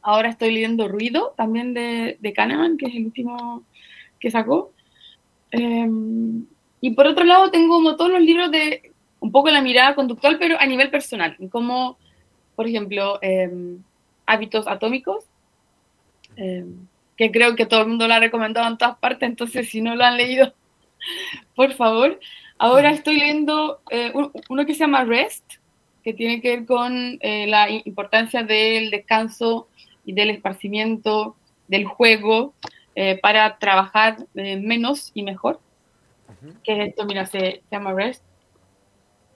Ahora 0.03 0.31
estoy 0.31 0.53
leyendo 0.53 0.89
Ruido, 0.89 1.35
también 1.37 1.75
de, 1.75 2.17
de 2.21 2.33
Kahneman, 2.33 2.79
que 2.79 2.87
es 2.87 2.95
el 2.95 3.07
último 3.07 3.65
que 4.19 4.31
sacó. 4.31 4.73
Eh, 5.53 5.89
y 6.81 6.91
por 6.93 7.07
otro 7.07 7.25
lado, 7.25 7.51
tengo 7.51 7.75
como 7.75 7.97
todos 7.97 8.11
los 8.11 8.23
libros 8.23 8.51
de 8.51 8.93
un 9.21 9.31
poco 9.31 9.51
la 9.51 9.61
mirada 9.61 9.95
conductual, 9.95 10.39
pero 10.39 10.59
a 10.59 10.65
nivel 10.65 10.91
personal, 10.91 11.37
como, 11.51 11.99
por 12.57 12.67
ejemplo, 12.67 13.19
eh, 13.21 13.51
Hábitos 14.25 14.67
Atómicos, 14.67 15.25
eh, 16.37 16.65
que 17.19 17.31
creo 17.31 17.55
que 17.55 17.67
todo 17.67 17.83
el 17.83 17.89
mundo 17.89 18.09
lo 18.09 18.15
ha 18.15 18.21
recomendado 18.21 18.67
en 18.69 18.79
todas 18.79 18.97
partes, 18.97 19.29
entonces 19.29 19.69
si 19.69 19.83
no 19.83 19.95
lo 19.95 20.05
han 20.05 20.17
leído, 20.17 20.55
por 21.55 21.73
favor. 21.75 22.19
Ahora 22.57 22.91
estoy 22.91 23.19
leyendo 23.19 23.81
eh, 23.91 24.13
uno 24.49 24.65
que 24.65 24.73
se 24.73 24.81
llama 24.81 25.05
Rest, 25.05 25.60
que 26.11 26.17
tiene 26.17 26.41
que 26.41 26.57
ver 26.57 26.67
con 26.67 27.19
eh, 27.21 27.47
la 27.47 27.71
importancia 27.71 28.43
del 28.43 28.91
descanso 28.91 29.69
y 30.05 30.13
del 30.13 30.31
esparcimiento, 30.31 31.37
del 31.69 31.85
juego, 31.85 32.53
eh, 32.97 33.21
para 33.23 33.59
trabajar 33.59 34.17
eh, 34.35 34.57
menos 34.57 35.13
y 35.15 35.23
mejor. 35.23 35.61
Uh 36.29 36.47
-huh. 36.47 36.63
Que 36.65 36.83
esto, 36.87 37.05
mira, 37.05 37.27
se, 37.27 37.63
llama 37.71 37.93
REST. 37.93 38.25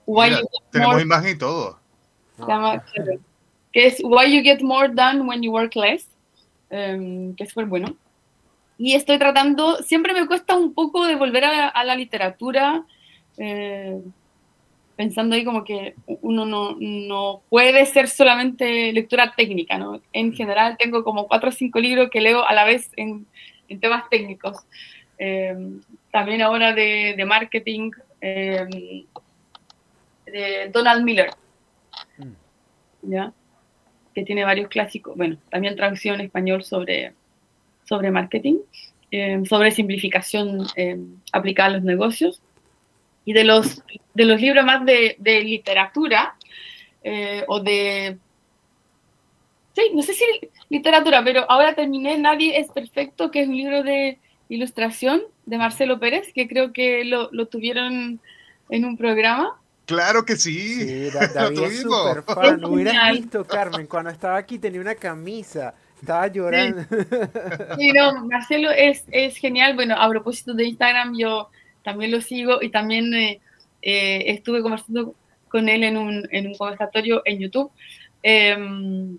Mira, 0.05 0.41
tenemos 0.69 0.95
more, 0.95 1.03
imagen 1.03 1.35
y 1.35 1.37
todo. 1.37 1.79
Se 2.35 2.45
llama, 2.45 2.83
que 3.71 3.87
es 3.87 4.01
Why 4.03 4.35
You 4.35 4.43
Get 4.43 4.61
More 4.61 4.89
Done 4.89 5.21
When 5.21 5.41
You 5.41 5.53
Work 5.53 5.75
Less, 5.75 6.09
em, 6.69 7.33
que 7.35 7.45
es 7.45 7.49
súper 7.51 7.67
bueno. 7.67 7.95
Y 8.77 8.95
estoy 8.95 9.17
tratando, 9.17 9.77
siempre 9.77 10.13
me 10.13 10.27
cuesta 10.27 10.57
un 10.57 10.73
poco 10.73 11.05
de 11.05 11.15
volver 11.15 11.45
a, 11.45 11.83
la 11.85 11.95
literatura, 11.95 12.83
eh, 13.37 14.01
pensando 14.95 15.35
ahí 15.35 15.43
como 15.43 15.63
que 15.63 15.95
uno 16.21 16.45
no, 16.45 16.77
no, 16.79 17.41
puede 17.49 17.85
ser 17.85 18.07
solamente 18.07 18.91
lectura 18.93 19.33
técnica, 19.35 19.77
¿no? 19.77 20.01
En 20.13 20.33
general 20.33 20.77
tengo 20.77 21.03
como 21.03 21.27
cuatro 21.27 21.49
o 21.49 21.51
cinco 21.51 21.79
libros 21.79 22.09
que 22.09 22.21
leo 22.21 22.45
a 22.45 22.53
la 22.53 22.63
vez 22.65 22.91
en, 22.95 23.25
en 23.67 23.79
temas 23.79 24.09
técnicos. 24.09 24.57
Em, 25.17 25.81
también 26.11 26.41
ahora 26.41 26.73
de, 26.73 27.13
de 27.15 27.25
marketing, 27.25 27.91
em, 28.21 29.05
de 30.25 30.69
Donald 30.71 31.03
Miller, 31.03 31.29
mm. 32.17 33.11
¿ya? 33.11 33.33
que 34.13 34.23
tiene 34.23 34.45
varios 34.45 34.69
clásicos, 34.69 35.15
bueno, 35.17 35.37
también 35.49 35.75
traducción 35.75 36.15
en 36.15 36.27
español 36.27 36.63
sobre, 36.63 37.13
sobre 37.83 38.11
marketing, 38.11 38.59
em, 39.11 39.45
sobre 39.45 39.71
simplificación 39.71 40.65
aplicada 41.33 41.69
a 41.69 41.73
los 41.73 41.83
negocios. 41.83 42.41
Y 43.25 43.33
de 43.33 43.43
los, 43.43 43.81
de 44.13 44.25
los 44.25 44.39
libros 44.39 44.65
más 44.65 44.85
de, 44.85 45.15
de 45.19 45.41
literatura 45.41 46.35
eh, 47.03 47.43
o 47.47 47.59
de... 47.59 48.17
Sí, 49.73 49.81
no 49.93 50.03
sé 50.03 50.13
si 50.13 50.23
literatura, 50.69 51.23
pero 51.23 51.49
ahora 51.49 51.75
terminé 51.75 52.17
Nadie 52.17 52.57
es 52.59 52.71
Perfecto, 52.71 53.29
que 53.29 53.41
es 53.41 53.47
un 53.47 53.57
libro 53.57 53.83
de 53.83 54.19
ilustración 54.47 55.21
de 55.45 55.57
Marcelo 55.57 55.99
Pérez, 55.99 56.31
que 56.33 56.47
creo 56.47 56.71
que 56.71 57.03
lo, 57.03 57.29
lo 57.31 57.47
tuvieron 57.47 58.19
en 58.69 58.85
un 58.85 58.97
programa. 58.97 59.59
Claro 59.85 60.25
que 60.25 60.35
sí. 60.35 61.09
Sí, 61.09 61.09
David 61.33 61.59
es 61.63 61.81
súper 61.81 62.23
fan. 62.23 62.63
Hubieras 62.65 63.11
visto, 63.13 63.45
Carmen, 63.45 63.87
cuando 63.87 64.09
estaba 64.09 64.37
aquí 64.37 64.59
tenía 64.59 64.81
una 64.81 64.95
camisa. 64.95 65.73
Estaba 65.99 66.27
llorando. 66.27 66.83
Sí, 67.77 67.91
no, 67.93 68.25
Marcelo 68.25 68.69
es, 68.71 69.03
es 69.11 69.37
genial. 69.37 69.75
Bueno, 69.75 69.95
a 69.95 70.09
propósito 70.09 70.53
de 70.53 70.65
Instagram, 70.65 71.17
yo 71.17 71.49
también 71.85 72.11
lo 72.11 72.19
sigo 72.19 72.61
y 72.61 72.69
también 72.69 73.13
eh, 73.13 73.39
eh, 73.83 74.23
estuve 74.27 74.63
conversando 74.63 75.13
con 75.47 75.69
él 75.69 75.83
en 75.83 75.95
un, 75.95 76.27
en 76.31 76.47
un 76.47 76.55
conversatorio 76.55 77.21
en 77.23 77.39
YouTube. 77.39 77.71
Em, 78.23 79.17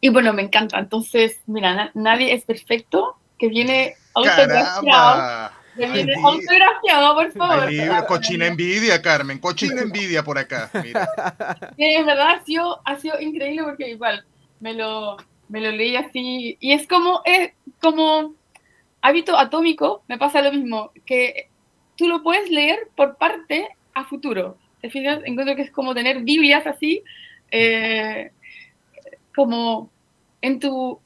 y 0.00 0.08
bueno, 0.10 0.32
me 0.34 0.42
encanta. 0.42 0.78
Entonces, 0.78 1.40
mira, 1.46 1.90
nadie 1.94 2.34
es 2.34 2.44
perfecto, 2.44 3.16
que 3.38 3.48
viene 3.48 3.94
autografiado. 4.14 5.50
Que 5.76 5.86
viene 5.86 6.14
autografiado, 6.22 7.14
por 7.14 7.32
favor. 7.32 8.06
cochina 8.06 8.46
envidia, 8.46 9.00
Carmen, 9.00 9.38
cochina 9.38 9.80
envidia 9.80 10.22
por 10.22 10.38
acá. 10.38 10.70
Mira. 10.84 11.08
en 11.78 12.04
verdad 12.04 12.30
ha 12.32 12.44
sido, 12.44 12.80
ha 12.84 12.96
sido 12.98 13.18
increíble 13.20 13.62
porque 13.62 13.88
igual 13.88 14.26
me 14.60 14.74
lo, 14.74 15.16
me 15.48 15.60
lo 15.60 15.70
leí 15.70 15.96
así. 15.96 16.58
Y 16.60 16.72
es 16.72 16.86
como, 16.86 17.22
es 17.24 17.52
como 17.80 18.34
hábito 19.00 19.38
atómico, 19.38 20.02
me 20.08 20.18
pasa 20.18 20.42
lo 20.42 20.52
mismo, 20.52 20.92
que 21.06 21.48
tú 21.98 22.08
lo 22.08 22.22
puedes 22.22 22.48
leer 22.48 22.78
por 22.94 23.16
parte 23.16 23.68
a 23.92 24.04
futuro. 24.04 24.56
¿Te 24.80 24.88
fijas? 24.88 25.20
Encuentro 25.24 25.56
que 25.56 25.62
es 25.62 25.70
como 25.72 25.94
tener 25.94 26.22
Biblias 26.22 26.66
así, 26.66 27.02
eh, 27.50 28.30
como 29.34 29.90
en 30.40 30.60
tu, 30.60 31.00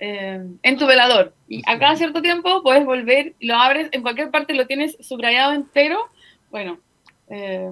eh, 0.00 0.44
en 0.62 0.76
tu 0.76 0.86
velador. 0.86 1.32
Y 1.48 1.62
a 1.64 1.78
cada 1.78 1.94
cierto 1.94 2.20
tiempo 2.20 2.62
puedes 2.64 2.84
volver, 2.84 3.34
lo 3.38 3.54
abres, 3.54 3.88
en 3.92 4.02
cualquier 4.02 4.32
parte 4.32 4.54
lo 4.54 4.66
tienes 4.66 4.98
subrayado 5.00 5.52
entero. 5.52 6.10
Bueno, 6.50 6.80
eh, 7.28 7.70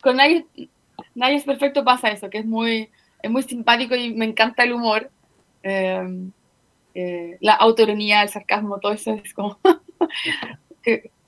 con 0.00 0.16
nadie, 0.16 0.46
nadie 1.14 1.36
es 1.36 1.44
perfecto 1.44 1.84
pasa 1.84 2.10
eso, 2.10 2.30
que 2.30 2.38
es 2.38 2.46
muy, 2.46 2.88
es 3.22 3.30
muy 3.30 3.42
simpático 3.42 3.94
y 3.94 4.14
me 4.14 4.24
encanta 4.24 4.64
el 4.64 4.72
humor. 4.72 5.10
la 7.42 7.54
autoronía, 7.54 8.22
el 8.22 8.30
sarcasmo, 8.30 8.80
todo 8.80 8.92
eso 8.92 9.20
es 9.22 9.34
como 9.34 9.58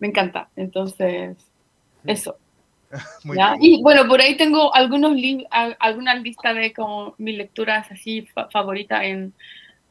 me 0.00 0.08
encanta. 0.08 0.48
Entonces, 0.56 1.36
eso. 2.04 2.36
Y 3.60 3.80
bueno, 3.82 4.08
por 4.08 4.20
ahí 4.20 4.36
tengo 4.36 4.74
algunos 4.74 5.16
alguna 5.78 6.14
lista 6.16 6.52
de 6.52 6.72
como 6.72 7.14
mis 7.18 7.36
lecturas 7.36 7.86
así 7.92 8.26
favoritas 8.50 9.04
en, 9.04 9.32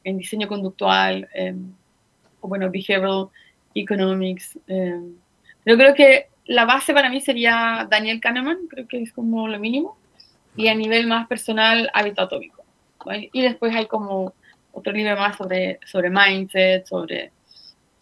en, 0.03 0.17
diseño 0.17 0.49
conductual, 0.49 1.29
o 2.41 2.47
bueno, 2.49 2.69
behavioral 2.69 3.29
economics. 3.73 4.59
Eh, 4.67 4.99
pero 5.63 5.77
creo 5.77 5.93
que 5.93 6.27
la 6.45 6.65
base 6.65 6.93
para 6.93 7.09
mí 7.09 7.21
sería 7.21 7.87
Daniel 7.89 8.19
Kahneman, 8.19 8.67
creo 8.69 8.87
que 8.87 9.01
es 9.01 9.13
como 9.13 9.47
lo 9.47 9.59
mínimo. 9.59 9.97
Y 10.55 10.67
a 10.67 10.75
nivel 10.75 11.07
más 11.07 11.27
personal, 11.27 11.89
hábito 11.93 12.23
atómico. 12.23 12.63
Y 13.31 13.41
después 13.41 13.73
hay 13.73 13.85
como 13.85 14.33
otro 14.73 14.91
libro 14.91 15.15
más 15.15 15.37
sobre, 15.37 15.79
sobre 15.85 16.09
mindset, 16.09 16.85
sobre 16.85 17.31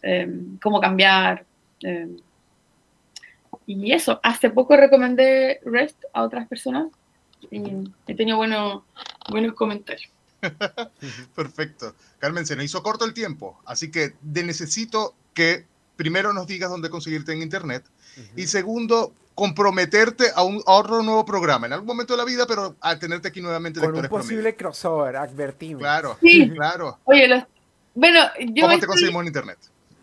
em, 0.02 0.58
cómo 0.58 0.80
cambiar, 0.80 1.44
Em, 1.82 2.16
y 3.66 3.92
eso, 3.92 4.20
hace 4.22 4.50
poco 4.50 4.76
recomendé 4.76 5.60
REST 5.64 6.04
a 6.12 6.22
otras 6.22 6.48
personas 6.48 6.88
y 7.50 7.90
he 8.06 8.14
tenido 8.14 8.36
buenos 8.36 8.82
comentarios. 9.54 10.10
Perfecto. 11.34 11.94
Carmen, 12.18 12.46
se 12.46 12.56
nos 12.56 12.64
hizo 12.64 12.82
corto 12.82 13.04
el 13.04 13.14
tiempo, 13.14 13.60
así 13.66 13.90
que 13.90 14.14
necesito 14.22 15.14
que 15.34 15.66
primero 15.96 16.32
nos 16.32 16.46
digas 16.46 16.70
dónde 16.70 16.90
conseguirte 16.90 17.32
en 17.32 17.42
Internet 17.42 17.84
y 18.36 18.46
segundo, 18.46 19.12
comprometerte 19.34 20.26
a, 20.34 20.42
un, 20.42 20.60
otro 20.66 21.02
nuevo 21.02 21.24
programa 21.24 21.66
en 21.66 21.72
algún 21.72 21.86
momento 21.86 22.14
de 22.14 22.18
la 22.18 22.24
vida, 22.24 22.46
pero 22.46 22.74
a 22.80 22.98
tenerte 22.98 23.28
aquí 23.28 23.40
nuevamente. 23.40 23.78
Con 23.78 23.96
un 23.96 24.08
posible 24.08 24.56
crossover, 24.56 25.16
advertimos. 25.16 25.80
Claro, 25.80 26.18
sí. 26.20 26.50
claro. 26.50 26.98
Oye, 27.04 27.46
bueno, 27.94 28.20
yo... 28.52 28.66
¿Cómo 28.66 28.78
te 28.80 28.86
conseguimos 28.86 29.20
en 29.22 29.26
Internet? 29.28 29.58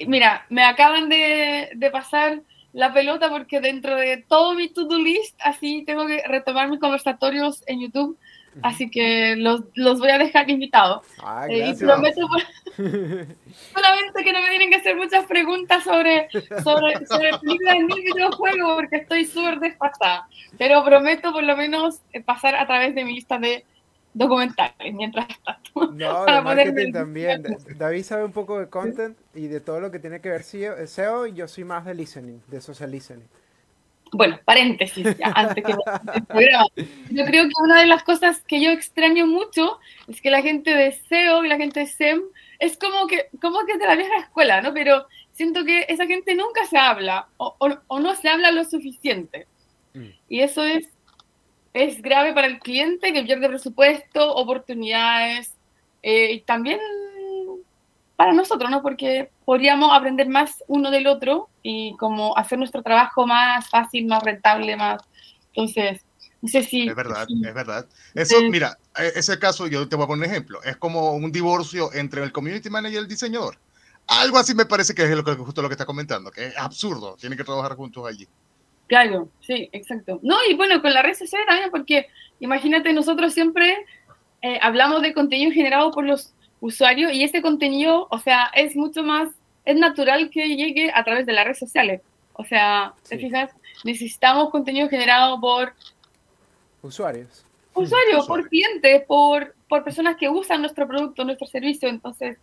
Mira, 0.08 0.46
me 0.50 0.64
acaban 0.64 1.10
de, 1.10 1.90
pasar 1.92 2.42
la 2.74 2.94
pelota 2.94 3.30
porque 3.30 3.62
dentro 3.62 3.96
de 3.96 4.18
todo 4.18 4.54
mi 4.54 4.68
to-do 4.68 5.00
list, 5.00 5.40
así 5.42 5.84
tengo 5.86 6.06
que 6.08 6.24
retomar 6.28 6.70
mis 6.70 6.80
conversatorios 6.80 7.64
en 7.68 7.82
YouTube. 7.82 8.18
Así 8.62 8.90
que 8.90 9.36
los, 9.36 9.64
los 9.74 10.00
voy 10.00 10.12
a 10.12 10.18
dejar 10.18 10.50
invitados. 10.50 11.06
Ah, 11.22 11.46
eh, 11.50 11.72
y 11.72 11.74
prometo 11.76 12.22
solamente 12.78 14.24
que 14.24 14.32
no 14.32 14.42
me 14.42 14.50
tienen 14.50 14.70
que 14.70 14.78
hacer 14.78 14.96
muchas 14.96 15.26
preguntas 15.26 15.84
sobre, 15.84 16.30
sobre, 16.64 17.06
sobre 17.06 17.38
películas 17.40 17.76
en 17.76 17.86
mi 17.88 18.02
videojuego 18.02 18.76
porque 18.76 18.98
estoy 18.98 19.26
súper 19.26 19.60
desfasada. 19.60 20.28
Pero 20.58 20.86
prometo 20.86 21.34
por 21.34 21.44
lo 21.44 21.58
menos 21.58 22.00
eh, 22.14 22.22
pasar 22.22 22.56
a 22.56 22.66
través 22.66 22.96
de 22.96 23.04
mi 23.04 23.16
lista 23.16 23.40
de 23.40 23.66
documentales 24.16 24.94
mientras 24.94 25.28
tanto. 25.44 25.92
No, 25.92 26.26
de 26.26 26.42
marketing 26.42 26.92
también. 26.92 27.44
David 27.78 28.04
sabe 28.04 28.24
un 28.24 28.32
poco 28.32 28.60
de 28.60 28.68
content 28.68 29.18
y 29.36 29.48
de 29.48 29.60
todo 29.60 29.80
lo 29.80 29.92
que 29.92 30.00
tiene 30.00 30.22
que 30.22 30.30
ver 30.30 30.44
SEO 30.44 31.28
y 31.28 31.34
yo 31.34 31.48
soy 31.48 31.66
más 31.66 31.86
de 31.86 31.94
listening, 31.94 32.42
de 32.48 32.62
social 32.62 32.90
listening. 32.90 33.28
Bueno, 34.12 34.40
paréntesis, 34.46 35.06
antes 35.22 35.64
que 35.64 35.74
Yo 37.10 37.26
creo 37.26 37.44
que 37.44 37.64
una 37.64 37.82
de 37.82 37.88
las 37.88 38.04
cosas 38.04 38.42
que 38.48 38.62
yo 38.62 38.72
extraño 38.72 39.28
mucho 39.28 39.80
es 40.08 40.22
que 40.22 40.32
la 40.32 40.42
gente 40.42 40.74
de 40.74 40.94
SEO 40.94 41.44
y 41.44 41.50
la 41.50 41.58
gente 41.58 41.82
de 41.82 41.88
SEM 41.88 42.22
es 42.60 42.78
como 42.78 43.08
que, 43.08 43.28
como 43.42 43.66
que 43.66 43.78
de 43.78 43.86
la 43.86 43.96
vieja 43.96 44.18
escuela, 44.20 44.62
¿no? 44.62 44.74
Pero 44.74 45.08
siento 45.34 45.66
que 45.66 45.86
esa 45.90 46.06
gente 46.06 46.34
nunca 46.36 46.66
se 46.66 46.78
habla 46.78 47.28
o, 47.36 47.58
o 47.60 48.00
no 48.00 48.16
se 48.16 48.30
habla 48.30 48.52
lo 48.52 48.64
suficiente. 48.64 49.48
Mm. 49.94 50.10
Y 50.30 50.40
eso 50.42 50.64
es 50.64 50.88
es 51.76 52.02
grave 52.02 52.34
para 52.34 52.48
el 52.48 52.60
cliente 52.60 53.12
que 53.12 53.24
pierde 53.24 53.50
presupuesto, 53.50 54.34
oportunidades 54.34 55.54
eh, 56.02 56.32
y 56.32 56.40
también 56.40 56.80
para 58.16 58.32
nosotros, 58.32 58.72
¿no? 58.72 58.82
Porque 58.82 59.30
podríamos 59.44 59.92
aprender 59.92 60.30
más 60.30 60.64
uno 60.68 60.90
del 60.90 61.06
otro 61.06 61.50
y 61.62 61.94
como 61.98 62.36
hacer 62.38 62.58
nuestro 62.58 62.82
trabajo 62.82 63.28
más 63.28 63.70
fácil, 63.70 64.08
más 64.08 64.24
rentable, 64.24 64.78
más... 64.78 65.02
Entonces, 65.54 66.02
no 66.42 66.48
sé 66.48 66.64
si... 66.64 66.88
Es 66.88 66.96
verdad, 66.96 67.28
es 67.30 67.54
verdad. 67.54 67.86
Eso, 68.14 68.42
mira, 68.44 68.78
e, 68.98 69.12
ese 69.20 69.38
caso 69.38 69.68
yo 69.68 69.90
te 69.90 69.98
voy 69.98 70.06
a 70.06 70.08
poner 70.08 70.28
un 70.28 70.32
ejemplo. 70.32 70.64
Es 70.64 70.78
como 70.78 71.12
un 71.12 71.30
divorcio 71.30 71.92
entre 71.94 72.24
el 72.24 72.32
community 72.32 72.70
manager 72.70 72.94
y 72.94 72.98
el 73.00 73.08
diseñador. 73.10 73.60
Algo 74.08 74.38
así 74.38 74.56
me 74.56 74.66
parece 74.66 74.96
que 74.96 75.04
es 75.04 75.10
lo 75.10 75.26
que, 75.26 75.34
justo 75.34 75.62
lo 75.62 75.68
que 75.68 75.74
está 75.74 75.86
comentando, 75.86 76.32
que 76.32 76.48
es 76.48 76.58
absurdo. 76.58 77.18
Tienen 77.20 77.38
que 77.38 77.44
trabajar 77.44 77.76
juntos 77.76 78.08
allí. 78.08 78.30
Claro, 78.88 79.30
sí, 79.42 79.70
exacto. 79.72 80.20
No, 80.22 80.36
y 80.50 80.54
bueno, 80.54 80.82
con 80.82 80.94
la 80.94 81.02
red 81.02 81.16
social 81.16 81.44
también, 81.48 81.72
porque 81.72 82.08
imagínate, 82.40 82.94
nosotros 82.94 83.34
siempre 83.34 83.76
eh, 84.42 84.60
hablamos 84.62 85.02
de 85.02 85.14
contenido 85.14 85.52
generado 85.52 85.92
por 85.92 86.06
los 86.06 86.34
usuarios 86.60 87.12
y 87.12 87.24
ese 87.24 87.42
contenido, 87.42 88.08
o 88.12 88.20
sea, 88.20 88.52
es 88.54 88.76
mucho 88.76 89.04
más, 89.04 89.30
es 89.66 89.76
natural 89.76 90.30
que 90.30 90.56
llegue 90.56 90.92
a 90.94 91.04
través 91.04 91.26
de 91.26 91.34
las 91.34 91.46
redes 91.46 91.60
sociales. 91.60 92.02
O 92.34 92.44
sea, 92.44 92.94
¿te 93.08 93.18
fijas? 93.18 93.52
Necesitamos 93.84 94.50
contenido 94.52 94.90
generado 94.90 95.40
por 95.40 95.74
usuarios. 96.82 97.46
Usuarios, 97.74 98.28
por 98.28 98.48
clientes, 98.48 99.04
por, 99.08 99.56
por 99.68 99.84
personas 99.84 100.16
que 100.18 100.30
usan 100.30 100.62
nuestro 100.62 100.88
producto, 100.88 101.24
nuestro 101.24 101.48
servicio. 101.48 101.90
Entonces, 101.90 102.38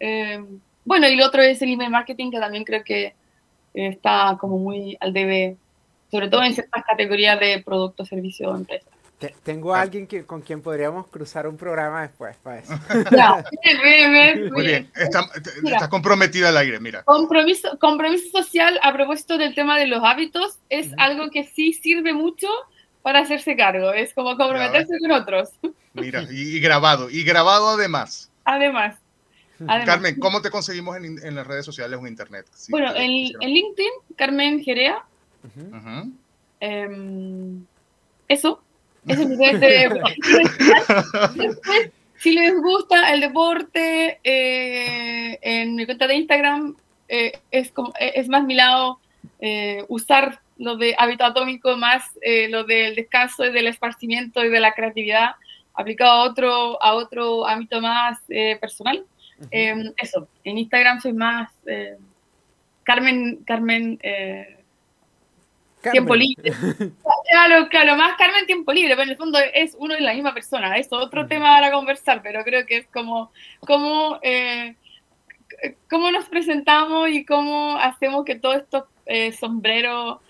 eh, 0.00 0.42
bueno, 0.84 1.08
y 1.08 1.16
lo 1.16 1.26
otro 1.26 1.42
es 1.42 1.60
el 1.62 1.72
email 1.72 1.90
marketing, 1.90 2.30
que 2.30 2.38
también 2.38 2.64
creo 2.64 2.82
que 2.82 3.14
está 3.74 4.36
como 4.40 4.58
muy 4.58 4.96
al 5.00 5.12
debe 5.12 5.56
sobre 6.14 6.28
todo 6.28 6.44
en 6.44 6.54
ciertas 6.54 6.84
categorías 6.84 7.40
de 7.40 7.60
producto, 7.66 8.04
servicio 8.04 8.48
o 8.50 8.56
empresa. 8.56 8.88
Te- 9.18 9.34
tengo 9.42 9.74
a 9.74 9.80
alguien 9.80 10.06
que, 10.06 10.24
con 10.24 10.42
quien 10.42 10.62
podríamos 10.62 11.08
cruzar 11.08 11.48
un 11.48 11.56
programa 11.56 12.02
después 12.02 12.36
para 12.36 12.60
eso. 12.60 12.72
Ya, 13.10 13.44
bien, 13.64 13.78
bien, 13.82 14.12
bien, 14.12 14.52
Muy 14.52 14.62
bien, 14.64 14.90
está, 14.94 15.26
Mira. 15.60 15.76
estás 15.76 15.88
comprometida 15.88 16.50
al 16.50 16.56
aire, 16.56 16.78
mira. 16.78 17.02
Compromiso, 17.02 17.76
compromiso 17.80 18.28
social 18.30 18.78
a 18.80 18.92
propósito 18.92 19.36
del 19.36 19.56
tema 19.56 19.76
de 19.76 19.88
los 19.88 20.04
hábitos 20.04 20.60
es 20.68 20.86
Ujú. 20.86 20.94
algo 20.98 21.30
que 21.30 21.42
sí 21.42 21.72
sirve 21.72 22.12
mucho 22.12 22.46
para 23.02 23.18
hacerse 23.18 23.56
cargo. 23.56 23.92
Es 23.92 24.14
como 24.14 24.36
comprometerse 24.36 24.96
con 25.00 25.10
otros. 25.10 25.50
Mira, 25.94 26.22
y, 26.30 26.56
y 26.56 26.60
grabado, 26.60 27.10
y 27.10 27.24
grabado 27.24 27.70
además. 27.70 28.30
Además, 28.44 28.98
además. 29.66 29.84
Carmen, 29.86 30.18
¿cómo 30.20 30.42
te 30.42 30.50
conseguimos 30.50 30.96
en, 30.96 31.04
en 31.04 31.34
las 31.34 31.44
redes 31.44 31.64
sociales 31.64 31.98
o 31.98 32.02
en 32.02 32.08
internet? 32.08 32.46
Si 32.54 32.70
bueno, 32.70 32.94
en, 32.94 33.10
en 33.40 33.50
LinkedIn, 33.50 33.90
Carmen 34.16 34.62
Gerea. 34.62 35.04
Ujú. 35.44 35.76
Ujú. 35.76 36.12
em, 36.60 37.64
eso. 38.28 38.60
Eso 39.06 39.22
es 39.22 39.28
mi 39.28 39.36
red 39.36 39.60
de- 39.60 40.00
Después, 41.36 41.90
si 42.18 42.32
les 42.32 42.54
gusta 42.60 43.12
el 43.12 43.20
deporte, 43.20 44.18
eh, 44.24 45.38
en 45.42 45.74
mi 45.76 45.84
cuenta 45.84 46.06
de 46.06 46.14
Instagram 46.16 46.74
eh, 47.08 47.32
es, 47.50 47.70
como, 47.70 47.92
eh, 48.00 48.12
es 48.14 48.28
más 48.28 48.44
mi 48.44 48.54
lado 48.54 48.98
eh, 49.40 49.84
usar 49.88 50.40
lo 50.56 50.76
de 50.76 50.94
hábito 50.96 51.24
atómico 51.24 51.76
más 51.76 52.04
eh, 52.22 52.48
lo 52.48 52.64
del 52.64 52.94
descanso 52.94 53.44
y 53.44 53.52
del 53.52 53.66
esparcimiento 53.66 54.42
y 54.44 54.48
de 54.48 54.60
la 54.60 54.72
creatividad 54.72 55.32
aplicado 55.74 56.12
a 56.12 56.22
otro, 56.24 56.82
a 56.82 56.94
otro 56.94 57.46
ámbito 57.46 57.80
más 57.82 58.20
eh, 58.28 58.56
personal. 58.60 59.04
Eh, 59.50 59.92
eso, 59.98 60.28
en 60.44 60.58
Instagram 60.58 61.00
soy 61.00 61.12
más 61.12 61.50
eh, 61.66 61.96
Carmen, 62.84 63.42
Carmen 63.44 63.98
eh, 64.02 64.56
Carmen. 65.84 65.92
tiempo 65.92 66.14
libre. 66.16 66.52
Claro, 67.30 67.68
claro, 67.68 67.96
más 67.96 68.16
Carmen 68.16 68.46
tiempo 68.46 68.72
libre, 68.72 68.94
pero 68.94 69.02
en 69.02 69.10
el 69.10 69.16
fondo 69.16 69.38
es 69.38 69.74
uno 69.78 69.96
y 69.96 70.00
la 70.00 70.14
misma 70.14 70.32
persona. 70.32 70.76
Eso 70.76 70.96
otro 70.96 71.26
tema 71.26 71.54
para 71.54 71.72
conversar, 71.72 72.22
pero 72.22 72.44
creo 72.44 72.64
que 72.64 72.78
es 72.78 72.86
como 72.88 73.32
cómo, 73.60 74.20
eh, 74.22 74.76
cómo 75.90 76.12
nos 76.12 76.26
presentamos 76.26 77.08
y 77.08 77.24
cómo 77.24 77.76
hacemos 77.76 78.24
que 78.24 78.36
todos 78.36 78.56
estos 78.56 78.84
eh, 79.06 79.32
sombreros 79.32 80.20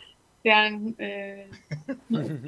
sean, 0.43 0.95
eh, 0.99 1.49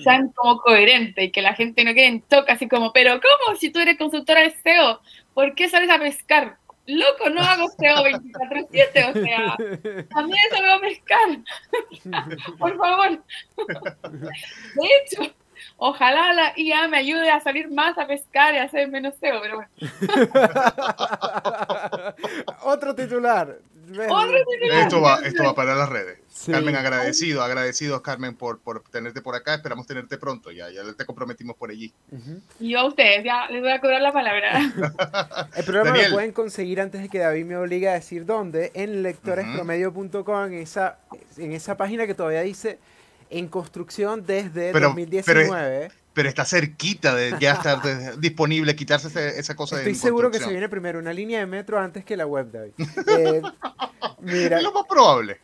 sean 0.03 0.31
como 0.31 0.59
coherentes 0.61 1.25
y 1.25 1.31
que 1.31 1.43
la 1.43 1.55
gente 1.55 1.85
no 1.85 1.93
quede 1.93 2.07
en 2.07 2.21
toque 2.23 2.53
así 2.53 2.69
como, 2.69 2.93
pero 2.93 3.21
¿cómo 3.21 3.59
si 3.59 3.71
tú 3.71 3.79
eres 3.79 3.99
consultora 3.99 4.41
de 4.41 4.51
SEO? 4.51 5.01
¿Por 5.35 5.55
qué 5.55 5.69
sales 5.69 5.91
a 5.91 5.99
pescar? 5.99 6.57
Loco, 6.87 7.29
no 7.31 7.43
hago 7.43 7.69
SEO 7.71 8.05
24/7, 8.05 9.11
o 9.11 9.13
sea, 9.13 9.57
también 10.15 10.41
salgo 10.51 10.73
a 10.73 10.81
pescar 10.81 11.39
por 12.59 12.77
favor. 12.77 13.23
De 14.75 14.89
hecho, 15.03 15.23
ojalá 15.77 16.33
la 16.33 16.53
IA 16.57 16.89
me 16.89 16.99
ayude 16.99 17.31
a 17.31 17.41
salir 17.41 17.71
más 17.71 17.97
a 17.99 18.07
pescar 18.07 18.55
y 18.55 18.59
a 18.59 18.65
hacer 18.65 18.89
menos 18.89 19.15
SEO, 19.17 19.41
pero 19.41 19.57
bueno. 19.57 19.71
Otro 22.63 22.95
titular. 22.95 23.59
Esto 23.93 25.01
va, 25.01 25.21
esto 25.25 25.45
va 25.45 25.55
para 25.55 25.75
las 25.75 25.89
redes. 25.89 26.19
Sí. 26.29 26.53
Carmen, 26.53 26.77
agradecido, 26.77 27.43
agradecidos, 27.43 28.01
Carmen, 28.01 28.35
por, 28.35 28.59
por 28.61 28.83
tenerte 28.83 29.23
por 29.23 29.35
acá. 29.35 29.55
Esperamos 29.55 29.87
tenerte 29.87 30.19
pronto. 30.19 30.51
Ya, 30.51 30.71
ya 30.71 30.83
te 30.93 31.05
comprometimos 31.07 31.57
por 31.57 31.71
allí. 31.71 31.93
Y 32.61 32.71
yo 32.71 32.81
a 32.81 32.87
ustedes, 32.87 33.25
ya 33.25 33.49
les 33.49 33.63
voy 33.63 33.71
a 33.71 33.81
cobrar 33.81 34.03
la 34.03 34.13
palabra. 34.13 34.61
El 35.57 35.65
programa 35.65 35.91
Daniel. 35.91 36.11
lo 36.11 36.17
pueden 36.17 36.33
conseguir 36.33 36.81
antes 36.81 37.03
de 37.03 37.09
que 37.09 37.19
David 37.19 37.45
me 37.45 37.57
obligue 37.57 37.89
a 37.89 37.95
decir 37.95 38.27
dónde, 38.27 38.73
en 38.75 39.03
lectorespromedio.com, 39.03 40.45
en 40.47 40.55
esa, 40.55 40.99
en 41.37 41.53
esa 41.53 41.77
página 41.77 42.07
que 42.07 42.15
todavía 42.15 42.43
dice 42.43 42.79
en 43.31 43.49
construcción 43.49 44.25
desde 44.27 44.73
Pero- 44.73 44.89
2019. 44.89 45.91
Pero 46.15 46.31
está 46.31 46.47
cerquita 46.47 47.15
de 47.15 47.35
ya 47.39 47.53
estar 47.53 47.83
de- 47.83 48.17
disponible, 48.19 48.75
quitarse 48.75 49.09
ese- 49.09 49.39
esa 49.39 49.55
cosa 49.55 49.77
Estoy 49.77 49.93
de 49.93 49.99
seguro 49.99 50.31
que 50.31 50.39
se 50.39 50.49
viene 50.49 50.69
primero 50.69 50.99
una 50.99 51.13
línea 51.13 51.41
de 51.41 51.47
metro 51.47 51.79
antes 51.79 52.05
que 52.05 52.17
la 52.17 52.27
web, 52.27 52.51
David. 52.51 52.73
Eh, 53.07 53.43
mira, 54.21 54.57
Es 54.59 54.63
lo 54.63 54.73
más 54.73 54.85
probable. 54.89 55.39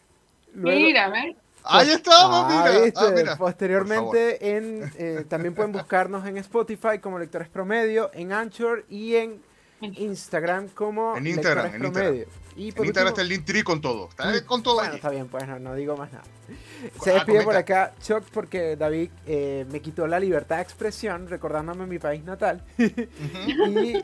luego- 0.54 0.78
Mírame. 0.80 1.36
Ahí 1.64 1.90
estamos, 1.90 2.46
Ah, 2.48 2.64
mira. 2.66 2.80
¿viste? 2.84 3.00
Ah, 3.00 3.12
mira. 3.14 3.36
Posteriormente, 3.36 4.56
en, 4.56 4.92
eh, 4.98 5.24
también 5.28 5.54
pueden 5.54 5.70
buscarnos 5.72 6.26
en 6.26 6.36
Spotify 6.38 6.98
como 7.00 7.18
Lectores 7.20 7.48
Promedio, 7.48 8.10
en 8.14 8.32
Anchor 8.32 8.84
y 8.88 9.14
en 9.16 9.40
Instagram 9.80 10.68
como 10.68 11.16
En 11.16 11.26
Instagram, 11.26 11.64
Lectores 11.72 11.80
en 11.80 12.16
Instagram. 12.16 12.41
Y 12.56 12.68
En 12.68 12.74
por 12.74 12.86
Instagram 12.86 12.86
último- 12.86 13.08
está 13.08 13.22
el 13.22 13.28
Linktree 13.28 13.64
con 13.64 13.80
todo. 13.80 14.08
Está 14.10 14.34
eh, 14.36 14.44
con 14.44 14.62
todo 14.62 14.74
Bueno, 14.74 14.88
allí. 14.90 14.96
está 14.96 15.10
bien, 15.10 15.28
pues 15.28 15.46
no, 15.48 15.58
no 15.58 15.74
digo 15.74 15.96
más 15.96 16.12
nada. 16.12 16.24
Ah, 16.50 16.88
Se 17.02 17.12
despide 17.12 17.42
por 17.42 17.56
acá 17.56 17.94
Chuck 18.02 18.24
porque 18.32 18.76
David 18.76 19.10
eh, 19.26 19.64
me 19.70 19.80
quitó 19.80 20.06
la 20.06 20.20
libertad 20.20 20.56
de 20.56 20.62
expresión 20.62 21.28
recordándome 21.28 21.86
mi 21.86 21.98
país 21.98 22.22
natal. 22.24 22.62
Y 22.78 24.02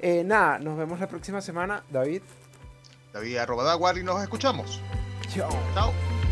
eh, 0.00 0.22
nada, 0.24 0.58
nos 0.58 0.76
vemos 0.76 0.98
la 1.00 1.08
próxima 1.08 1.40
semana. 1.40 1.82
David, 1.90 2.22
David 3.12 3.36
arroba 3.36 3.62
Daguar 3.64 3.96
y 3.96 4.02
nos 4.02 4.20
escuchamos. 4.22 4.80
chao. 5.32 5.48
Chao. 5.74 6.23